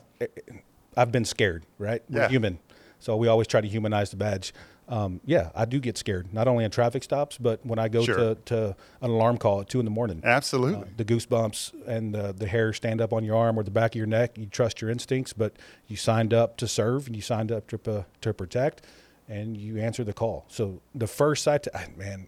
I've 0.97 1.13
been 1.13 1.25
scared. 1.27 1.65
Right, 1.79 2.03
we're 2.09 2.23
Yeah. 2.23 2.29
human, 2.29 2.59
so 2.99 3.17
we 3.17 3.29
always 3.29 3.47
try 3.49 3.61
to 3.61 3.69
humanize 3.69 4.11
the 4.11 4.17
badge. 4.17 4.55
Um, 4.91 5.21
yeah, 5.25 5.51
I 5.55 5.67
do 5.67 5.79
get 5.79 5.97
scared, 5.97 6.35
not 6.35 6.49
only 6.49 6.65
in 6.65 6.71
traffic 6.73 7.05
stops, 7.05 7.39
but 7.39 7.65
when 7.65 7.79
I 7.79 7.87
go 7.89 8.03
Sure. 8.05 8.17
to, 8.17 8.35
to 8.47 8.77
an 9.01 9.11
alarm 9.11 9.39
call 9.39 9.61
at 9.61 9.69
two 9.69 9.79
in 9.79 9.85
the 9.85 9.91
morning. 9.91 10.21
Absolutely. 10.25 10.83
Uh, 10.83 10.85
the 10.97 11.05
goosebumps 11.05 11.87
and 11.87 12.13
the, 12.13 12.33
the 12.33 12.49
hair 12.49 12.73
stand 12.73 13.01
up 13.01 13.13
on 13.13 13.23
your 13.25 13.37
arm 13.37 13.57
or 13.57 13.63
the 13.63 13.71
back 13.71 13.93
of 13.93 13.97
your 13.97 14.09
neck. 14.09 14.37
You 14.37 14.47
trust 14.47 14.81
your 14.83 14.91
instincts, 14.91 15.33
but 15.33 15.55
you 15.87 15.97
signed 15.97 16.35
up 16.35 16.57
to 16.57 16.67
serve 16.67 17.07
and 17.07 17.15
you 17.15 17.23
signed 17.23 17.53
up 17.53 17.69
to, 17.69 17.81
uh, 17.91 18.03
to 18.23 18.35
protect, 18.35 18.83
and 19.29 19.57
you 19.57 19.79
answer 19.79 20.03
the 20.03 20.13
call. 20.13 20.45
So 20.49 20.81
the 20.93 21.07
first 21.07 21.45
sight, 21.45 21.69
man, 21.97 22.27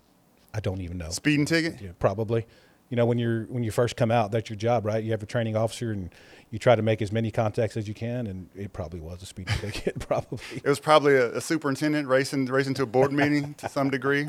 I 0.54 0.60
don't 0.60 0.80
even 0.82 0.98
know. 0.98 1.10
Speeding 1.10 1.46
ticket. 1.46 1.80
Yeah, 1.82 1.90
probably. 1.98 2.46
You 2.90 2.96
know, 2.96 3.06
when 3.06 3.18
you're 3.18 3.44
when 3.46 3.64
you 3.64 3.70
first 3.72 3.96
come 3.96 4.10
out, 4.12 4.30
that's 4.30 4.50
your 4.50 4.56
job, 4.58 4.84
right? 4.86 5.02
You 5.02 5.10
have 5.12 5.22
a 5.22 5.26
training 5.26 5.56
officer, 5.56 5.90
and 5.92 6.10
you 6.52 6.58
try 6.58 6.76
to 6.76 6.82
make 6.82 7.00
as 7.00 7.10
many 7.10 7.30
contacts 7.30 7.78
as 7.78 7.88
you 7.88 7.94
can, 7.94 8.26
and 8.26 8.48
it 8.54 8.74
probably 8.74 9.00
was 9.00 9.22
a 9.22 9.26
speeding 9.26 9.56
ticket, 9.56 9.98
probably. 10.06 10.38
It 10.62 10.68
was 10.68 10.78
probably 10.78 11.16
a, 11.16 11.32
a 11.36 11.40
superintendent 11.40 12.06
racing 12.06 12.44
racing 12.44 12.74
to 12.74 12.82
a 12.82 12.86
board 12.86 13.10
meeting 13.10 13.54
to 13.54 13.70
some 13.70 13.88
degree, 13.88 14.28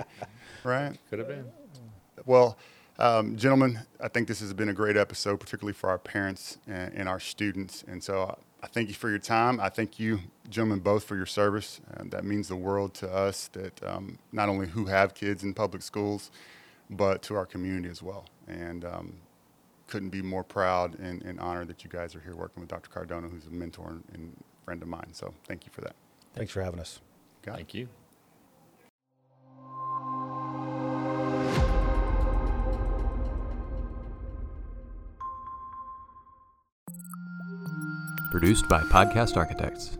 right? 0.63 0.97
could 1.09 1.19
have 1.19 1.27
been. 1.27 1.45
Well, 2.25 2.57
um, 2.97 3.35
gentlemen, 3.35 3.81
I 3.99 4.07
think 4.07 4.29
this 4.29 4.39
has 4.39 4.53
been 4.53 4.69
a 4.69 4.73
great 4.73 4.95
episode, 4.95 5.41
particularly 5.41 5.73
for 5.73 5.89
our 5.89 5.97
parents 5.97 6.59
and, 6.65 6.93
and 6.93 7.09
our 7.09 7.19
students. 7.19 7.83
And 7.87 8.01
so 8.01 8.23
I, 8.23 8.65
I 8.65 8.67
thank 8.67 8.87
you 8.87 8.93
for 8.93 9.09
your 9.09 9.19
time. 9.19 9.59
I 9.59 9.67
thank 9.67 9.99
you, 9.99 10.21
gentlemen, 10.49 10.79
both 10.79 11.03
for 11.03 11.17
your 11.17 11.25
service. 11.25 11.81
And 11.95 12.09
that 12.11 12.23
means 12.23 12.47
the 12.47 12.55
world 12.55 12.93
to 12.95 13.11
us 13.11 13.49
that 13.49 13.83
um, 13.83 14.17
not 14.31 14.47
only 14.47 14.67
who 14.67 14.85
have 14.85 15.13
kids 15.13 15.43
in 15.43 15.53
public 15.53 15.81
schools, 15.81 16.31
but 16.89 17.21
to 17.23 17.35
our 17.35 17.45
community 17.45 17.89
as 17.89 18.01
well. 18.01 18.25
And 18.47 18.85
um, 18.85 19.15
couldn't 19.93 20.09
be 20.09 20.23
more 20.23 20.43
proud 20.43 20.97
and, 20.97 21.21
and 21.21 21.39
honored 21.39 21.67
that 21.67 21.83
you 21.83 21.89
guys 21.89 22.15
are 22.15 22.19
here 22.19 22.35
working 22.35 22.61
with 22.61 22.67
Dr. 22.67 22.89
Cardona, 22.89 23.27
who's 23.27 23.45
a 23.45 23.51
mentor 23.51 23.89
and, 23.89 24.03
and 24.15 24.43
friend 24.65 24.81
of 24.81 24.87
mine. 24.87 25.13
So 25.13 25.31
thank 25.47 25.67
you 25.67 25.71
for 25.71 25.81
that. 25.81 25.95
Thanks 26.33 26.51
for 26.51 26.63
having 26.63 26.79
us. 26.79 26.99
Got 27.43 27.53
it. 27.53 27.57
Thank 27.57 27.75
you. 27.75 27.87
Produced 38.31 38.67
by 38.67 38.81
Podcast 38.81 39.37
Architects. 39.37 39.99